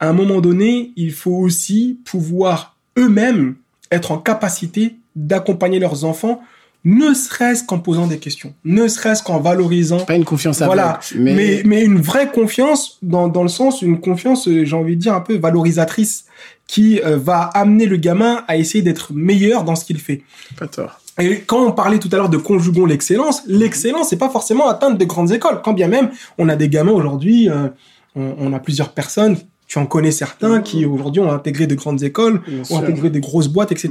À 0.00 0.08
un 0.08 0.12
moment 0.14 0.40
donné, 0.40 0.92
il 0.96 1.12
faut 1.12 1.36
aussi 1.36 2.00
pouvoir 2.04 2.73
eux-mêmes 2.98 3.56
être 3.90 4.12
en 4.12 4.18
capacité 4.18 4.96
d'accompagner 5.16 5.78
leurs 5.78 6.04
enfants, 6.04 6.40
ne 6.84 7.14
serait-ce 7.14 7.64
qu'en 7.64 7.78
posant 7.78 8.06
des 8.06 8.18
questions, 8.18 8.54
ne 8.64 8.88
serait-ce 8.88 9.22
qu'en 9.22 9.40
valorisant 9.40 10.00
Pas 10.04 10.16
une 10.16 10.24
confiance 10.24 10.60
aveugle, 10.60 10.76
voilà, 10.76 11.00
mais... 11.16 11.62
mais 11.64 11.82
une 11.82 12.00
vraie 12.00 12.30
confiance 12.30 12.98
dans, 13.02 13.28
dans 13.28 13.42
le 13.42 13.48
sens 13.48 13.80
une 13.80 14.00
confiance, 14.00 14.46
euh, 14.48 14.64
j'ai 14.64 14.76
envie 14.76 14.96
de 14.96 15.00
dire 15.00 15.14
un 15.14 15.22
peu 15.22 15.36
valorisatrice, 15.36 16.26
qui 16.66 17.00
euh, 17.00 17.16
va 17.16 17.42
amener 17.54 17.86
le 17.86 17.96
gamin 17.96 18.44
à 18.48 18.56
essayer 18.56 18.82
d'être 18.82 19.12
meilleur 19.14 19.64
dans 19.64 19.76
ce 19.76 19.84
qu'il 19.84 19.98
fait. 19.98 20.22
pas 20.58 20.66
tort. 20.66 21.00
Et 21.18 21.40
quand 21.40 21.64
on 21.64 21.72
parlait 21.72 21.98
tout 21.98 22.08
à 22.12 22.16
l'heure 22.16 22.28
de 22.28 22.36
conjugons 22.36 22.86
l'excellence, 22.86 23.42
l'excellence 23.46 24.08
c'est 24.08 24.18
pas 24.18 24.30
forcément 24.30 24.68
atteindre 24.68 24.98
de 24.98 25.04
grandes 25.04 25.30
écoles. 25.32 25.60
Quand 25.64 25.72
bien 25.72 25.88
même 25.88 26.10
on 26.38 26.48
a 26.48 26.56
des 26.56 26.68
gamins 26.68 26.92
aujourd'hui, 26.92 27.48
euh, 27.48 27.68
on 28.16 28.52
a 28.52 28.58
plusieurs 28.58 28.90
personnes. 28.90 29.36
Tu 29.74 29.80
en 29.80 29.86
connais 29.86 30.12
certains 30.12 30.60
qui 30.60 30.84
aujourd'hui 30.86 31.20
ont 31.20 31.32
intégré 31.32 31.66
de 31.66 31.74
grandes 31.74 32.00
écoles, 32.04 32.40
Bien 32.46 32.60
ont 32.60 32.64
sûr. 32.64 32.76
intégré 32.76 33.10
des 33.10 33.18
grosses 33.18 33.48
boîtes, 33.48 33.72
etc. 33.72 33.90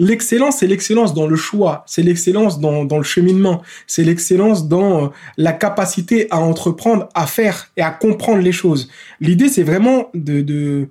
L'excellence, 0.00 0.56
c'est 0.58 0.66
l'excellence 0.66 1.14
dans 1.14 1.28
le 1.28 1.36
choix, 1.36 1.84
c'est 1.86 2.02
l'excellence 2.02 2.58
dans, 2.58 2.84
dans 2.84 2.96
le 2.98 3.04
cheminement, 3.04 3.62
c'est 3.86 4.02
l'excellence 4.02 4.66
dans 4.66 5.04
euh, 5.04 5.08
la 5.36 5.52
capacité 5.52 6.26
à 6.32 6.40
entreprendre, 6.40 7.08
à 7.14 7.26
faire 7.26 7.70
et 7.76 7.82
à 7.82 7.92
comprendre 7.92 8.42
les 8.42 8.50
choses. 8.50 8.88
L'idée, 9.20 9.46
c'est 9.48 9.62
vraiment 9.62 10.10
de 10.12 10.40
de 10.40 10.88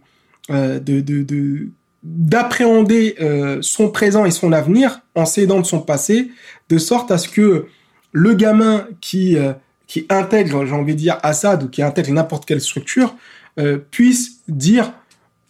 euh, 0.50 0.80
de 0.80 1.02
de- 1.02 1.24
de- 1.24 1.68
d'appréhender 2.04 3.16
euh, 3.20 3.58
son 3.62 3.90
présent 3.90 4.24
et 4.24 4.32
son 4.32 4.54
avenir 4.54 5.02
en 5.16 5.26
s'aidant 5.26 5.60
de 5.60 5.66
son 5.66 5.82
passé, 5.82 6.32
de 6.70 6.78
sorte 6.78 7.12
à 7.12 7.18
ce 7.18 7.28
que 7.28 7.66
le 8.14 8.34
gamin 8.34 8.88
qui 9.02 9.36
euh, 9.36 9.52
qui 9.88 10.06
intègre, 10.10 10.66
j'ai 10.66 10.72
envie 10.74 10.94
de 10.94 11.00
dire 11.00 11.18
Assad 11.22 11.64
ou 11.64 11.68
qui 11.68 11.82
intègre 11.82 12.12
n'importe 12.14 12.46
quelle 12.46 12.62
structure, 12.62 13.14
euh, 13.60 13.78
puisse 13.92 14.42
dire, 14.48 14.94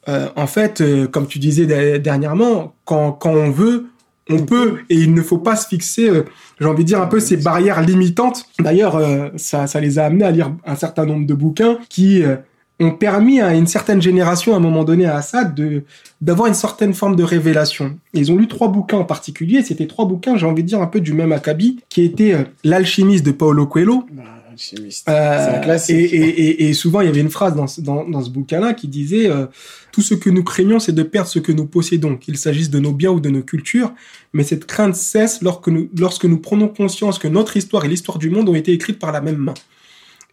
euh, 0.10 0.28
en 0.36 0.48
fait, 0.48 0.82
euh, 0.82 1.08
comme 1.08 1.28
tu 1.28 1.40
disais 1.40 1.66
de- 1.66 1.98
dernièrement, 1.98 2.74
quand, 2.86 3.12
quand 3.12 3.32
on 3.34 3.52
veut, 3.52 3.86
on 4.30 4.40
peut, 4.46 4.80
et 4.90 4.96
il 4.96 5.14
ne 5.14 5.22
faut 5.22 5.38
pas 5.40 5.56
se 5.56 5.68
fixer, 5.68 6.10
euh, 6.10 6.24
j'ai 6.60 6.68
envie 6.68 6.84
de 6.84 6.88
dire, 6.88 7.02
un 7.02 7.08
peu 7.08 7.20
ces 7.20 7.38
barrières 7.38 7.82
limitantes. 7.82 8.46
D'ailleurs, 8.60 8.96
euh, 8.96 9.30
ça, 9.36 9.68
ça 9.68 9.80
les 9.80 10.00
a 10.00 10.06
amenés 10.06 10.26
à 10.26 10.32
lire 10.32 10.52
un 10.66 10.76
certain 10.76 11.06
nombre 11.06 11.26
de 11.26 11.34
bouquins 11.34 11.78
qui 11.90 12.24
euh, 12.24 12.36
ont 12.80 12.92
permis 12.92 13.42
à 13.42 13.54
une 13.54 13.68
certaine 13.68 14.02
génération, 14.02 14.54
à 14.54 14.58
un 14.58 14.60
moment 14.60 14.84
donné, 14.84 15.06
à 15.06 15.18
Assad, 15.18 15.54
de 15.54 15.84
d'avoir 16.22 16.48
une 16.48 16.54
certaine 16.54 16.94
forme 16.94 17.16
de 17.16 17.24
révélation. 17.24 17.98
Ils 18.14 18.32
ont 18.32 18.38
lu 18.38 18.48
trois 18.48 18.68
bouquins 18.70 18.98
en 18.98 19.04
particulier, 19.06 19.64
c'était 19.64 19.88
trois 19.88 20.06
bouquins, 20.06 20.38
j'ai 20.38 20.46
envie 20.46 20.62
de 20.64 20.68
dire, 20.68 20.82
un 20.82 20.88
peu 20.88 21.00
du 21.00 21.14
même 21.14 21.32
acabit, 21.32 21.80
qui 21.90 22.04
étaient 22.04 22.38
L'alchimiste 22.64 23.26
de 23.26 23.32
Paolo 23.32 23.66
Coelho, 23.68 24.06
Bah, 24.12 24.24
alchimiste. 24.62 25.10
euh, 25.10 25.46
c'est 25.50 25.56
un 25.58 25.60
classique. 25.60 25.96
Et, 25.96 26.16
et, 26.16 26.30
et, 26.64 26.70
et 26.70 26.74
souvent, 26.74 27.02
il 27.02 27.06
y 27.06 27.10
avait 27.10 27.22
une 27.22 27.30
phrase 27.30 27.56
dans, 27.56 27.68
ce- 27.68 27.82
dans, 27.82 28.08
dans 28.08 28.22
ce 28.24 28.30
bouquin-là 28.30 28.74
qui 28.74 28.88
disait 28.88 29.30
euh, 29.30 29.48
Tout 29.92 30.02
ce 30.02 30.14
que 30.14 30.30
nous 30.30 30.44
craignons, 30.44 30.80
c'est 30.80 30.92
de 30.94 31.04
perdre 31.04 31.30
ce 31.30 31.40
que 31.40 31.52
nous 31.52 31.66
possédons, 31.66 32.18
qu'il 32.18 32.38
s'agisse 32.38 32.70
de 32.70 32.80
nos 32.80 32.92
biens 32.94 33.12
ou 33.12 33.20
de 33.20 33.30
nos 33.30 33.44
cultures. 33.44 33.94
Mais 34.34 34.44
cette 34.44 34.66
crainte 34.66 34.96
cesse 34.96 35.42
lorsque 35.42 35.68
nous, 35.68 35.90
lorsque 35.98 36.26
nous 36.26 36.38
prenons 36.40 36.68
conscience 36.68 37.20
que 37.20 37.28
notre 37.28 37.58
histoire 37.58 37.86
et 37.86 37.88
l'histoire 37.88 38.18
du 38.18 38.30
monde 38.30 38.48
ont 38.50 38.56
été 38.56 38.72
écrites 38.72 39.00
par 39.00 39.12
la 39.12 39.22
même 39.22 39.38
main. 39.38 39.54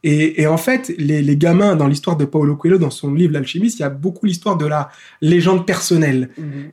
Et, 0.04 0.42
et 0.42 0.46
en 0.46 0.56
fait, 0.56 0.92
les, 0.98 1.22
les 1.22 1.36
gamins, 1.36 1.76
dans 1.76 1.86
l'histoire 1.88 2.16
de 2.16 2.24
Paulo 2.24 2.56
Coelho, 2.56 2.78
dans 2.78 2.90
son 2.90 3.12
livre 3.14 3.32
L'alchimiste, 3.32 3.78
il 3.78 3.82
y 3.82 3.84
a 3.84 3.90
beaucoup 3.90 4.26
l'histoire 4.26 4.56
de 4.56 4.66
la 4.66 4.90
légende 5.20 5.66
personnelle. 5.66 6.30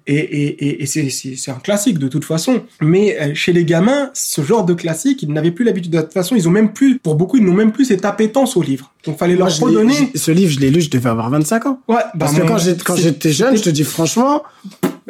Et, 0.08 0.16
et, 0.16 0.66
et, 0.68 0.84
et 0.84 0.86
c'est, 0.86 1.10
c'est, 1.10 1.36
c'est 1.36 1.52
un 1.52 1.56
classique 1.60 1.98
de 1.98 2.08
toute 2.08 2.26
façon. 2.26 2.64
Mais 2.82 3.18
euh, 3.20 3.34
chez 3.34 3.54
les 3.54 3.66
gamins, 3.66 4.10
ce 4.14 4.42
genre 4.42 4.66
de 4.66 4.74
classique, 4.74 5.24
ils 5.24 5.32
n'avaient 5.32 5.52
plus 5.52 5.66
l'habitude. 5.66 5.92
De 5.92 6.02
toute 6.02 6.14
façon, 6.14 6.36
ils 6.36 6.48
ont 6.48 6.52
même 6.52 6.74
plus, 6.74 7.00
pour 7.00 7.16
beaucoup, 7.16 7.38
ils 7.38 7.44
n'ont 7.44 7.54
même 7.54 7.72
plus 7.72 7.86
cette 7.86 8.06
appétence 8.06 8.58
au 8.58 8.62
livre. 8.62 8.92
Donc, 9.06 9.18
fallait 9.18 9.36
Moi, 9.36 9.48
leur 9.48 9.60
redonner. 9.60 10.12
ce 10.16 10.32
livre, 10.32 10.52
je 10.52 10.60
l'ai 10.60 10.70
lu, 10.72 10.82
je 10.82 10.90
devais 10.90 11.10
avoir 11.10 11.30
25 11.30 11.66
ans. 11.66 11.80
Ouais, 11.88 11.96
Parce 12.18 12.36
bah, 12.36 12.42
que 12.42 12.84
quand 12.84 12.96
j'étais 12.96 13.32
jeune, 13.32 13.56
je 13.58 13.64
te 13.64 13.70
dis 13.70 13.84
franchement, 13.84 14.44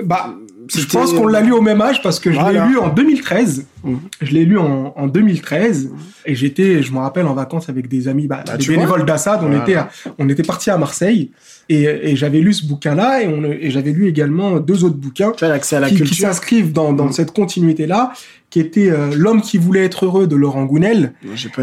bah, 0.04 0.36
je 0.74 0.86
pense 0.88 1.14
qu'on 1.14 1.28
l'a 1.28 1.42
lu 1.42 1.52
au 1.52 1.62
même 1.62 1.82
âge 1.82 2.02
parce 2.02 2.20
que 2.20 2.32
je 2.32 2.40
Voilà. 2.40 2.66
l'ai 2.66 2.72
lu 2.72 2.78
en 2.78 2.90
2013. 2.90 3.66
Mhm. 3.84 4.00
Je 4.22 4.32
l'ai 4.34 4.46
lu 4.46 4.58
en, 4.58 4.94
en 4.96 5.08
2013 5.08 5.92
et 6.26 6.36
j'étais, 6.36 6.82
je 6.82 6.92
me 6.92 6.98
rappelle, 7.00 7.26
en 7.28 7.34
vacances 7.34 7.70
avec 7.70 7.88
des 7.88 8.08
amis, 8.08 8.28
bah, 8.28 8.44
Bah, 8.46 8.58
des 8.58 8.66
bénévoles 8.68 9.06
d'Assad. 9.06 9.40
On 9.44 9.48
Voilà. 9.48 9.62
était, 9.64 9.76
à- 9.76 9.90
on 10.18 10.28
était 10.30 10.44
partis 10.44 10.70
à 10.72 10.78
Marseille 10.78 11.32
et, 11.70 11.84
et 11.84 12.16
j'avais 12.16 12.40
lu 12.40 12.54
ce 12.54 12.66
bouquin-là 12.66 13.22
et, 13.24 13.70
j'avais 13.70 13.92
lu 13.92 14.08
également 14.08 14.60
deux 14.60 14.84
autres 14.84 14.98
bouquins 14.98 15.32
tu 15.32 15.46
à 15.46 15.50
la 15.50 15.60
qui, 15.90 16.02
qui 16.02 16.16
s'inscrivent 16.16 16.72
dans, 16.74 16.94
dans 16.94 17.06
Mhm. 17.06 17.12
cette 17.14 17.32
continuité-là, 17.32 18.12
qui 18.56 18.62
était 18.62 18.90
euh, 18.90 19.14
L'homme 19.14 19.42
qui 19.42 19.58
voulait 19.58 19.84
être 19.84 20.06
heureux 20.06 20.28
de 20.28 20.36
Laurent 20.38 20.64
Gounel 20.64 21.12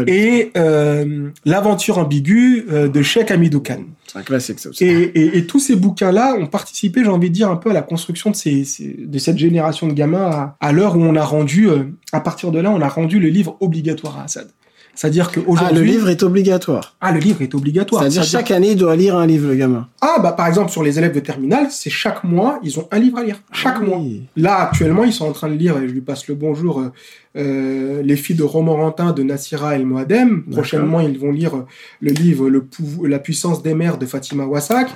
et 0.07 0.51
euh, 0.55 1.29
L'aventure 1.43 1.97
ambiguë 1.97 2.65
euh, 2.71 2.87
de 2.87 3.01
Cheikh 3.01 3.31
Hamidou 3.31 3.61
Khan. 3.61 3.79
C'est 4.05 4.19
un 4.19 4.21
classique, 4.21 4.59
ça 4.59 4.69
aussi. 4.69 4.85
Et, 4.85 5.01
et, 5.19 5.37
et 5.39 5.45
tous 5.47 5.59
ces 5.59 5.75
bouquins-là 5.75 6.35
ont 6.39 6.45
participé, 6.45 7.01
j'ai 7.03 7.09
envie 7.09 7.31
de 7.31 7.33
dire, 7.33 7.49
un 7.49 7.55
peu 7.55 7.71
à 7.71 7.73
la 7.73 7.81
construction 7.81 8.29
de, 8.29 8.35
ces, 8.35 8.63
ces- 8.63 8.95
de 9.07 9.17
cette 9.17 9.39
génération 9.39 9.87
de 9.87 9.93
gamins 9.93 10.21
à, 10.29 10.55
à 10.61 10.71
l'heure 10.71 10.95
où 10.95 11.01
on 11.01 11.15
a 11.15 11.23
rendu, 11.23 11.67
à 12.11 12.19
partir 12.19 12.51
de 12.51 12.59
là, 12.59 12.69
on 12.69 12.79
a 12.81 12.87
rendu 12.89 13.19
le 13.19 13.29
livre 13.29 13.57
obligatoire 13.59 14.19
à 14.19 14.25
Assad. 14.25 14.49
C'est-à-dire 14.95 15.29
Ah, 15.29 15.33
qu'aujourd'hui... 15.41 15.77
le 15.79 15.83
livre 15.83 16.09
est 16.09 16.21
obligatoire. 16.21 16.95
Ah, 17.01 17.11
le 17.11 17.19
livre 17.19 17.41
est 17.41 17.55
obligatoire. 17.55 18.01
C'est-à-dire 18.03 18.23
chaque 18.23 18.51
année, 18.51 18.71
il 18.71 18.77
doit 18.77 18.95
lire 18.95 19.17
un 19.17 19.25
livre, 19.25 19.47
le 19.47 19.55
gamin. 19.55 19.87
Ah, 20.01 20.17
bah 20.21 20.33
par 20.33 20.47
exemple, 20.47 20.69
sur 20.71 20.83
les 20.83 20.99
élèves 20.99 21.13
de 21.15 21.19
terminale, 21.19 21.67
c'est 21.71 21.89
chaque 21.89 22.23
mois, 22.23 22.59
ils 22.63 22.77
ont 22.79 22.87
un 22.91 22.99
livre 22.99 23.17
à 23.17 23.23
lire. 23.23 23.41
Chaque 23.51 23.77
Ah 23.79 23.83
mois. 23.83 23.97
oui. 23.97 24.23
Là, 24.37 24.57
actuellement, 24.57 25.03
ils 25.03 25.13
sont 25.13 25.25
en 25.25 25.31
train 25.31 25.49
de 25.49 25.55
lire, 25.55 25.77
et 25.79 25.87
je 25.87 25.93
lui 25.93 26.01
passe 26.01 26.27
le 26.27 26.35
bonjour, 26.35 26.79
euh, 26.79 26.91
euh, 27.37 28.03
Les 28.03 28.15
filles 28.15 28.35
de 28.35 28.43
Romorantin 28.43 29.13
de 29.13 29.23
Nassira 29.23 29.75
El 29.75 29.85
Moadem. 29.87 30.43
Prochainement, 30.51 30.99
ils 30.99 31.17
vont 31.17 31.31
lire 31.31 31.55
euh, 31.55 31.65
le 31.99 32.11
livre 32.11 32.47
le 32.49 32.63
La 33.03 33.17
puissance 33.17 33.63
des 33.63 33.73
mers 33.73 33.97
de 33.97 34.05
Fatima 34.05 34.45
Wassak. 34.45 34.89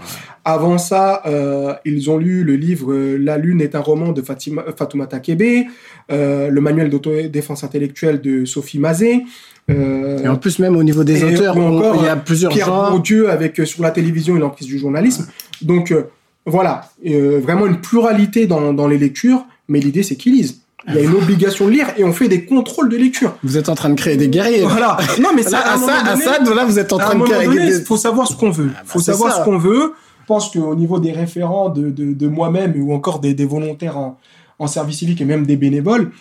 Avant 0.46 0.78
ça, 0.78 1.24
euh, 1.26 1.74
ils 1.86 2.10
ont 2.12 2.18
lu 2.20 2.44
le 2.44 2.56
livre 2.56 2.94
La 3.18 3.38
lune 3.40 3.62
est 3.62 3.74
un 3.74 3.80
roman 3.82 4.12
de 4.12 4.22
Fatima, 4.22 4.64
Fatoumata 4.78 5.20
Kebe, 5.20 5.66
euh, 6.12 6.50
le 6.50 6.62
manuel 6.62 6.92
d'autodéfense 6.92 7.64
intellectuelle 7.64 8.22
de 8.22 8.46
Sophie 8.46 8.78
Mazet. 8.80 9.24
Euh, 9.70 10.20
Et 10.24 10.28
en 10.28 10.36
plus, 10.38 10.60
même 10.60 10.76
au 10.76 10.84
niveau 10.84 11.04
des 11.04 11.24
auteurs, 11.24 11.58
on- 11.58 11.78
encore, 11.78 11.96
il 11.98 12.06
y 12.06 12.10
a 12.10 12.16
plusieurs 12.16 12.52
Pierre 12.52 12.68
genres. 12.68 12.92
Bourdieu 12.92 13.30
avec 13.30 13.60
euh, 13.60 13.66
sur 13.66 13.84
la 13.84 13.92
télévision 13.92 14.36
et 14.36 14.40
l'emprise 14.40 14.68
du 14.68 14.78
journalisme. 14.80 15.28
Donc 15.62 15.92
euh, 15.92 16.04
voilà, 16.46 16.90
euh, 17.06 17.40
vraiment 17.44 17.66
une 17.66 17.82
pluralité 17.82 18.48
dans, 18.48 18.74
dans 18.74 18.88
les 18.88 18.98
lectures, 18.98 19.46
mais 19.68 19.80
l'idée 19.80 20.04
c'est 20.04 20.16
qu'ils 20.16 20.34
lisent. 20.36 20.62
Il 20.88 20.96
y 20.96 21.00
a 21.00 21.02
une 21.02 21.16
obligation 21.22 21.66
de 21.66 21.72
lire 21.72 21.88
et 21.98 22.06
on 22.06 22.14
fait 22.14 22.30
des 22.30 22.46
contrôles 22.46 22.88
de 22.88 22.96
lecture. 22.96 23.36
Vous 23.44 23.58
êtes 23.58 23.68
en 23.68 23.76
train 23.76 23.90
de 23.90 23.96
créer 23.96 24.16
des 24.16 24.30
guerriers. 24.30 24.62
là. 24.62 24.68
Voilà. 24.70 24.98
Non 25.22 25.30
mais 25.36 25.44
ça, 25.44 25.52
Là, 25.52 25.72
à 25.72 25.74
à 25.74 25.78
ça, 25.78 25.94
à 26.00 26.14
donné- 26.14 26.24
ça, 26.24 26.56
là, 26.56 26.66
vous 26.66 26.80
êtes 26.80 26.94
en 26.94 26.98
à 26.98 27.04
train 27.04 27.16
de 27.20 27.24
créer 27.26 27.46
donné, 27.48 27.66
des... 27.72 27.78
il 27.80 27.84
faut 27.84 27.98
savoir 27.98 28.28
ce 28.28 28.36
qu'on 28.38 28.52
veut. 28.52 28.70
Ah 28.74 28.80
bah, 28.80 28.84
faut 28.86 29.00
savoir 29.00 29.34
ça. 29.34 29.40
ce 29.40 29.44
qu'on 29.46 29.58
veut. 29.58 29.94
Je 30.22 30.26
pense 30.28 30.50
qu'au 30.52 30.76
niveau 30.76 31.00
des 31.00 31.12
référents 31.14 31.70
de, 31.70 31.90
de, 31.90 32.14
de 32.14 32.28
moi-même 32.28 32.74
ou 32.82 32.94
encore 32.94 33.20
des, 33.20 33.34
des 33.34 33.46
volontaires 33.46 33.98
en, 33.98 34.18
en 34.60 34.68
service 34.68 34.98
civique 35.00 35.22
et 35.22 35.26
même 35.26 35.46
des 35.46 35.56
bénévoles, 35.56 36.12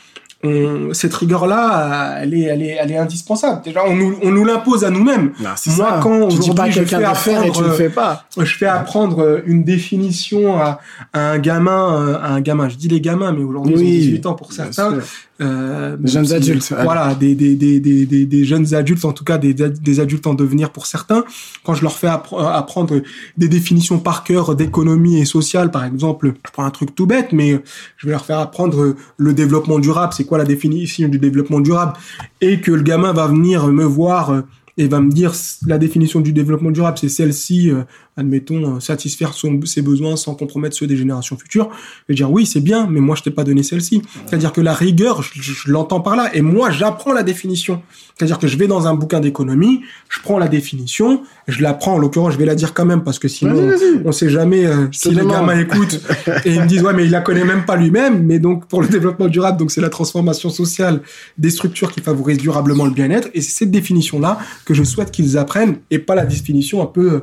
on- 0.45 0.93
cette 0.93 1.15
rigueur-là, 1.15 2.19
elle 2.23 2.35
est, 2.35 2.43
elle, 2.43 2.63
est, 2.63 2.77
elle 2.81 2.93
est 2.93 2.97
indispensable. 2.99 3.63
Déjà, 3.65 3.81
on 3.87 3.95
nous, 3.97 4.17
on 4.23 4.31
nous 4.31 4.45
l'impose 4.45 4.85
à 4.85 4.91
nous-mêmes. 4.91 5.33
Non, 5.41 5.51
c'est 5.57 5.75
Moi, 5.77 5.89
ça. 5.91 6.01
quand 6.03 6.29
tu 6.29 6.39
dis 6.39 6.51
pas 6.51 6.71
je 6.71 6.81
quelqu'un 6.81 7.15
fais 7.15 7.31
faire 7.31 7.43
et 7.45 7.51
tu 7.51 7.61
le 7.61 7.67
apprendre, 7.67 7.75
fais 7.75 7.89
pas. 7.91 8.25
je 8.39 8.57
fais 8.57 8.67
apprendre 8.67 9.43
une 9.47 9.65
définition 9.65 10.61
à, 10.61 10.81
à 11.13 11.31
un 11.33 11.39
gamin, 11.39 12.19
à 12.23 12.33
un 12.33 12.41
gamin. 12.41 12.69
Je 12.69 12.77
dis 12.77 12.89
les 12.89 13.01
gamins, 13.01 13.33
mais 13.33 13.43
aujourd'hui 13.43 13.75
ils 13.75 13.79
ont 13.79 13.81
Oui, 13.81 13.99
18 13.99 14.27
ans 14.27 14.35
pour 14.35 14.53
certains. 14.53 14.99
Euh, 15.41 15.97
Des 15.99 16.11
jeunes 16.13 16.25
si- 16.27 16.35
adultes. 16.35 16.73
Voilà, 16.83 17.15
des, 17.15 17.35
des, 17.35 17.55
des, 17.57 17.79
des, 17.79 18.07
des, 18.07 18.45
jeunes 18.45 18.75
adultes, 18.75 19.05
en 19.05 19.13
tout 19.13 19.25
cas 19.25 19.37
des, 19.37 19.53
des 19.53 20.01
adultes 20.01 20.27
en 20.27 20.33
devenir 20.35 20.71
pour 20.71 20.87
certains. 20.87 21.25
Quand 21.65 21.75
je 21.75 21.83
leur 21.83 21.99
fais 21.99 22.07
appre- 22.07 22.43
apprendre 22.43 23.03
des 23.37 23.49
définitions 23.49 23.99
par 23.99 24.25
cœur 24.25 24.55
d'économie 24.57 25.19
et 25.21 25.27
sociale, 25.27 25.71
par 25.71 25.85
exemple, 25.85 26.33
je 26.47 26.51
prends 26.53 26.65
un 26.65 26.71
truc 26.71 26.95
tout 26.95 27.07
bête, 27.07 27.33
mais 27.33 27.61
je 27.99 28.07
vais 28.07 28.13
leur 28.13 28.25
faire 28.25 28.39
apprendre 28.39 28.95
le 29.19 29.33
développement 29.35 29.79
durable, 29.79 30.15
c'est 30.17 30.25
quoi 30.25 30.39
la 30.39 30.45
définition 30.45 31.09
du 31.09 31.19
développement 31.19 31.61
durable, 31.61 31.93
et 32.41 32.61
que 32.61 32.73
le 32.73 32.83
gamin 32.83 33.13
va 33.13 33.27
venir 33.27 33.67
me 33.67 33.85
voir 33.85 34.31
euh, 34.31 34.41
et 34.79 34.89
va 34.89 35.01
me 35.01 35.11
dire 35.11 35.33
la 35.67 35.79
définition 35.79 36.21
du 36.21 36.33
développement 36.33 36.71
durable, 36.71 36.99
c'est 36.99 37.09
celle-ci, 37.09 37.71
euh, 37.71 37.83
admettons, 38.17 38.81
satisfaire 38.81 39.35
ses 39.65 39.83
besoins 39.83 40.17
sans 40.17 40.35
compromettre 40.35 40.77
ceux 40.77 40.87
des 40.87 40.97
générations 40.97 41.37
futures. 41.37 41.69
Je 41.73 42.13
vais 42.13 42.15
dire 42.15 42.31
oui, 42.31 42.47
c'est 42.47 42.61
bien, 42.61 42.87
mais 42.91 43.01
moi 43.01 43.15
je 43.17 43.23
t'ai 43.23 43.31
pas 43.31 43.45
donné 43.45 43.63
celle-ci. 43.63 44.03
C'est-à-dire 44.27 44.53
que 44.53 44.61
la 44.61 44.75
rigueur, 44.75 45.23
je, 45.23 45.71
l'entends 45.71 46.01
par 46.01 46.17
là, 46.17 46.35
et 46.35 46.41
moi 46.41 46.71
j'apprends 46.71 47.13
la 47.13 47.23
définition. 47.23 47.83
C'est-à-dire 48.17 48.39
que 48.39 48.47
je 48.47 48.57
vais 48.57 48.67
dans 48.67 48.87
un 48.87 48.95
bouquin 48.95 49.21
d'économie, 49.21 49.83
je 50.09 50.21
prends 50.23 50.39
la 50.39 50.49
définition, 50.49 51.23
je 51.49 51.63
la 51.63 51.75
prends, 51.75 51.95
en 51.95 51.99
l'occurrence, 51.99 52.33
je 52.33 52.39
vais 52.39 52.47
la 52.47 52.55
dire 52.55 52.73
quand 52.73 52.87
même 52.87 53.05
parce 53.05 53.19
que 53.19 53.29
sinon, 53.29 53.71
on 54.05 54.13
sait 54.13 54.31
jamais 54.31 54.65
euh, 54.65 54.87
si 54.93 55.11
les 55.11 55.27
gamins 55.27 55.59
écoutent 55.59 56.01
et 56.45 56.55
ils 56.55 56.63
me 56.63 56.67
disent 56.67 56.83
ouais 56.83 56.95
mais 56.95 57.05
il 57.05 57.11
la 57.11 57.21
connaît 57.21 57.45
même 57.45 57.67
pas 57.67 57.77
lui-même. 57.77 58.23
Mais 58.25 58.39
donc 58.39 58.67
pour 58.67 58.81
le 58.81 58.89
développement 58.89 59.29
durable, 59.29 59.59
donc 59.59 59.71
c'est 59.71 59.83
la 59.83 59.91
transformation 59.91 60.49
sociale 60.49 61.03
des 61.37 61.51
structures 61.51 61.93
qui 61.93 62.01
favorisent 62.01 62.39
durablement 62.39 62.87
le 62.87 62.93
bien-être. 62.93 63.29
Et 63.35 63.43
c'est 63.43 63.59
cette 63.59 63.71
définition-là 63.71 64.39
que 64.65 64.73
je 64.73 64.83
souhaite 64.83 65.11
qu'ils 65.11 65.37
apprennent 65.37 65.79
et 65.91 65.99
pas 65.99 66.15
la 66.15 66.25
définition 66.25 66.83
un 66.83 66.87
peu 66.87 67.13
euh, 67.13 67.21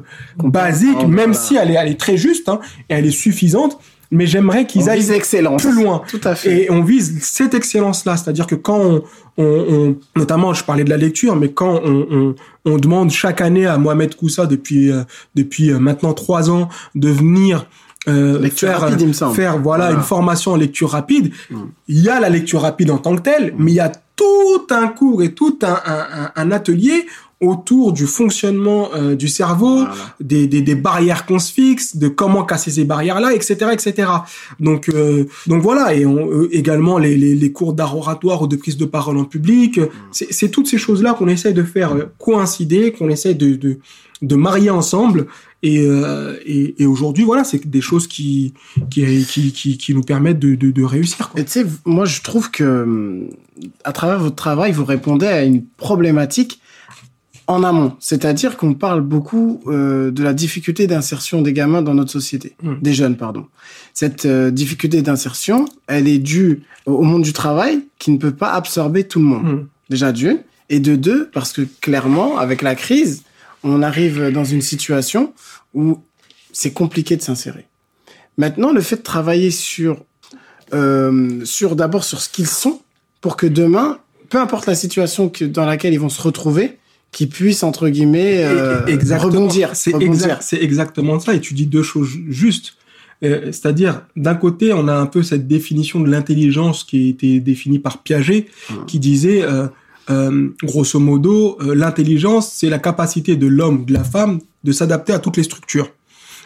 oh, 0.98 1.08
même 1.08 1.34
si 1.34 1.56
elle 1.56 1.72
est, 1.72 1.76
elle 1.76 1.90
est 1.90 2.00
très 2.00 2.18
juste 2.18 2.50
hein, 2.50 2.60
et 2.90 2.94
elle 2.94 3.06
est 3.06 3.12
suffisante 3.12 3.80
mais 4.14 4.28
j'aimerais 4.28 4.68
qu'ils 4.68 4.90
aillent 4.90 5.04
plus 5.58 5.74
loin. 5.74 6.04
Tout 6.08 6.22
à 6.24 6.36
fait. 6.36 6.66
Et 6.66 6.72
on 6.72 6.84
vise 6.84 7.18
cette 7.24 7.56
excellence-là, 7.56 8.16
c'est-à-dire 8.16 8.46
que 8.46 8.54
quand 8.54 8.80
on, 8.80 9.04
on, 9.38 9.96
notamment, 10.16 10.54
je 10.54 10.64
parlais 10.64 10.84
de 10.84 10.90
la 10.92 10.98
lecture, 10.98 11.36
mais 11.36 11.50
quand 11.50 11.82
on, 11.84 12.06
on, 12.12 12.36
on 12.66 12.78
demande 12.78 13.10
chaque 13.10 13.42
année 13.42 13.66
à 13.66 13.80
Mohamed 13.80 14.16
Koussa 14.16 14.46
depuis 14.46 14.92
euh, 14.92 15.04
depuis 15.34 15.72
euh, 15.72 15.80
maintenant 15.80 16.14
trois 16.14 16.52
ans 16.52 16.70
de 16.94 17.10
venir 17.10 17.66
euh, 18.08 18.48
faire, 18.50 18.82
rapide, 18.82 19.16
faire 19.34 19.58
voilà, 19.58 19.92
une 19.92 20.02
formation 20.02 20.52
en 20.52 20.58
lecture 20.58 20.92
rapide. 20.92 21.32
Hmm. 21.50 21.64
Il 21.88 22.02
y 22.02 22.10
a 22.10 22.20
la 22.20 22.30
lecture 22.30 22.62
rapide 22.62 22.92
en 22.92 23.00
tant 23.00 23.16
que 23.16 23.22
telle, 23.22 23.56
mais 23.58 23.72
il 23.72 23.76
y 23.76 23.80
a 23.80 23.92
tout 24.24 24.74
un 24.74 24.88
cours 24.88 25.24
et 25.24 25.34
tout 25.34 25.60
un, 25.64 25.80
un, 25.86 26.32
un 26.36 26.52
atelier 26.52 27.06
autour 27.42 27.92
du 27.92 28.08
fonctionnement 28.08 28.90
euh, 28.96 29.16
du 29.16 29.28
cerveau, 29.28 29.84
des, 30.22 30.48
des, 30.48 30.62
des, 30.62 30.76
barrières 30.76 31.26
qu'on 31.26 31.40
se 31.40 31.52
fixe, 31.52 31.98
de 31.98 32.08
comment 32.08 32.46
casser 32.46 32.72
ces 32.72 32.86
barrières-là, 32.86 33.34
etc., 33.34 33.72
etc. 33.74 34.10
Donc, 34.62 34.88
euh, 34.88 35.26
donc 35.48 35.62
voilà, 35.62 35.94
et 35.94 36.06
on, 36.06 36.32
euh, 36.32 36.48
également 36.52 36.98
les, 36.98 37.18
les, 37.18 37.36
les 37.36 37.52
cours 37.52 37.74
d'art 37.74 37.98
oratoire 37.98 38.42
ou 38.42 38.48
de 38.48 38.56
prise 38.56 38.78
de 38.78 38.86
parole 38.86 39.18
en 39.18 39.26
public. 39.26 39.78
Mm. 39.78 39.90
C'est 40.12 40.50
toutes 40.50 40.68
ces 40.68 40.78
choses-là 40.78 41.16
qu'on 41.16 41.28
essaye 41.28 41.54
de 41.54 41.64
faire 41.64 41.94
coïncider, 42.18 42.94
qu'on 42.94 43.10
essaye 43.10 43.36
de, 43.36 43.56
de, 43.56 43.80
de, 44.22 44.36
marier 44.36 44.70
ensemble. 44.70 45.28
Et, 45.66 45.86
et, 46.46 46.84
et 46.84 46.86
aujourd'hui, 46.86 47.24
voilà, 47.24 47.46
c'est 47.46 47.66
des 47.66 47.80
choses 47.80 48.06
qui, 48.08 48.54
qui, 48.90 49.26
qui, 49.26 49.78
qui, 49.78 49.94
nous 49.96 50.02
permettent 50.02 50.40
de, 50.40 50.56
de, 50.56 50.72
de 50.72 50.84
réussir. 50.84 51.30
Quoi. 51.30 51.40
Et 51.40 51.46
tu 51.46 51.52
sais, 51.52 51.66
moi, 51.86 52.04
je 52.04 52.22
trouve 52.22 52.52
que 52.52 53.30
à 53.84 53.92
travers 53.94 54.20
votre 54.20 54.36
travail, 54.36 54.72
vous 54.72 54.86
répondez 54.86 55.28
à 55.28 55.44
une 55.44 55.64
problématique 55.64 56.60
en 57.48 57.64
amont. 57.64 57.94
C'est-à-dire 58.00 58.58
qu'on 58.58 58.74
parle 58.74 59.02
beaucoup 59.02 59.62
euh, 59.68 60.12
de 60.12 60.24
la 60.24 60.34
difficulté 60.34 60.88
d'insertion 60.88 61.42
des 61.42 61.54
gamins 61.54 61.82
dans 61.82 61.94
notre 61.94 62.12
société, 62.12 62.56
hmm. 62.64 62.76
des 62.82 62.94
jeunes, 62.94 63.18
pardon. 63.18 63.48
Cette 63.94 64.26
euh, 64.26 64.50
difficulté 64.52 65.02
d'insertion, 65.02 65.66
elle 65.88 66.08
est 66.08 66.20
due 66.20 66.64
au 66.86 67.04
monde 67.04 67.24
du 67.24 67.34
travail 67.34 67.82
qui 68.00 68.12
ne 68.12 68.18
peut 68.18 68.32
pas 68.32 68.54
absorber 68.54 69.04
tout 69.06 69.20
le 69.20 69.26
monde. 69.26 69.44
Hmm. 69.44 69.68
Déjà 69.90 70.12
d'une. 70.12 70.40
Et 70.70 70.80
de 70.80 70.96
deux, 70.96 71.30
parce 71.34 71.52
que 71.52 71.62
clairement, 71.82 72.38
avec 72.38 72.62
la 72.62 72.76
crise, 72.76 73.24
on 73.64 73.82
arrive 73.82 74.32
dans 74.32 74.44
une 74.44 74.62
situation 74.62 75.34
où 75.74 76.00
c'est 76.52 76.72
compliqué 76.72 77.16
de 77.16 77.22
s'insérer. 77.22 77.66
Maintenant, 78.38 78.72
le 78.72 78.82
fait 78.82 78.98
de 78.98 79.02
travailler 79.02 79.52
sur, 79.52 80.04
euh, 80.74 81.44
sur 81.46 81.76
d'abord 81.76 82.04
sur 82.04 82.22
ce 82.22 82.30
qu'ils 82.30 82.48
sont, 82.48 82.82
pour 83.22 83.38
que 83.38 83.46
demain, 83.46 84.00
peu 84.30 84.40
importe 84.40 84.66
la 84.66 84.76
situation 84.76 85.30
que, 85.30 85.46
dans 85.46 85.66
laquelle 85.66 85.94
ils 85.94 86.00
vont 86.00 86.10
se 86.10 86.22
retrouver, 86.22 86.78
qui 87.12 87.28
puisse 87.28 87.64
entre 87.64 87.90
guillemets 87.90 88.44
euh, 88.44 88.80
rebondir. 89.18 89.76
C'est 90.42 90.62
exactement 90.62 91.20
ça. 91.20 91.36
Et 91.36 91.40
tu 91.40 91.54
dis 91.54 91.68
deux 91.68 91.84
choses 91.84 92.10
justes. 92.30 92.76
Euh, 93.24 93.46
c'est-à-dire, 93.52 94.02
d'un 94.16 94.36
côté, 94.36 94.74
on 94.74 94.88
a 94.88 94.94
un 94.94 95.06
peu 95.06 95.24
cette 95.24 95.48
définition 95.48 96.02
de 96.02 96.10
l'intelligence 96.10 96.84
qui 96.84 97.06
a 97.06 97.10
été 97.10 97.40
définie 97.40 97.80
par 97.80 98.04
Piaget, 98.04 98.48
mmh. 98.70 98.74
qui 98.88 99.00
disait, 99.00 99.44
euh, 100.10 100.50
grosso 100.64 101.00
modo, 101.00 101.58
euh, 101.62 101.76
l'intelligence, 101.76 102.52
c'est 102.54 102.70
la 102.70 102.80
capacité 102.80 103.36
de 103.36 103.48
l'homme, 103.48 103.86
de 103.86 103.94
la 103.94 104.04
femme, 104.04 104.40
de 104.64 104.72
s'adapter 104.72 105.14
à 105.14 105.20
toutes 105.20 105.38
les 105.38 105.44
structures. 105.44 105.90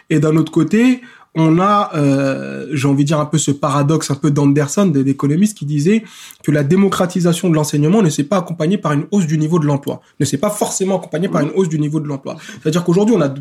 Et 0.09 0.19
d'un 0.19 0.35
autre 0.37 0.51
côté, 0.51 1.01
on 1.39 1.59
a, 1.59 1.91
euh, 1.95 2.67
j'ai 2.71 2.87
envie 2.87 3.03
de 3.03 3.09
dire 3.09 3.19
un 3.19 3.25
peu 3.25 3.37
ce 3.37 3.51
paradoxe 3.51 4.09
un 4.09 4.15
peu 4.15 4.31
d'Anderson, 4.31 4.87
des 4.87 5.07
économistes 5.07 5.55
qui 5.55 5.65
disait 5.65 6.03
que 6.43 6.51
la 6.51 6.63
démocratisation 6.63 7.49
de 7.49 7.53
l'enseignement 7.53 8.01
ne 8.01 8.09
s'est 8.09 8.23
pas 8.23 8.37
accompagnée 8.37 8.79
par 8.79 8.93
une 8.93 9.05
hausse 9.11 9.27
du 9.27 9.37
niveau 9.37 9.59
de 9.59 9.65
l'emploi, 9.65 10.01
ne 10.19 10.25
s'est 10.25 10.39
pas 10.39 10.49
forcément 10.49 10.97
accompagnée 10.97 11.29
par 11.29 11.41
une 11.41 11.51
hausse 11.53 11.69
du 11.69 11.79
niveau 11.79 11.99
de 11.99 12.07
l'emploi. 12.07 12.37
C'est-à-dire 12.61 12.83
qu'aujourd'hui, 12.83 13.15
on 13.15 13.21
a, 13.21 13.31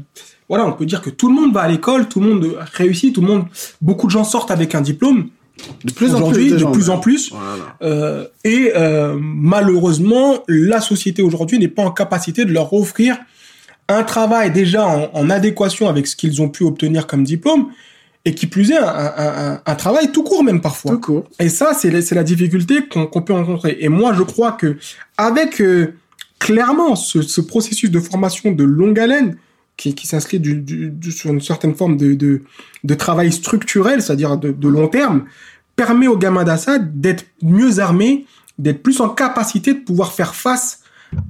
voilà, 0.48 0.66
on 0.66 0.72
peut 0.72 0.84
dire 0.84 1.00
que 1.00 1.08
tout 1.08 1.28
le 1.28 1.34
monde 1.34 1.54
va 1.54 1.62
à 1.62 1.68
l'école, 1.68 2.08
tout 2.08 2.20
le 2.20 2.28
monde 2.28 2.58
réussit, 2.74 3.14
tout 3.14 3.22
le 3.22 3.28
monde, 3.28 3.44
beaucoup 3.80 4.06
de 4.06 4.12
gens 4.12 4.24
sortent 4.24 4.50
avec 4.50 4.74
un 4.74 4.82
diplôme. 4.82 5.28
De 5.84 5.92
plus 5.92 6.14
en 6.14 6.30
plus, 6.30 6.50
de 6.50 6.64
plus 6.64 6.90
en 6.90 6.98
plus, 6.98 7.32
euh, 7.80 8.26
et 8.44 8.72
euh, 8.76 9.16
malheureusement, 9.18 10.44
la 10.48 10.80
société 10.80 11.22
aujourd'hui 11.22 11.58
n'est 11.58 11.68
pas 11.68 11.82
en 11.82 11.90
capacité 11.90 12.44
de 12.44 12.52
leur 12.52 12.72
offrir 12.74 13.16
un 13.88 14.02
travail 14.02 14.50
déjà 14.50 14.86
en, 14.86 15.30
adéquation 15.30 15.88
avec 15.88 16.06
ce 16.06 16.16
qu'ils 16.16 16.42
ont 16.42 16.48
pu 16.48 16.64
obtenir 16.64 17.06
comme 17.06 17.24
diplôme, 17.24 17.68
et 18.24 18.34
qui 18.34 18.46
plus 18.46 18.72
est, 18.72 18.78
un, 18.78 19.74
travail 19.76 20.10
tout 20.10 20.24
court 20.24 20.42
même 20.42 20.60
parfois. 20.60 20.92
Tout 20.92 21.00
court. 21.00 21.24
Et 21.38 21.48
ça, 21.48 21.72
c'est 21.74 21.90
la 21.90 22.24
difficulté 22.24 22.80
qu'on 22.88 23.22
peut 23.22 23.32
rencontrer. 23.32 23.76
Et 23.80 23.88
moi, 23.88 24.12
je 24.14 24.24
crois 24.24 24.52
que 24.52 24.76
avec 25.16 25.60
euh, 25.60 25.94
clairement 26.38 26.96
ce, 26.96 27.40
processus 27.40 27.90
de 27.90 28.00
formation 28.00 28.50
de 28.50 28.64
longue 28.64 28.98
haleine, 28.98 29.36
qui, 29.76 30.06
s'inscrit 30.06 30.42
sur 31.10 31.30
une 31.30 31.40
certaine 31.40 31.74
forme 31.74 31.96
de, 31.96 32.42
travail 32.96 33.32
structurel, 33.32 34.02
c'est-à-dire 34.02 34.38
de, 34.38 34.50
de 34.50 34.68
long 34.68 34.88
terme, 34.88 35.24
permet 35.76 36.08
aux 36.08 36.16
gamins 36.16 36.44
d'Assad 36.44 37.00
d'être 37.00 37.26
mieux 37.42 37.78
armés, 37.78 38.26
d'être 38.58 38.82
plus 38.82 39.00
en 39.00 39.10
capacité 39.10 39.74
de 39.74 39.80
pouvoir 39.80 40.12
faire 40.12 40.34
face 40.34 40.80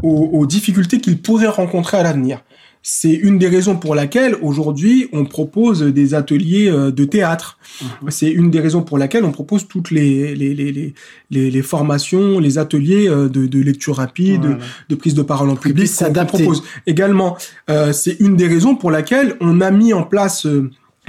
aux, 0.02 0.46
difficultés 0.46 1.00
qu'ils 1.00 1.20
pourraient 1.20 1.48
rencontrer 1.48 1.98
à 1.98 2.02
l'avenir. 2.02 2.42
C'est 2.88 3.14
une 3.14 3.36
des 3.36 3.48
raisons 3.48 3.74
pour 3.74 3.96
laquelle 3.96 4.36
aujourd'hui 4.42 5.08
on 5.12 5.24
propose 5.24 5.82
des 5.82 6.14
ateliers 6.14 6.68
euh, 6.68 6.92
de 6.92 7.04
théâtre. 7.04 7.58
Mhm. 7.82 8.10
C'est 8.10 8.30
une 8.30 8.48
des 8.48 8.60
raisons 8.60 8.82
pour 8.82 8.96
laquelle 8.96 9.24
on 9.24 9.32
propose 9.32 9.66
toutes 9.66 9.90
les 9.90 10.36
les, 10.36 10.54
les, 10.54 10.94
les, 11.32 11.50
les 11.50 11.62
formations, 11.62 12.38
les 12.38 12.58
ateliers 12.58 13.08
euh, 13.08 13.28
de, 13.28 13.46
de 13.46 13.58
lecture 13.58 13.96
rapide, 13.96 14.58
de, 14.88 14.94
prise 14.94 15.14
de 15.14 15.22
parole 15.22 15.50
en 15.50 15.56
public. 15.56 15.90
On 16.00 16.26
propose 16.26 16.62
également. 16.86 17.36
Euh, 17.70 17.92
c'est 17.92 18.20
une 18.20 18.36
des 18.36 18.46
raisons 18.46 18.76
pour 18.76 18.92
laquelle 18.92 19.34
on 19.40 19.60
a 19.60 19.72
mis 19.72 19.92
en 19.92 20.04
place 20.04 20.46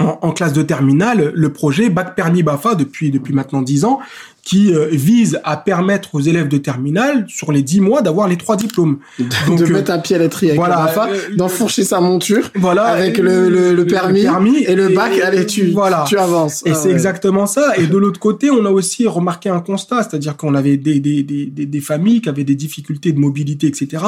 en, 0.00 0.32
classe 0.32 0.52
de 0.52 0.62
terminale 0.62 1.30
le 1.32 1.52
projet 1.52 1.90
Bac 1.90 2.16
Permis 2.16 2.42
Bafa 2.42 2.74
depuis 2.74 3.10
depuis 3.10 3.34
maintenant 3.34 3.62
dix 3.62 3.84
ans 3.84 4.00
qui 4.48 4.72
euh, 4.72 4.88
vise 4.90 5.38
à 5.44 5.58
permettre 5.58 6.14
aux 6.14 6.20
élèves 6.20 6.48
de 6.48 6.56
terminale, 6.56 7.26
sur 7.28 7.52
les 7.52 7.60
10 7.60 7.82
mois, 7.82 8.00
d'avoir 8.00 8.28
les 8.28 8.38
trois 8.38 8.56
diplômes. 8.56 8.96
Donc, 9.46 9.58
de 9.58 9.64
euh, 9.66 9.68
mettre 9.68 9.90
un 9.90 9.98
pied 9.98 10.16
à 10.16 10.18
l'étrier 10.18 10.52
avec 10.52 10.58
voilà, 10.58 10.90
le 10.96 11.12
euh, 11.12 11.36
d'enfourcher 11.36 11.84
sa 11.84 12.00
monture 12.00 12.50
voilà, 12.54 12.84
avec 12.84 13.18
le, 13.18 13.50
le, 13.50 13.86
permis, 13.86 14.64
et 14.64 14.74
le 14.74 14.88
bac, 14.88 15.12
allez, 15.22 15.44
tu, 15.44 15.66
voilà. 15.72 16.06
tu 16.08 16.16
avances. 16.16 16.62
Et 16.64 16.70
ah 16.70 16.74
c'est 16.74 16.90
exactement 16.90 17.44
ça. 17.44 17.76
Et 17.76 17.88
de 17.88 17.98
l'autre 17.98 18.18
côté, 18.18 18.50
on 18.50 18.64
a 18.64 18.70
aussi 18.70 19.06
remarqué 19.06 19.50
un 19.50 19.60
constat, 19.60 20.02
c'est-à-dire 20.04 20.34
qu'on 20.38 20.54
avait 20.54 20.78
des, 20.78 20.98
des, 20.98 21.22
des, 21.22 21.46
des, 21.50 21.80
familles 21.82 22.22
qui 22.22 22.30
avaient 22.30 22.42
des 22.42 22.54
difficultés 22.54 23.12
de 23.12 23.18
mobilité, 23.18 23.66
etc. 23.66 24.02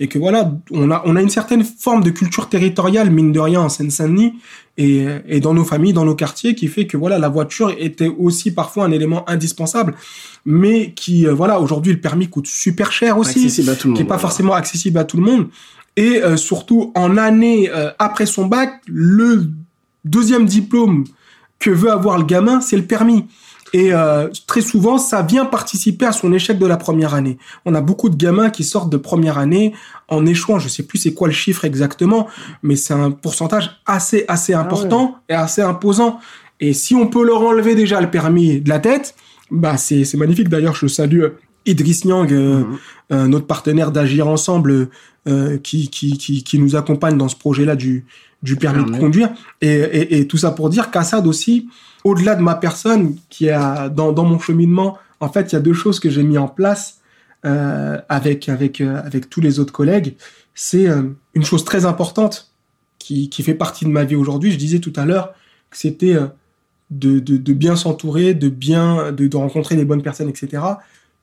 Et 0.00 0.08
que 0.08 0.18
voilà, 0.18 0.52
on 0.70 0.90
a, 0.90 1.02
on 1.06 1.16
a 1.16 1.22
une 1.22 1.30
certaine 1.30 1.64
forme 1.64 2.04
de 2.04 2.10
culture 2.10 2.50
territoriale, 2.50 3.08
mine 3.08 3.32
de 3.32 3.40
rien, 3.40 3.62
en 3.62 3.70
Seine-Saint-Denis, 3.70 4.34
et, 4.78 5.04
et 5.26 5.40
dans 5.40 5.54
nos 5.54 5.64
familles, 5.64 5.92
dans 5.92 6.04
nos 6.04 6.14
quartiers, 6.14 6.54
qui 6.54 6.68
fait 6.68 6.86
que 6.86 6.96
voilà, 6.96 7.18
la 7.18 7.28
voiture 7.28 7.74
était 7.76 8.06
aussi 8.06 8.52
parfois 8.52 8.84
un 8.84 8.92
élément 8.92 9.28
indispensable, 9.28 9.94
mais 10.46 10.92
qui 10.92 11.26
euh, 11.26 11.34
voilà, 11.34 11.60
aujourd'hui 11.60 11.92
le 11.92 12.00
permis 12.00 12.28
coûte 12.28 12.46
super 12.46 12.92
cher 12.92 13.18
aussi, 13.18 13.48
qui 13.48 13.88
n'est 13.88 14.04
pas 14.04 14.18
forcément 14.18 14.54
accessible 14.54 14.98
à 14.98 15.04
tout 15.04 15.16
le 15.16 15.24
monde, 15.24 15.48
et 15.96 16.22
euh, 16.22 16.36
surtout 16.36 16.92
en 16.94 17.16
année 17.16 17.68
euh, 17.74 17.90
après 17.98 18.24
son 18.24 18.46
bac, 18.46 18.80
le 18.86 19.50
deuxième 20.04 20.46
diplôme 20.46 21.04
que 21.58 21.70
veut 21.70 21.90
avoir 21.90 22.16
le 22.16 22.24
gamin, 22.24 22.60
c'est 22.60 22.76
le 22.76 22.84
permis. 22.84 23.24
Et 23.72 23.92
euh, 23.92 24.28
très 24.46 24.60
souvent, 24.60 24.98
ça 24.98 25.22
vient 25.22 25.44
participer 25.44 26.06
à 26.06 26.12
son 26.12 26.32
échec 26.32 26.58
de 26.58 26.66
la 26.66 26.76
première 26.76 27.14
année. 27.14 27.38
On 27.64 27.74
a 27.74 27.80
beaucoup 27.80 28.08
de 28.08 28.16
gamins 28.16 28.50
qui 28.50 28.64
sortent 28.64 28.90
de 28.90 28.96
première 28.96 29.38
année 29.38 29.74
en 30.08 30.24
échouant. 30.26 30.58
Je 30.58 30.68
sais 30.68 30.82
plus 30.82 30.98
c'est 30.98 31.14
quoi 31.14 31.28
le 31.28 31.34
chiffre 31.34 31.64
exactement, 31.64 32.28
mais 32.62 32.76
c'est 32.76 32.94
un 32.94 33.10
pourcentage 33.10 33.70
assez 33.86 34.24
assez 34.28 34.54
ah 34.54 34.60
important 34.60 35.16
et 35.28 35.34
assez 35.34 35.62
imposant. 35.62 36.20
Et 36.60 36.72
si 36.72 36.94
on 36.94 37.06
peut 37.06 37.24
leur 37.24 37.42
enlever 37.42 37.74
déjà 37.74 38.00
le 38.00 38.10
permis 38.10 38.60
de 38.60 38.68
la 38.68 38.78
tête, 38.78 39.14
bah 39.50 39.76
c'est 39.76 40.04
c'est 40.04 40.16
magnifique. 40.16 40.48
D'ailleurs, 40.48 40.74
je 40.74 40.86
salue 40.86 41.24
Idriss 41.66 42.04
Nyang, 42.04 42.32
euh, 42.32 42.64
mhm. 43.10 43.26
notre 43.26 43.46
partenaire 43.46 43.92
d'agir 43.92 44.28
ensemble, 44.28 44.88
euh, 45.26 45.58
qui, 45.58 45.88
qui, 45.88 46.16
qui 46.16 46.42
qui 46.42 46.58
nous 46.58 46.74
accompagne 46.74 47.18
dans 47.18 47.28
ce 47.28 47.36
projet-là 47.36 47.76
du 47.76 48.06
du 48.42 48.56
permis 48.56 48.90
de 48.90 48.98
conduire. 48.98 49.30
Et, 49.60 49.68
et, 49.68 50.18
et 50.18 50.26
tout 50.26 50.36
ça 50.36 50.50
pour 50.50 50.70
dire 50.70 50.90
qu'Assad 50.90 51.26
aussi 51.26 51.68
au-delà 52.04 52.34
de 52.34 52.42
ma 52.42 52.54
personne, 52.54 53.16
qui 53.28 53.50
a 53.50 53.88
dans, 53.88 54.12
dans 54.12 54.24
mon 54.24 54.38
cheminement, 54.38 54.98
en 55.20 55.28
fait, 55.28 55.52
il 55.52 55.54
y 55.54 55.56
a 55.56 55.60
deux 55.60 55.72
choses 55.72 56.00
que 56.00 56.10
j'ai 56.10 56.22
mis 56.22 56.38
en 56.38 56.48
place 56.48 57.00
euh, 57.44 58.00
avec 58.08 58.48
avec 58.48 58.80
euh, 58.80 59.00
avec 59.04 59.30
tous 59.30 59.40
les 59.40 59.58
autres 59.58 59.72
collègues. 59.72 60.16
C'est 60.54 60.88
euh, 60.88 61.02
une 61.34 61.44
chose 61.44 61.64
très 61.64 61.86
importante 61.86 62.52
qui, 62.98 63.28
qui 63.28 63.42
fait 63.42 63.54
partie 63.54 63.84
de 63.84 63.90
ma 63.90 64.04
vie 64.04 64.16
aujourd'hui. 64.16 64.52
Je 64.52 64.58
disais 64.58 64.80
tout 64.80 64.92
à 64.96 65.04
l'heure 65.04 65.34
que 65.70 65.76
c'était 65.76 66.16
de, 66.90 67.20
de, 67.20 67.36
de, 67.36 67.52
bien 67.52 67.76
s'entourer, 67.76 68.34
de 68.34 68.48
bien 68.48 69.12
de, 69.12 69.28
de, 69.28 69.36
rencontrer 69.36 69.76
des 69.76 69.84
bonnes 69.84 70.02
personnes, 70.02 70.28
etc. 70.28 70.62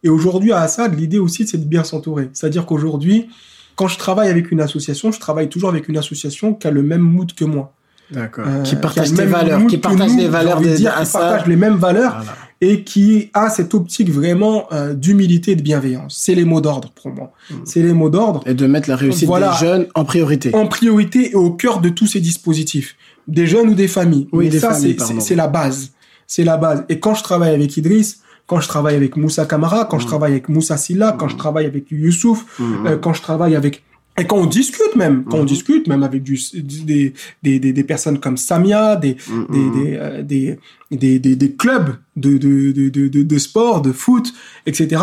Et 0.04 0.10
aujourd'hui, 0.10 0.52
à 0.52 0.62
Assad, 0.62 0.98
l'idée 0.98 1.18
aussi, 1.18 1.48
c'est 1.48 1.58
de 1.58 1.66
bien 1.66 1.84
s'entourer. 1.84 2.30
C'est-à-dire 2.34 2.66
qu'aujourd'hui, 2.66 3.30
quand 3.76 3.88
je 3.88 3.98
travaille 3.98 4.30
avec 4.30 4.52
une 4.52 4.62
association, 4.62 5.12
je 5.12 5.20
travaille 5.20 5.50
toujours 5.50 5.70
avec 5.70 5.88
une 5.88 5.98
association 5.98 6.54
qui 6.54 6.68
a 6.68 6.72
le 6.72 6.82
même 6.82 7.02
mood 7.02 7.34
que 7.34 7.46
moi. 7.46 7.74
D'accord. 8.12 8.46
Euh, 8.48 8.62
qui 8.62 8.76
partage 8.76 9.12
les 9.14 9.26
valeurs, 9.26 9.66
qui 9.66 9.78
partage 9.78 10.16
les 10.16 10.28
valeurs 10.28 10.62
de, 10.62 10.76
dire, 10.76 10.94
qui 10.96 11.12
partage 11.12 11.48
les 11.48 11.56
mêmes 11.56 11.76
valeurs 11.76 12.24
et 12.62 12.84
qui 12.84 13.30
a 13.34 13.50
cette 13.50 13.74
optique 13.74 14.12
vraiment 14.12 14.68
euh, 14.72 14.94
d'humilité 14.94 15.52
et 15.52 15.56
de 15.56 15.62
bienveillance. 15.62 16.18
C'est 16.24 16.36
les 16.36 16.46
mots 16.46 16.62
d'ordre 16.62 16.92
pour 16.92 17.12
moi. 17.12 17.34
Hmm. 17.50 17.56
C'est 17.66 17.82
les 17.82 17.94
mots 17.94 18.10
d'ordre. 18.10 18.44
Et 18.46 18.54
de 18.54 18.68
mettre 18.68 18.90
la 18.90 18.96
réussite 18.96 19.30
des 19.30 19.58
jeunes 19.60 19.88
en 19.96 20.06
priorité. 20.06 20.54
En 20.56 20.68
priorité 20.68 21.32
et 21.32 21.36
au 21.36 21.52
cœur 21.52 21.82
de 21.82 21.90
tous 21.90 22.08
ces 22.08 22.22
dispositifs. 22.22 22.96
Des 23.28 23.48
jeunes 23.48 23.70
ou 23.70 23.74
des 23.74 23.88
familles. 23.88 24.28
Oui, 24.32 24.50
Mais 24.52 24.60
ça, 24.60 24.74
c'est 24.74 25.36
la 25.36 25.48
base. 25.48 25.92
C'est 26.28 26.44
la 26.44 26.58
base. 26.58 26.86
Et 26.90 27.00
quand 27.00 27.16
je 27.16 27.24
travaille 27.24 27.54
avec 27.54 27.76
Idriss, 27.76 28.22
quand 28.48 28.60
je 28.60 28.68
travaille 28.68 28.96
avec 28.96 29.18
Moussa 29.18 29.46
Kamara, 29.46 29.86
quand 29.86 30.00
je 30.00 30.06
hmm. 30.06 30.08
travaille 30.08 30.32
avec 30.34 30.50
Moussa 30.50 30.78
Silla, 30.78 31.16
quand 31.18 31.28
je 31.28 31.36
hmm. 31.36 31.40
travaille 31.40 31.66
avec 31.66 31.92
Youssouf, 31.92 32.60
euh, 32.60 32.98
quand 32.98 33.14
je 33.14 33.22
travaille 33.22 33.56
avec 33.56 33.84
et 34.18 34.26
quand 34.26 34.38
on 34.38 34.46
discute 34.46 34.96
même, 34.96 35.26
quand 35.26 35.40
on 35.40 35.44
discute 35.44 35.88
même 35.88 36.04
avec 36.04 36.24
du, 36.24 36.40
des, 36.54 37.14
des, 37.44 37.60
des, 37.60 37.84
personnes 37.84 38.18
comme 38.20 38.38
Samia, 38.38 38.96
des, 38.96 39.18
euh, 39.30 40.24
des, 40.24 40.58
des, 40.90 41.20
des, 41.20 41.36
des, 41.36 41.52
clubs 41.52 41.98
de, 42.16 42.38
de, 42.38 42.72
de, 42.72 42.90
de, 42.90 43.24
de 43.24 43.38
sport, 43.38 43.82
de 43.82 43.92
foot, 43.92 44.34
etc., 44.66 45.02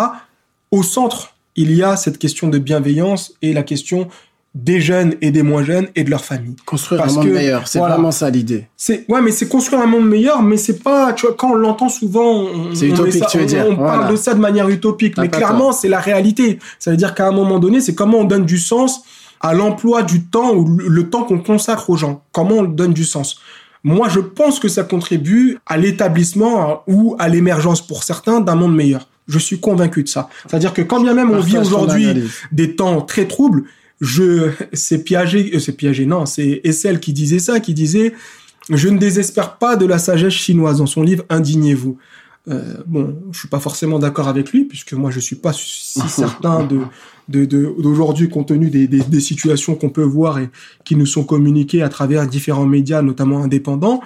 au 0.71 0.83
centre, 0.83 1.37
il 1.57 1.73
y 1.75 1.83
a 1.83 1.97
cette 1.97 2.19
question 2.19 2.49
de 2.49 2.57
bienveillance 2.57 3.35
et 3.43 3.53
la 3.53 3.63
question 3.63 4.09
des 4.55 4.81
jeunes 4.81 5.15
et 5.23 5.31
des 5.31 5.43
moins 5.43 5.63
jeunes 5.65 5.89
et 5.95 6.05
de 6.05 6.11
leur 6.11 6.25
famille. 6.25 6.57
Construire 6.67 7.03
un 7.03 7.13
monde 7.13 7.29
meilleur, 7.29 7.67
c'est 7.67 7.79
vraiment 7.79 8.11
ça 8.11 8.29
l'idée. 8.29 8.67
C'est 8.77 9.07
ouais, 9.09 9.23
mais 9.23 9.33
c'est 9.33 9.49
construire 9.49 9.81
un 9.81 9.87
monde 9.87 10.07
meilleur, 10.07 10.43
mais 10.43 10.59
c'est 10.59 10.83
pas 10.83 11.13
tu 11.15 11.27
vois 11.27 11.35
quand 11.35 11.53
on 11.53 11.55
l'entend 11.55 11.89
souvent, 11.89 12.43
on, 12.43 12.75
c'est 12.75 12.89
utopique, 12.89 13.27
tu 13.29 13.39
veux 13.39 13.47
dire. 13.47 13.67
on 13.69 13.77
parle 13.77 14.11
de 14.11 14.17
ça 14.17 14.35
de 14.35 14.41
manière 14.41 14.69
utopique, 14.69 15.17
mais 15.17 15.29
clairement 15.29 15.73
c'est 15.73 15.89
la 15.89 16.01
réalité. 16.01 16.59
Ça 16.79 16.91
veut 16.91 16.97
dire 16.97 17.15
qu'à 17.15 17.27
un 17.29 17.33
moment 17.33 17.59
donné, 17.59 17.81
c'est 17.81 17.95
comment 17.95 18.19
on 18.19 18.25
donne 18.25 18.45
du 18.45 18.59
sens 18.59 19.03
à 19.41 19.55
l'emploi 19.55 20.03
du 20.03 20.25
temps 20.25 20.55
ou 20.55 20.67
le 20.79 21.11
temps 21.11 21.25
qu'on 21.25 21.41
consacre 21.41 21.91
aux 21.91 21.97
gens. 21.97 22.23
Comment 22.33 22.57
on 22.57 22.63
donne 22.63 22.93
du 22.93 23.05
sens. 23.05 23.41
Moi, 23.85 24.09
je 24.09 24.21
pense 24.21 24.61
que 24.61 24.69
ça 24.69 24.85
contribue 24.85 25.59
à 25.67 25.77
l'établissement 25.77 26.85
ou 26.87 27.17
à 27.19 27.29
l'émergence 27.29 27.85
pour 27.85 28.05
certains 28.05 28.41
d'un 28.41 28.55
monde 28.55 28.77
meilleur. 28.77 29.09
Je 29.27 29.39
suis 29.39 29.59
convaincu 29.59 30.05
de 30.05 30.09
ça. 30.09 30.29
C'est-à-dire 30.47 30.73
que 30.73 30.83
quand 30.83 31.01
bien 31.01 31.15
même 31.15 31.31
on 31.31 31.41
vit 31.41 31.59
aujourd'hui 31.59 32.29
des 32.53 32.77
temps 32.77 33.01
très 33.01 33.27
troubles, 33.27 33.65
je, 34.03 34.51
c'est 34.73 35.05
Piaget, 35.05 35.53
euh, 35.55 35.61
c'est 35.61 35.77
Piaget, 35.77 36.07
non, 36.07 36.27
c'est 36.27 36.61
Essel 36.65 36.99
qui 36.99 37.13
disait 37.13 37.39
ça, 37.39 37.61
qui 37.61 37.73
disait, 37.73 38.13
je 38.69 38.89
ne 38.89 38.99
désespère 38.99 39.59
pas 39.59 39.77
de 39.77 39.87
la 39.87 39.99
sagesse 39.99 40.35
chinoise 40.35 40.79
dans 40.79 40.87
son 40.87 41.03
livre 41.03 41.25
Indignez-vous. 41.31 41.97
Euh, 42.49 42.79
bon, 42.87 43.17
je 43.31 43.39
suis 43.39 43.49
pas 43.49 43.61
forcément 43.61 44.01
d'accord 44.01 44.27
avec 44.27 44.51
lui 44.51 44.65
puisque 44.65 44.95
moi 44.95 45.13
je 45.13 45.21
suis 45.21 45.37
pas 45.37 45.53
si 45.53 46.01
certain 46.09 46.65
de 46.67 46.81
d'aujourd'hui 47.29 48.29
compte 48.29 48.49
tenu 48.49 48.69
des, 48.69 48.89
des, 48.89 48.99
des 48.99 49.21
situations 49.21 49.77
qu'on 49.77 49.91
peut 49.91 50.03
voir 50.03 50.41
et 50.41 50.51
qui 50.85 50.97
nous 50.97 51.07
sont 51.07 51.23
communiquées 51.23 51.81
à 51.81 51.89
travers 51.89 52.27
différents 52.27 52.67
médias, 52.67 53.01
notamment 53.01 53.45
indépendants. 53.45 54.01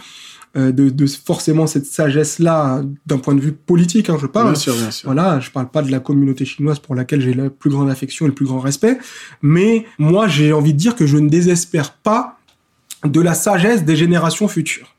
Euh, 0.57 0.73
de, 0.73 0.89
de, 0.89 1.07
forcément 1.07 1.67
cette 1.67 1.85
sagesse 1.85 2.39
là 2.39 2.81
d'un 3.05 3.19
point 3.19 3.35
de 3.35 3.41
vue 3.41 3.53
politique 3.53 4.09
hein, 4.09 4.17
je 4.19 4.27
parle 4.27 4.53
bien 4.53 4.55
sûr, 4.55 4.75
bien 4.75 4.91
sûr. 4.91 5.07
voilà 5.07 5.39
je 5.39 5.51
parle 5.51 5.69
pas 5.69 5.83
de 5.83 5.91
la 5.91 6.01
communauté 6.01 6.47
chinoise 6.47 6.79
pour 6.79 6.95
laquelle 6.95 7.21
j'ai 7.21 7.35
la 7.35 7.51
plus 7.51 7.69
grande 7.69 7.91
affection 7.91 8.25
et 8.25 8.29
le 8.29 8.35
plus 8.35 8.47
grand 8.47 8.61
respect 8.61 8.97
mais 9.43 9.85
moi 9.99 10.29
j'ai 10.29 10.55
envie 10.55 10.73
de 10.73 10.79
dire 10.79 10.97
que 10.97 11.07
je 11.07 11.19
ne 11.19 11.29
désespère 11.29 11.93
pas 11.93 12.39
de 13.05 13.21
la 13.21 13.35
sagesse 13.35 13.85
des 13.85 13.97
générations 13.97 14.49
futures 14.49 14.97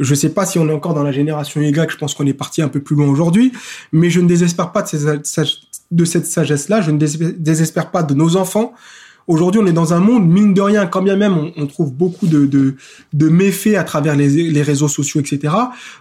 je 0.00 0.14
sais 0.14 0.30
pas 0.30 0.44
si 0.44 0.58
on 0.58 0.68
est 0.68 0.72
encore 0.72 0.94
dans 0.94 1.02
la 1.02 1.12
génération 1.12 1.60
Y, 1.60 1.90
je 1.90 1.96
pense 1.96 2.14
qu'on 2.14 2.26
est 2.26 2.34
parti 2.34 2.60
un 2.62 2.68
peu 2.68 2.80
plus 2.80 2.96
loin 2.96 3.06
aujourd'hui, 3.06 3.52
mais 3.92 4.08
je 4.08 4.20
ne 4.20 4.26
désespère 4.26 4.72
pas 4.72 4.82
de, 4.82 4.88
ces, 4.88 5.44
de 5.90 6.04
cette 6.06 6.26
sagesse-là, 6.26 6.80
je 6.80 6.90
ne 6.90 6.98
désespère 6.98 7.90
pas 7.90 8.02
de 8.02 8.14
nos 8.14 8.36
enfants, 8.36 8.72
Aujourd'hui, 9.30 9.60
on 9.62 9.66
est 9.66 9.72
dans 9.72 9.94
un 9.94 10.00
monde, 10.00 10.28
mine 10.28 10.54
de 10.54 10.60
rien, 10.60 10.86
quand 10.86 11.02
bien 11.02 11.14
même 11.14 11.52
on, 11.56 11.66
trouve 11.68 11.92
beaucoup 11.92 12.26
de, 12.26 12.46
de, 12.46 13.28
méfaits 13.28 13.76
à 13.76 13.84
travers 13.84 14.16
les, 14.16 14.50
les, 14.50 14.62
réseaux 14.62 14.88
sociaux, 14.88 15.20
etc. 15.20 15.54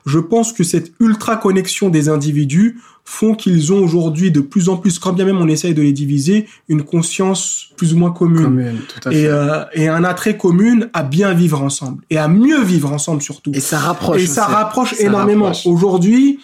Je 0.08 0.18
pense 0.18 0.52
que 0.52 0.64
cette 0.64 0.94
ultra 1.00 1.38
connexion 1.38 1.90
des 1.90 2.10
individus 2.10 2.80
font 3.06 3.36
qu'ils 3.36 3.72
ont 3.72 3.84
aujourd'hui 3.84 4.32
de 4.32 4.40
plus 4.40 4.68
en 4.68 4.78
plus, 4.78 4.98
quand 4.98 5.14
bien 5.14 5.26
même 5.26 5.38
on 5.38 5.48
essaye 5.48 5.76
de 5.76 5.82
les 5.84 5.92
diviser, 5.92 6.48
une 6.70 6.82
conscience 6.82 7.70
plus 7.78 7.94
ou 7.94 8.00
moins 8.00 8.10
commune, 8.10 8.80
Et, 9.12 9.28
euh, 9.28 9.64
et 9.74 9.88
un 9.88 10.04
attrait 10.04 10.36
commun 10.36 10.88
à 10.94 11.04
bien 11.04 11.32
vivre 11.36 11.62
ensemble 11.62 12.04
et 12.10 12.18
à 12.18 12.28
mieux 12.28 12.64
vivre 12.64 12.92
ensemble 12.92 13.22
surtout. 13.22 13.52
Et 13.54 13.60
ça 13.60 13.78
rapproche. 13.78 14.24
Et 14.24 14.26
ça 14.26 14.46
rapproche 14.46 15.00
énormément. 15.00 15.52
Aujourd'hui, 15.66 16.40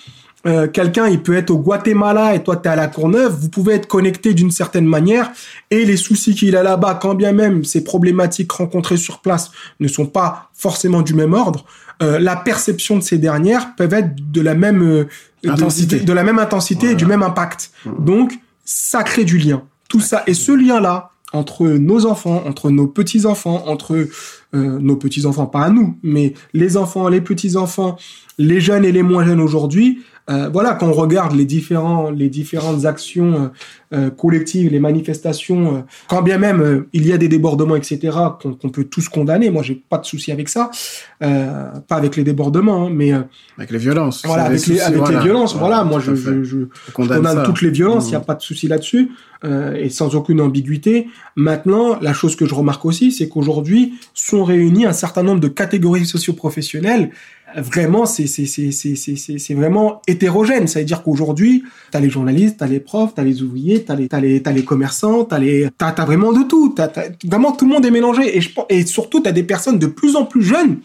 euh, 0.48 0.68
quelqu'un, 0.68 1.08
il 1.08 1.22
peut 1.22 1.36
être 1.36 1.50
au 1.50 1.58
Guatemala 1.58 2.36
et 2.36 2.44
toi, 2.44 2.56
tu 2.56 2.68
es 2.68 2.72
à 2.72 2.76
la 2.76 2.88
Courneuve, 2.88 3.36
vous 3.40 3.50
pouvez 3.50 3.74
être 3.74 3.88
connecté 3.88 4.34
d'une 4.34 4.52
certaine 4.52 4.86
manière 4.86 5.32
et 5.72 5.86
les 5.86 5.98
soucis 5.98 6.36
qu'il 6.36 6.56
a 6.56 6.62
là-bas, 6.62 7.00
quand 7.02 7.16
bien 7.16 7.32
même 7.32 7.64
ces 7.64 7.84
problématiques 7.84 8.52
rencontrées 8.52 8.98
sur 8.98 9.22
place 9.22 9.52
ne 9.80 9.88
sont 9.88 10.06
pas 10.06 10.52
forcément 10.54 11.02
du 11.02 11.16
même 11.16 11.34
ordre, 11.34 11.66
euh, 12.04 12.20
la 12.20 12.36
perception 12.36 12.98
de 12.98 13.02
ces 13.02 13.18
dernières 13.18 13.76
peuvent 13.76 13.94
être 13.94 14.32
de 14.32 14.42
la 14.42 14.54
même 14.54 14.84
euh, 14.84 15.08
intensité, 15.48 16.00
de, 16.00 16.14
la 16.14 16.24
même 16.24 16.38
intensité 16.38 16.92
et 16.92 16.96
du 16.96 17.08
même 17.08 17.24
impact. 17.24 17.72
Mmh. 17.86 18.06
Donc, 18.06 18.34
ça 18.64 19.02
crée 19.02 19.24
du 19.24 19.40
lien. 19.40 19.64
Tout 19.90 20.02
ça 20.02 20.24
et 20.28 20.34
ce 20.36 20.52
lien-là 20.52 21.12
entre 21.34 21.66
nos 21.66 22.06
enfants, 22.06 22.44
entre 22.46 22.70
nos 22.70 22.88
petits 22.88 23.26
enfants, 23.26 23.64
entre 23.68 24.08
nos 24.54 24.96
petits 24.96 25.26
enfants, 25.26 25.48
pas 25.48 25.64
à 25.64 25.70
nous, 25.70 25.98
mais 26.02 26.34
les 26.54 26.78
enfants, 26.78 27.10
les 27.10 27.20
petits 27.20 27.58
enfants, 27.58 27.98
les 28.38 28.62
jeunes 28.62 28.86
et 28.86 28.94
les 28.94 29.04
moins 29.04 29.26
jeunes 29.26 29.42
aujourd'hui, 29.42 30.00
euh, 30.28 30.50
voilà, 30.52 30.74
quand 30.74 30.88
on 30.88 30.94
regarde 30.94 31.36
les 31.36 31.46
différents, 31.46 32.10
les 32.10 32.30
différentes 32.30 32.86
actions 32.86 33.52
euh, 33.94 33.98
euh 33.98 34.10
collectives, 34.10 34.72
les 34.72 34.80
manifestations, 34.80 35.78
euh, 35.78 35.80
quand 36.08 36.24
bien 36.24 36.40
même 36.40 36.86
il 36.94 37.06
y 37.06 37.14
a 37.14 37.18
des 37.18 37.28
débordements, 37.28 37.76
etc., 37.76 38.18
qu'on 38.42 38.70
peut 38.70 38.86
tous 38.86 39.08
condamner. 39.08 39.52
Moi, 39.52 39.62
j'ai 39.62 39.76
pas 39.76 40.00
de 40.00 40.06
souci 40.06 40.32
avec 40.32 40.50
ça, 40.50 40.72
pas 41.20 41.96
avec 41.96 42.16
les 42.16 42.24
débordements, 42.24 42.88
hein, 42.88 42.90
mais 42.92 43.12
avec 43.12 43.70
les 43.70 43.78
violences. 43.78 44.26
Voilà, 44.26 44.46
avec, 44.46 44.66
les, 44.66 44.82
avec 44.82 45.08
les 45.10 45.20
violences. 45.20 45.56
Voilà, 45.56 45.84
moi, 45.84 46.00
je, 46.00 46.16
je, 46.16 46.44
je, 46.44 46.58
condamne, 46.94 47.44
toutes 47.44 47.62
les 47.62 47.70
violences. 47.70 48.08
Il 48.08 48.12
n'y 48.12 48.16
a 48.16 48.20
mmh. 48.20 48.26
pas 48.26 48.36
de 48.36 48.42
souci 48.42 48.68
là-dessus. 48.68 49.12
et 49.44 49.90
sans 49.90 50.16
aucune 50.16 50.42
ambiguïté. 50.42 51.08
Maintenant, 51.36 52.00
la 52.02 52.14
chose 52.14 52.36
que 52.36 52.48
je 52.48 52.56
remarque 52.56 52.84
aussi, 52.86 53.12
c'est 53.12 53.30
qu'aujourd'hui 53.30 53.94
sont 54.16 54.44
réunis 54.44 54.88
un 54.88 54.94
certain 54.94 55.22
nombre 55.22 55.40
de 55.40 55.50
catégories 55.50 56.06
socioprofessionnelles 56.06 57.12
vraiment, 57.58 58.06
c'est 58.06 58.28
c'est 58.28 59.54
vraiment 59.54 60.02
hétérogène. 60.16 60.68
Ça 60.68 60.80
veut 60.80 60.86
dire 60.86 61.04
qu'aujourd'hui, 61.04 61.64
t'as 61.92 62.00
les 62.00 62.10
journalistes, 62.10 62.58
t'as 62.60 62.68
les 62.68 62.80
profs, 62.80 63.14
t'as 63.14 63.24
les 63.24 63.42
ouvriers, 63.44 63.84
t'as 63.84 63.96
les 63.96 64.08
t'as 64.08 64.20
les 64.20 64.42
t'as 64.42 64.52
les 64.52 64.64
commerçants, 64.64 65.24
t'as 65.24 65.40
les 65.40 65.70
t'as 65.78 65.90
as 65.90 66.06
vraiment 66.06 66.34
de 66.34 66.44
tout. 66.44 66.74
T'as 66.76 66.90
vraiment 67.26 67.52
tout 67.52 67.66
le 67.66 67.72
monde 67.72 67.86
est 67.86 67.92
mélangé 67.92 68.38
et 68.38 68.42
je 68.42 68.50
et 68.70 68.86
surtout 68.86 69.20
t'as 69.20 69.32
des 69.32 69.44
personnes 69.44 69.80
de 69.80 69.88
plus 69.88 70.16
en 70.16 70.26
plus 70.26 70.42
jeunes 70.42 70.80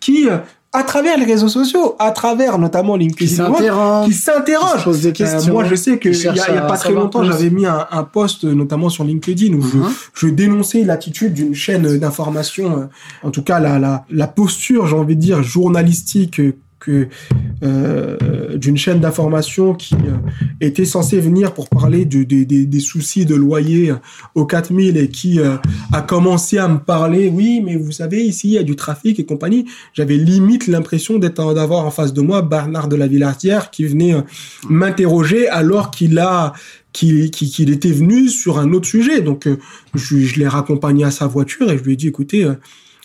qui 0.00 0.28
euh, 0.28 0.38
à 0.72 0.84
travers 0.84 1.18
les 1.18 1.24
réseaux 1.24 1.48
sociaux, 1.48 1.96
à 1.98 2.12
travers 2.12 2.58
notamment 2.58 2.94
LinkedIn, 2.94 3.26
qui 4.06 4.12
s'interrogent. 4.12 4.86
Euh, 4.86 5.52
moi, 5.52 5.64
je 5.64 5.74
sais 5.74 5.98
que 5.98 6.08
il 6.08 6.22
y, 6.22 6.28
a, 6.28 6.62
pas 6.62 6.76
très 6.76 6.92
longtemps, 6.92 7.24
j'avais 7.24 7.50
mis 7.50 7.66
un, 7.66 7.86
un, 7.90 8.04
post 8.04 8.44
notamment 8.44 8.88
sur 8.88 9.02
LinkedIn 9.02 9.52
où 9.54 9.62
je, 9.62 9.76
mhm. 9.78 9.88
je, 10.14 10.26
dénonçais 10.28 10.84
l'attitude 10.84 11.34
d'une 11.34 11.54
chaîne 11.54 11.98
d'information, 11.98 12.78
euh, 12.78 13.26
en 13.26 13.32
tout 13.32 13.42
cas 13.42 13.58
la, 13.58 13.80
la, 13.80 14.04
la 14.10 14.28
posture, 14.28 14.86
j'ai 14.86 14.94
envie 14.94 15.16
de 15.16 15.20
dire, 15.20 15.42
journalistique 15.42 16.40
euh, 17.62 18.56
d'une 18.56 18.78
chaîne 18.78 19.00
d'information 19.00 19.74
qui 19.74 19.94
euh, 19.94 20.16
était 20.62 20.86
censée 20.86 21.20
venir 21.20 21.52
pour 21.52 21.68
parler 21.68 22.06
des, 22.06 22.80
soucis 22.80 23.26
de 23.26 23.34
loyer 23.34 23.92
au 24.34 24.46
4000 24.46 24.96
et 24.96 25.08
qui 25.08 25.40
euh, 25.40 25.56
a 25.92 26.00
commencé 26.00 26.56
à 26.56 26.68
me 26.68 26.78
parler, 26.78 27.28
oui, 27.28 27.60
mais 27.62 27.76
vous 27.76 27.92
savez, 27.92 28.22
ici, 28.22 28.48
il 28.48 28.52
y 28.52 28.58
a 28.58 28.62
du 28.62 28.76
trafic 28.76 29.20
et 29.20 29.26
compagnie. 29.26 29.66
J'avais 29.92 30.16
limite 30.16 30.68
l'impression 30.68 31.18
d'être 31.18 31.52
d'avoir 31.52 31.84
en 31.84 31.90
face 31.90 32.14
de 32.14 32.22
moi 32.22 32.40
Bernard 32.40 32.88
de 32.88 32.96
la 32.96 33.06
Villardière 33.06 33.70
qui 33.70 33.84
venait 33.84 34.14
m'interroger 34.68 35.48
alors 35.48 35.90
qu'il 35.90 36.18
a 36.18 36.54
qu'il 36.92 37.70
était 37.70 37.92
venu 37.92 38.28
sur 38.28 38.58
un 38.58 38.72
autre 38.72 38.88
sujet. 38.88 39.20
Donc, 39.20 39.48
je 39.94 40.38
l'ai 40.38 40.48
raccompagné 40.48 41.04
à 41.04 41.10
sa 41.10 41.26
voiture 41.26 41.70
et 41.70 41.78
je 41.78 41.84
lui 41.84 41.92
ai 41.92 41.96
dit, 41.96 42.08
écoutez, 42.08 42.48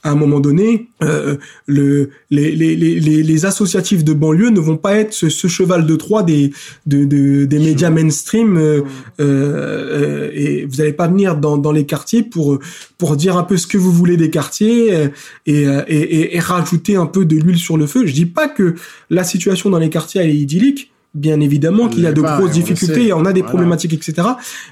à 0.05 0.11
un 0.11 0.15
moment 0.15 0.39
donné, 0.39 0.89
euh, 1.01 1.37
le, 1.65 2.11
les, 2.29 2.55
les, 2.55 2.75
les, 2.75 2.99
les, 2.99 3.45
associatifs 3.45 4.03
de 4.03 4.13
banlieue 4.13 4.51
ne 4.51 4.59
vont 4.59 4.77
pas 4.77 4.97
être 4.97 5.13
ce, 5.13 5.29
ce 5.29 5.47
cheval 5.47 5.87
de 5.87 5.95
Troie 5.95 6.21
des, 6.21 6.53
de, 6.85 7.05
de, 7.05 7.45
des 7.45 7.57
médias 7.57 7.89
mainstream 7.89 8.55
euh, 8.55 8.83
euh, 9.19 10.29
et 10.31 10.67
vous 10.67 10.77
n'allez 10.77 10.93
pas 10.93 11.07
venir 11.07 11.37
dans, 11.37 11.57
dans 11.57 11.71
les 11.71 11.87
quartiers 11.87 12.21
pour, 12.21 12.59
pour 12.99 13.15
dire 13.15 13.35
un 13.35 13.43
peu 13.43 13.57
ce 13.57 13.65
que 13.65 13.79
vous 13.79 13.91
voulez 13.91 14.15
des 14.15 14.29
quartiers 14.29 15.09
et, 15.47 15.63
et, 15.63 16.35
et, 16.35 16.39
rajouter 16.39 16.95
un 16.97 17.07
peu 17.07 17.25
de 17.25 17.35
l'huile 17.35 17.57
sur 17.57 17.75
le 17.75 17.87
feu. 17.87 18.05
Je 18.05 18.13
dis 18.13 18.27
pas 18.27 18.47
que 18.47 18.75
la 19.09 19.23
situation 19.23 19.71
dans 19.71 19.79
les 19.79 19.89
quartiers 19.89 20.21
elle 20.21 20.29
est 20.29 20.37
idyllique, 20.37 20.91
bien 21.15 21.39
évidemment 21.39 21.89
qu'il 21.89 22.03
y 22.03 22.07
a 22.07 22.13
de 22.13 22.21
grosses 22.21 22.51
difficultés, 22.51 23.11
on 23.11 23.25
a 23.25 23.33
des 23.33 23.43
problématiques, 23.43 23.93
etc. 23.93 24.27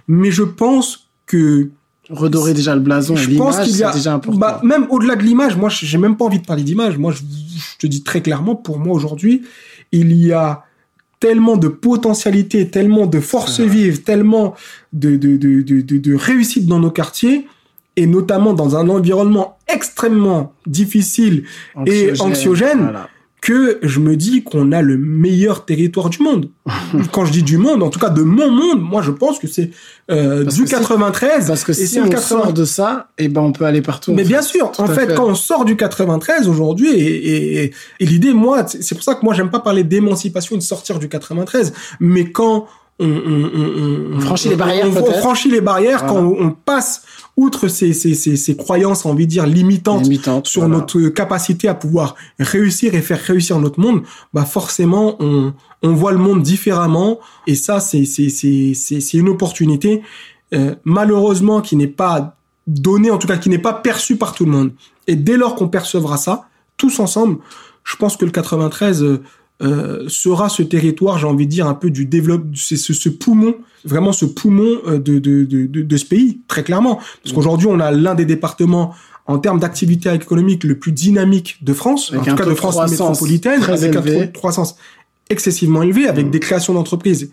Mais 0.08 0.30
je 0.30 0.44
pense 0.44 1.10
que 1.26 1.72
redorer 2.10 2.54
déjà 2.54 2.76
le 2.76 2.82
blason 2.82 3.16
je 3.16 3.30
pense 3.38 3.60
qu'il 3.62 3.78
y 3.78 3.84
a 3.84 3.92
déjà 3.92 4.14
important. 4.14 4.38
Bah, 4.38 4.60
même 4.64 4.88
au-delà 4.90 5.16
de 5.16 5.24
l'image 5.24 5.56
moi 5.56 5.70
j'ai 5.70 5.98
même 5.98 6.18
pas 6.18 6.26
envie 6.26 6.40
de 6.40 6.46
parler 6.46 6.64
d'image. 6.64 6.98
Moi 6.98 7.14
je, 7.14 7.22
te 7.80 7.88
dis 7.88 8.04
très 8.04 8.22
clairement 8.22 8.56
pour 8.56 8.80
moi 8.80 8.94
aujourd'hui 8.94 9.44
il 9.92 10.14
y 10.14 10.32
a 10.32 10.64
tellement 11.20 11.56
de 11.56 11.68
potentialité 11.68 12.70
tellement 12.70 13.06
de 13.06 13.20
force 13.20 13.60
vive 13.62 14.04
tellement 14.04 14.56
de 14.92 15.16
de, 15.16 15.38
de, 15.38 15.62
de, 15.62 15.82
de, 15.82 16.16
réussite 16.16 16.66
dans 16.66 16.80
nos 16.80 16.92
quartiers 16.92 17.48
et 17.96 18.08
notamment 18.08 18.54
dans 18.54 18.76
un 18.76 18.90
environnement 18.90 19.58
extrêmement 19.68 20.54
difficile 20.66 21.46
et 21.86 22.12
anxiogène 22.20 22.94
que 23.44 23.78
je 23.82 24.00
me 24.00 24.16
dis 24.16 24.42
qu'on 24.42 24.72
a 24.72 24.82
le 24.82 24.98
meilleur 24.98 25.66
territoire 25.66 26.10
du 26.10 26.24
monde. 26.24 26.48
Quand 27.12 27.26
je 27.26 27.34
dis 27.34 27.44
du 27.44 27.58
monde, 27.58 27.84
en 27.84 27.90
tout 27.90 28.00
cas 28.00 28.10
de 28.10 28.22
mon 28.22 28.50
monde, 28.50 28.82
moi 28.82 29.02
je 29.02 29.12
pense 29.12 29.38
que 29.38 29.48
c'est 29.48 29.70
euh, 30.10 30.46
du 30.46 30.64
93. 30.64 31.48
parce 31.48 31.66
que 31.66 31.74
si 31.74 32.00
on 32.00 32.10
sort 32.18 32.54
de 32.54 32.64
ça, 32.64 33.10
et 33.18 33.26
eh 33.26 33.28
ben 33.28 33.42
on 33.42 33.52
peut 33.52 33.66
aller 33.66 33.82
partout. 33.82 34.14
Mais 34.14 34.24
bien 34.24 34.42
sûr, 34.42 34.72
en 34.78 34.88
fait, 34.88 35.14
quand 35.14 35.26
on 35.26 35.36
sort 35.36 35.66
du 35.66 35.76
93 35.76 36.48
aujourd'hui, 36.48 36.92
et, 36.92 37.66
et, 37.66 37.74
et 38.00 38.06
l'idée, 38.06 38.32
moi, 38.32 38.66
c'est 38.66 38.96
pour 38.96 39.04
ça 39.04 39.16
que 39.16 39.26
moi 39.26 39.34
j'aime 39.34 39.52
pas 39.52 39.60
parler 39.60 39.84
d'émancipation 39.84 40.56
de 40.56 40.62
sortir 40.62 40.98
du 40.98 41.10
93, 41.10 41.74
mais 42.00 42.32
quand 42.32 42.68
on, 43.00 43.10
on, 43.10 44.16
on, 44.16 44.20
franchit 44.22 44.50
les 44.50 44.56
barrières, 44.56 44.88
on, 44.88 45.12
franchit 45.20 45.52
les 45.52 45.62
barrières 45.62 46.06
quand 46.06 46.20
on 46.20 46.52
passe 46.52 47.02
outre 47.36 47.68
ces, 47.68 47.94
ces, 47.94 48.14
ces, 48.14 48.36
ces 48.36 48.56
croyances, 48.56 49.06
envie 49.06 49.26
de 49.26 49.32
dire, 49.32 49.48
limitantes, 49.48 50.06
sur 50.46 50.68
notre 50.68 51.02
capacité 51.10 51.68
à 51.68 51.74
pouvoir 51.74 52.16
réussir 52.40 52.94
et 52.94 53.02
faire 53.02 53.20
réussir 53.20 53.60
notre 53.60 53.80
monde, 53.80 54.04
bah 54.34 54.46
forcément, 54.46 55.16
on, 55.20 55.54
on 55.82 55.94
voit 55.94 56.12
le 56.12 56.20
monde 56.20 56.44
différemment. 56.44 57.20
Et 57.48 57.56
ça, 57.56 57.80
c'est, 57.80 58.06
c'est, 58.06 58.30
c'est, 58.30 58.74
c'est, 58.76 59.18
une 59.18 59.30
opportunité, 59.30 60.04
euh, 60.54 60.76
malheureusement, 60.84 61.62
qui 61.62 61.76
n'est 61.76 61.88
pas 61.88 62.38
donnée, 62.68 63.10
en 63.10 63.18
tout 63.18 63.28
cas, 63.28 63.38
qui 63.38 63.50
n'est 63.50 63.58
pas 63.58 63.74
perçue 63.74 64.16
par 64.16 64.34
tout 64.34 64.46
le 64.46 64.52
monde. 64.52 64.72
Et 65.08 65.16
dès 65.16 65.38
lors 65.38 65.56
qu'on 65.56 65.68
percevra 65.68 66.18
ça, 66.18 66.48
tous 66.78 67.00
ensemble, 67.00 67.38
je 67.84 67.96
pense 67.96 68.16
que 68.16 68.26
le 68.26 68.32
93 68.32 69.20
euh, 69.62 70.08
sera 70.08 70.50
ce 70.50 70.64
territoire, 70.64 71.18
j'ai 71.18 71.28
envie 71.28 71.46
de 71.46 71.52
dire, 71.52 71.68
un 71.68 71.74
peu 71.74 71.90
du 71.90 72.06
développement, 72.06 72.52
c'est 72.56 72.78
ce, 72.78 72.94
ce, 72.94 73.10
poumon, 73.10 73.56
vraiment 73.86 74.14
ce 74.14 74.26
poumon 74.26 74.78
euh, 74.88 75.00
de, 75.00 75.20
de, 75.20 75.44
de, 75.44 75.66
de, 75.66 75.98
ce 75.98 76.06
pays, 76.06 76.42
très 76.48 76.64
clairement. 76.64 77.00
Parce 77.24 77.34
qu'aujourd'hui, 77.34 77.68
on 77.70 77.80
a 77.80 77.92
l'un 77.92 78.16
des 78.16 78.26
départements 78.26 78.94
en 79.26 79.40
termes 79.40 79.60
d'activité 79.60 80.14
économique 80.14 80.64
le 80.64 80.78
plus 80.78 80.92
dynamique 80.92 81.58
de 81.62 81.74
France, 81.74 82.12
en 82.14 82.24
tout 82.24 82.36
cas 82.36 82.46
de 82.46 82.54
France 82.54 82.92
métropolitaine, 82.92 83.64
avec 83.64 83.96
un 83.96 84.02
taux 84.02 84.10
de 84.10 84.26
croissance 84.38 84.76
excessivement 85.30 85.82
élevé, 85.82 86.08
avec 86.08 86.28
mmh. 86.28 86.32
des 86.32 86.40
créations 86.40 86.74
d'entreprises 86.74 87.32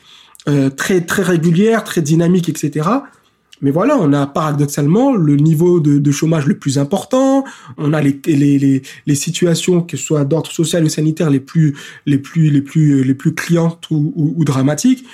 euh, 0.48 0.70
très 0.70 1.00
très 1.00 1.22
régulières, 1.22 1.84
très 1.84 2.00
dynamiques, 2.00 2.48
etc. 2.48 2.88
Mais 3.62 3.70
voilà, 3.70 3.98
on 4.00 4.12
a 4.12 4.26
paradoxalement 4.26 5.14
le 5.14 5.36
niveau 5.36 5.80
de, 5.80 5.98
de 5.98 6.10
chômage 6.10 6.46
le 6.46 6.56
plus 6.56 6.78
important. 6.78 7.44
On 7.76 7.92
a 7.92 8.00
les, 8.00 8.18
les, 8.26 8.58
les, 8.58 8.82
les 9.06 9.14
situations, 9.14 9.82
que 9.82 9.96
ce 9.96 10.04
soit 10.04 10.24
d'ordre 10.24 10.50
social 10.50 10.84
ou 10.84 10.88
sanitaire, 10.88 11.28
les 11.28 11.40
plus, 11.40 11.76
les 12.06 12.18
plus, 12.18 12.50
les 12.50 12.62
plus, 12.62 13.04
les 13.04 13.14
plus 13.14 13.34
clientes 13.34 13.90
ou, 13.90 14.12
ou, 14.16 14.32
ou 14.36 14.44
dramatiques. 14.44 15.04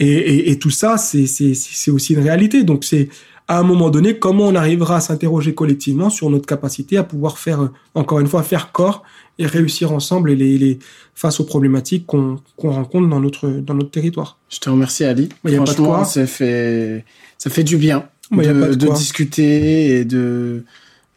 Et, 0.00 0.06
et, 0.06 0.50
et, 0.50 0.58
tout 0.58 0.70
ça, 0.70 0.96
c'est, 0.96 1.90
aussi 1.90 2.14
une 2.14 2.20
réalité. 2.20 2.64
Donc 2.64 2.84
c'est 2.84 3.08
à 3.48 3.58
un 3.58 3.62
moment 3.62 3.90
donné 3.90 4.18
comment 4.18 4.46
on 4.46 4.54
arrivera 4.54 4.96
à 4.96 5.00
s'interroger 5.00 5.54
collectivement 5.54 6.08
sur 6.08 6.30
notre 6.30 6.46
capacité 6.46 6.96
à 6.96 7.04
pouvoir 7.04 7.38
faire, 7.38 7.68
encore 7.94 8.18
une 8.20 8.26
fois, 8.26 8.42
faire 8.42 8.72
corps 8.72 9.02
et 9.38 9.46
réussir 9.46 9.92
ensemble 9.92 10.32
les, 10.32 10.56
les 10.56 10.78
face 11.14 11.38
aux 11.38 11.44
problématiques 11.44 12.06
qu'on 12.06 12.40
rencontre 12.58 13.08
dans 13.08 13.20
notre 13.20 13.48
dans 13.48 13.74
notre 13.74 13.90
territoire. 13.90 14.38
Je 14.48 14.58
te 14.58 14.70
remercie 14.70 15.04
Ali. 15.04 15.28
Franchement, 15.44 16.04
ça 16.04 16.26
fait 16.26 17.04
ça 17.36 17.50
fait 17.50 17.64
du 17.64 17.76
bien 17.76 18.08
de, 18.32 18.74
de, 18.74 18.94
discuter 18.94 19.98
et 19.98 20.04
de, 20.04 20.64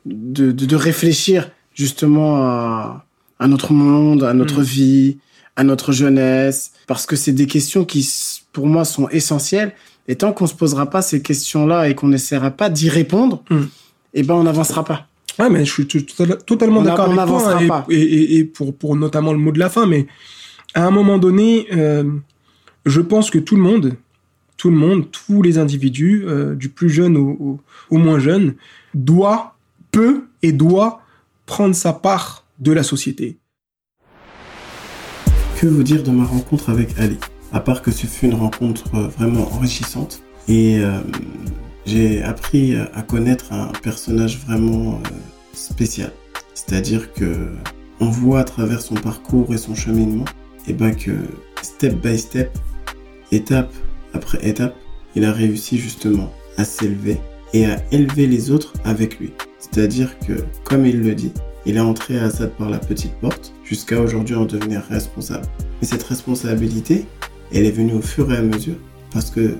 de, 0.05 0.51
de, 0.51 0.75
réfléchir 0.75 1.51
justement 1.73 2.37
à, 2.37 3.05
à, 3.39 3.47
notre 3.47 3.73
monde, 3.73 4.23
à 4.23 4.33
notre 4.33 4.61
mm. 4.61 4.63
vie, 4.63 5.17
à 5.55 5.63
notre 5.63 5.91
jeunesse, 5.91 6.71
parce 6.87 7.05
que 7.05 7.15
c'est 7.15 7.31
des 7.31 7.47
questions 7.47 7.85
qui, 7.85 8.01
pour 8.53 8.67
moi, 8.67 8.85
sont 8.85 9.09
essentielles. 9.09 9.73
Et 10.07 10.15
tant 10.15 10.31
qu'on 10.31 10.47
se 10.47 10.55
posera 10.55 10.89
pas 10.89 11.01
ces 11.01 11.21
questions-là 11.21 11.89
et 11.89 11.95
qu'on 11.95 12.07
n'essaiera 12.07 12.51
pas 12.51 12.69
d'y 12.69 12.89
répondre, 12.89 13.43
mm. 13.49 13.61
eh 14.13 14.23
ben, 14.23 14.35
on 14.35 14.43
n'avancera 14.43 14.85
pas. 14.85 15.07
Ouais, 15.39 15.49
mais 15.49 15.65
je 15.65 15.71
suis 15.71 15.87
totalement 15.87 16.81
d'accord 16.81 17.11
avec 17.11 17.25
toi. 17.25 17.63
Et, 17.63 17.67
pas. 17.67 17.85
Et, 17.89 18.37
et, 18.37 18.43
pour, 18.43 18.75
pour 18.75 18.95
notamment 18.95 19.33
le 19.33 19.39
mot 19.39 19.51
de 19.51 19.59
la 19.59 19.69
fin, 19.69 19.87
mais 19.87 20.07
à 20.73 20.85
un 20.85 20.91
moment 20.91 21.17
donné, 21.17 21.67
euh, 21.73 22.03
je 22.85 23.01
pense 23.01 23.29
que 23.29 23.39
tout 23.39 23.55
le 23.55 23.61
monde, 23.61 23.95
tout 24.57 24.69
le 24.69 24.75
monde, 24.75 25.09
tous 25.11 25.41
les 25.41 25.57
individus, 25.57 26.23
euh, 26.27 26.55
du 26.55 26.69
plus 26.69 26.89
jeune 26.89 27.17
au, 27.17 27.59
moins 27.91 28.19
jeune, 28.19 28.55
doit, 28.93 29.55
peut 29.91 30.25
et 30.41 30.51
doit 30.51 31.01
prendre 31.45 31.75
sa 31.75 31.93
part 31.93 32.45
de 32.59 32.71
la 32.71 32.83
société. 32.83 33.37
Que 35.59 35.67
vous 35.67 35.83
dire 35.83 36.03
de 36.03 36.11
ma 36.11 36.25
rencontre 36.25 36.69
avec 36.69 36.97
Ali? 36.99 37.17
À 37.53 37.59
part 37.59 37.81
que 37.81 37.91
ce 37.91 38.07
fut 38.07 38.25
une 38.25 38.33
rencontre 38.33 38.83
euh, 38.95 39.07
vraiment 39.07 39.47
enrichissante 39.53 40.23
et 40.47 40.79
euh, 40.79 40.99
j'ai 41.85 42.21
appris 42.23 42.75
à 42.75 43.01
connaître 43.01 43.53
un 43.53 43.71
personnage 43.81 44.39
vraiment 44.39 44.99
spécial. 45.53 46.11
C'est-à-dire 46.53 47.13
que 47.13 47.49
on 47.99 48.09
voit 48.09 48.39
à 48.39 48.43
travers 48.43 48.81
son 48.81 48.95
parcours 48.95 49.53
et 49.53 49.57
son 49.57 49.75
cheminement, 49.75 50.25
et 50.67 50.71
eh 50.71 50.73
ben 50.73 50.95
que 50.95 51.11
step 51.61 51.95
by 52.01 52.17
step, 52.17 52.57
étape 53.31 53.71
après 54.13 54.39
étape, 54.47 54.75
il 55.15 55.25
a 55.25 55.31
réussi 55.31 55.77
justement 55.77 56.33
à 56.57 56.63
s'élever 56.63 57.17
et 57.53 57.65
à 57.65 57.81
élever 57.91 58.27
les 58.27 58.51
autres 58.51 58.73
avec 58.83 59.19
lui. 59.19 59.31
C'est-à-dire 59.59 60.17
que, 60.19 60.43
comme 60.63 60.85
il 60.85 61.01
le 61.01 61.15
dit, 61.15 61.31
il 61.65 61.77
est 61.77 61.81
entré 61.81 62.19
à 62.19 62.25
Assad 62.25 62.51
par 62.51 62.69
la 62.69 62.79
petite 62.79 63.13
porte 63.15 63.53
jusqu'à 63.63 64.01
aujourd'hui 64.01 64.35
en 64.35 64.45
devenir 64.45 64.83
responsable. 64.89 65.45
Mais 65.81 65.87
cette 65.87 66.03
responsabilité, 66.03 67.05
elle 67.53 67.65
est 67.65 67.71
venue 67.71 67.93
au 67.93 68.01
fur 68.01 68.31
et 68.33 68.37
à 68.37 68.41
mesure 68.41 68.75
parce 69.11 69.29
que 69.29 69.55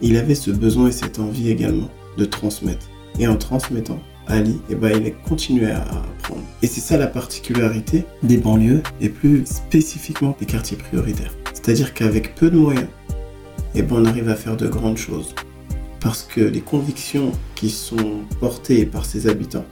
il 0.00 0.16
avait 0.16 0.34
ce 0.34 0.50
besoin 0.50 0.88
et 0.88 0.92
cette 0.92 1.18
envie 1.18 1.48
également 1.48 1.88
de 2.18 2.24
transmettre. 2.24 2.88
Et 3.18 3.26
en 3.28 3.36
transmettant, 3.36 4.00
Ali, 4.26 4.60
eh 4.68 4.74
ben, 4.74 4.90
il 5.00 5.06
a 5.06 5.10
continué 5.10 5.70
à 5.70 5.82
apprendre. 5.82 6.42
Et 6.62 6.66
c'est 6.66 6.80
ça 6.80 6.96
la 6.96 7.06
particularité 7.06 8.04
des 8.22 8.36
banlieues 8.36 8.82
et 9.00 9.08
plus 9.08 9.44
spécifiquement 9.46 10.36
des 10.40 10.46
quartiers 10.46 10.76
prioritaires. 10.76 11.34
C'est-à-dire 11.52 11.94
qu'avec 11.94 12.34
peu 12.34 12.50
de 12.50 12.56
moyens, 12.56 12.88
eh 13.74 13.82
ben, 13.82 13.96
on 13.96 14.04
arrive 14.04 14.28
à 14.28 14.34
faire 14.34 14.56
de 14.56 14.66
grandes 14.66 14.96
choses. 14.96 15.34
Parce 16.00 16.24
que 16.24 16.40
les 16.40 16.60
convictions 16.60 17.30
qui 17.54 17.70
sont 17.70 18.22
portées 18.40 18.84
par 18.86 19.04
ses 19.04 19.28
habitants, 19.28 19.66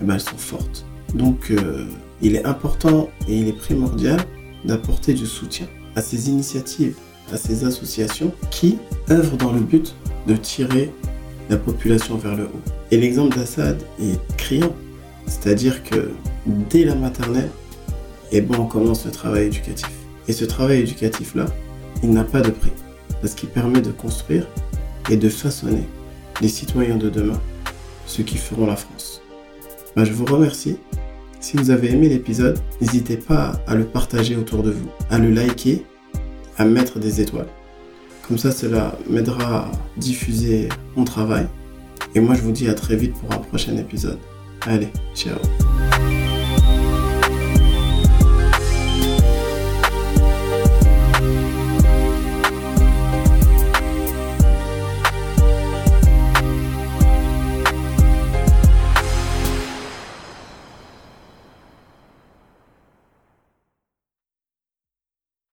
eh 0.00 0.04
ben, 0.04 0.14
elles 0.14 0.20
sont 0.20 0.36
fortes. 0.36 0.84
Donc, 1.14 1.50
euh, 1.50 1.86
il 2.22 2.34
est 2.34 2.44
important 2.44 3.08
et 3.28 3.36
il 3.36 3.48
est 3.48 3.56
primordial 3.56 4.20
d'apporter 4.64 5.14
du 5.14 5.26
soutien 5.26 5.66
à 5.96 6.02
ces 6.02 6.28
initiatives, 6.28 6.94
à 7.32 7.36
ces 7.36 7.64
associations 7.64 8.32
qui 8.50 8.78
œuvrent 9.10 9.36
dans 9.36 9.52
le 9.52 9.60
but 9.60 9.94
de 10.26 10.36
tirer 10.36 10.92
la 11.48 11.56
population 11.56 12.16
vers 12.16 12.36
le 12.36 12.44
haut. 12.44 12.62
Et 12.90 12.96
l'exemple 12.96 13.36
d'Assad 13.36 13.80
est 14.00 14.18
criant. 14.36 14.74
C'est-à-dire 15.26 15.82
que 15.84 16.10
dès 16.46 16.84
la 16.84 16.94
maternelle, 16.94 17.50
eh 18.32 18.40
ben, 18.40 18.58
on 18.58 18.66
commence 18.66 19.04
le 19.04 19.10
travail 19.10 19.46
éducatif. 19.46 19.90
Et 20.28 20.32
ce 20.32 20.44
travail 20.44 20.80
éducatif-là, 20.80 21.46
il 22.02 22.10
n'a 22.10 22.24
pas 22.24 22.40
de 22.40 22.50
prix 22.50 22.72
parce 23.20 23.34
qu'il 23.34 23.48
permet 23.48 23.80
de 23.80 23.90
construire 23.90 24.46
et 25.10 25.16
de 25.16 25.28
façonner 25.28 25.88
les 26.40 26.48
citoyens 26.48 26.96
de 26.96 27.10
demain, 27.10 27.40
ceux 28.06 28.22
qui 28.22 28.38
feront 28.38 28.66
la 28.66 28.76
France. 28.76 29.20
Bah, 29.96 30.04
je 30.04 30.12
vous 30.12 30.24
remercie. 30.24 30.78
Si 31.40 31.56
vous 31.56 31.70
avez 31.70 31.90
aimé 31.90 32.10
l'épisode, 32.10 32.58
n'hésitez 32.82 33.16
pas 33.16 33.52
à 33.66 33.74
le 33.74 33.84
partager 33.84 34.36
autour 34.36 34.62
de 34.62 34.70
vous, 34.70 34.90
à 35.08 35.18
le 35.18 35.30
liker, 35.30 35.84
à 36.58 36.66
mettre 36.66 36.98
des 36.98 37.22
étoiles. 37.22 37.48
Comme 38.28 38.36
ça, 38.36 38.52
cela 38.52 38.96
m'aidera 39.08 39.64
à 39.64 39.70
diffuser 39.96 40.68
mon 40.96 41.04
travail. 41.04 41.46
Et 42.14 42.20
moi, 42.20 42.34
je 42.34 42.42
vous 42.42 42.52
dis 42.52 42.68
à 42.68 42.74
très 42.74 42.94
vite 42.94 43.14
pour 43.14 43.32
un 43.32 43.38
prochain 43.38 43.76
épisode. 43.76 44.18
Allez, 44.66 44.88
ciao 45.14 45.38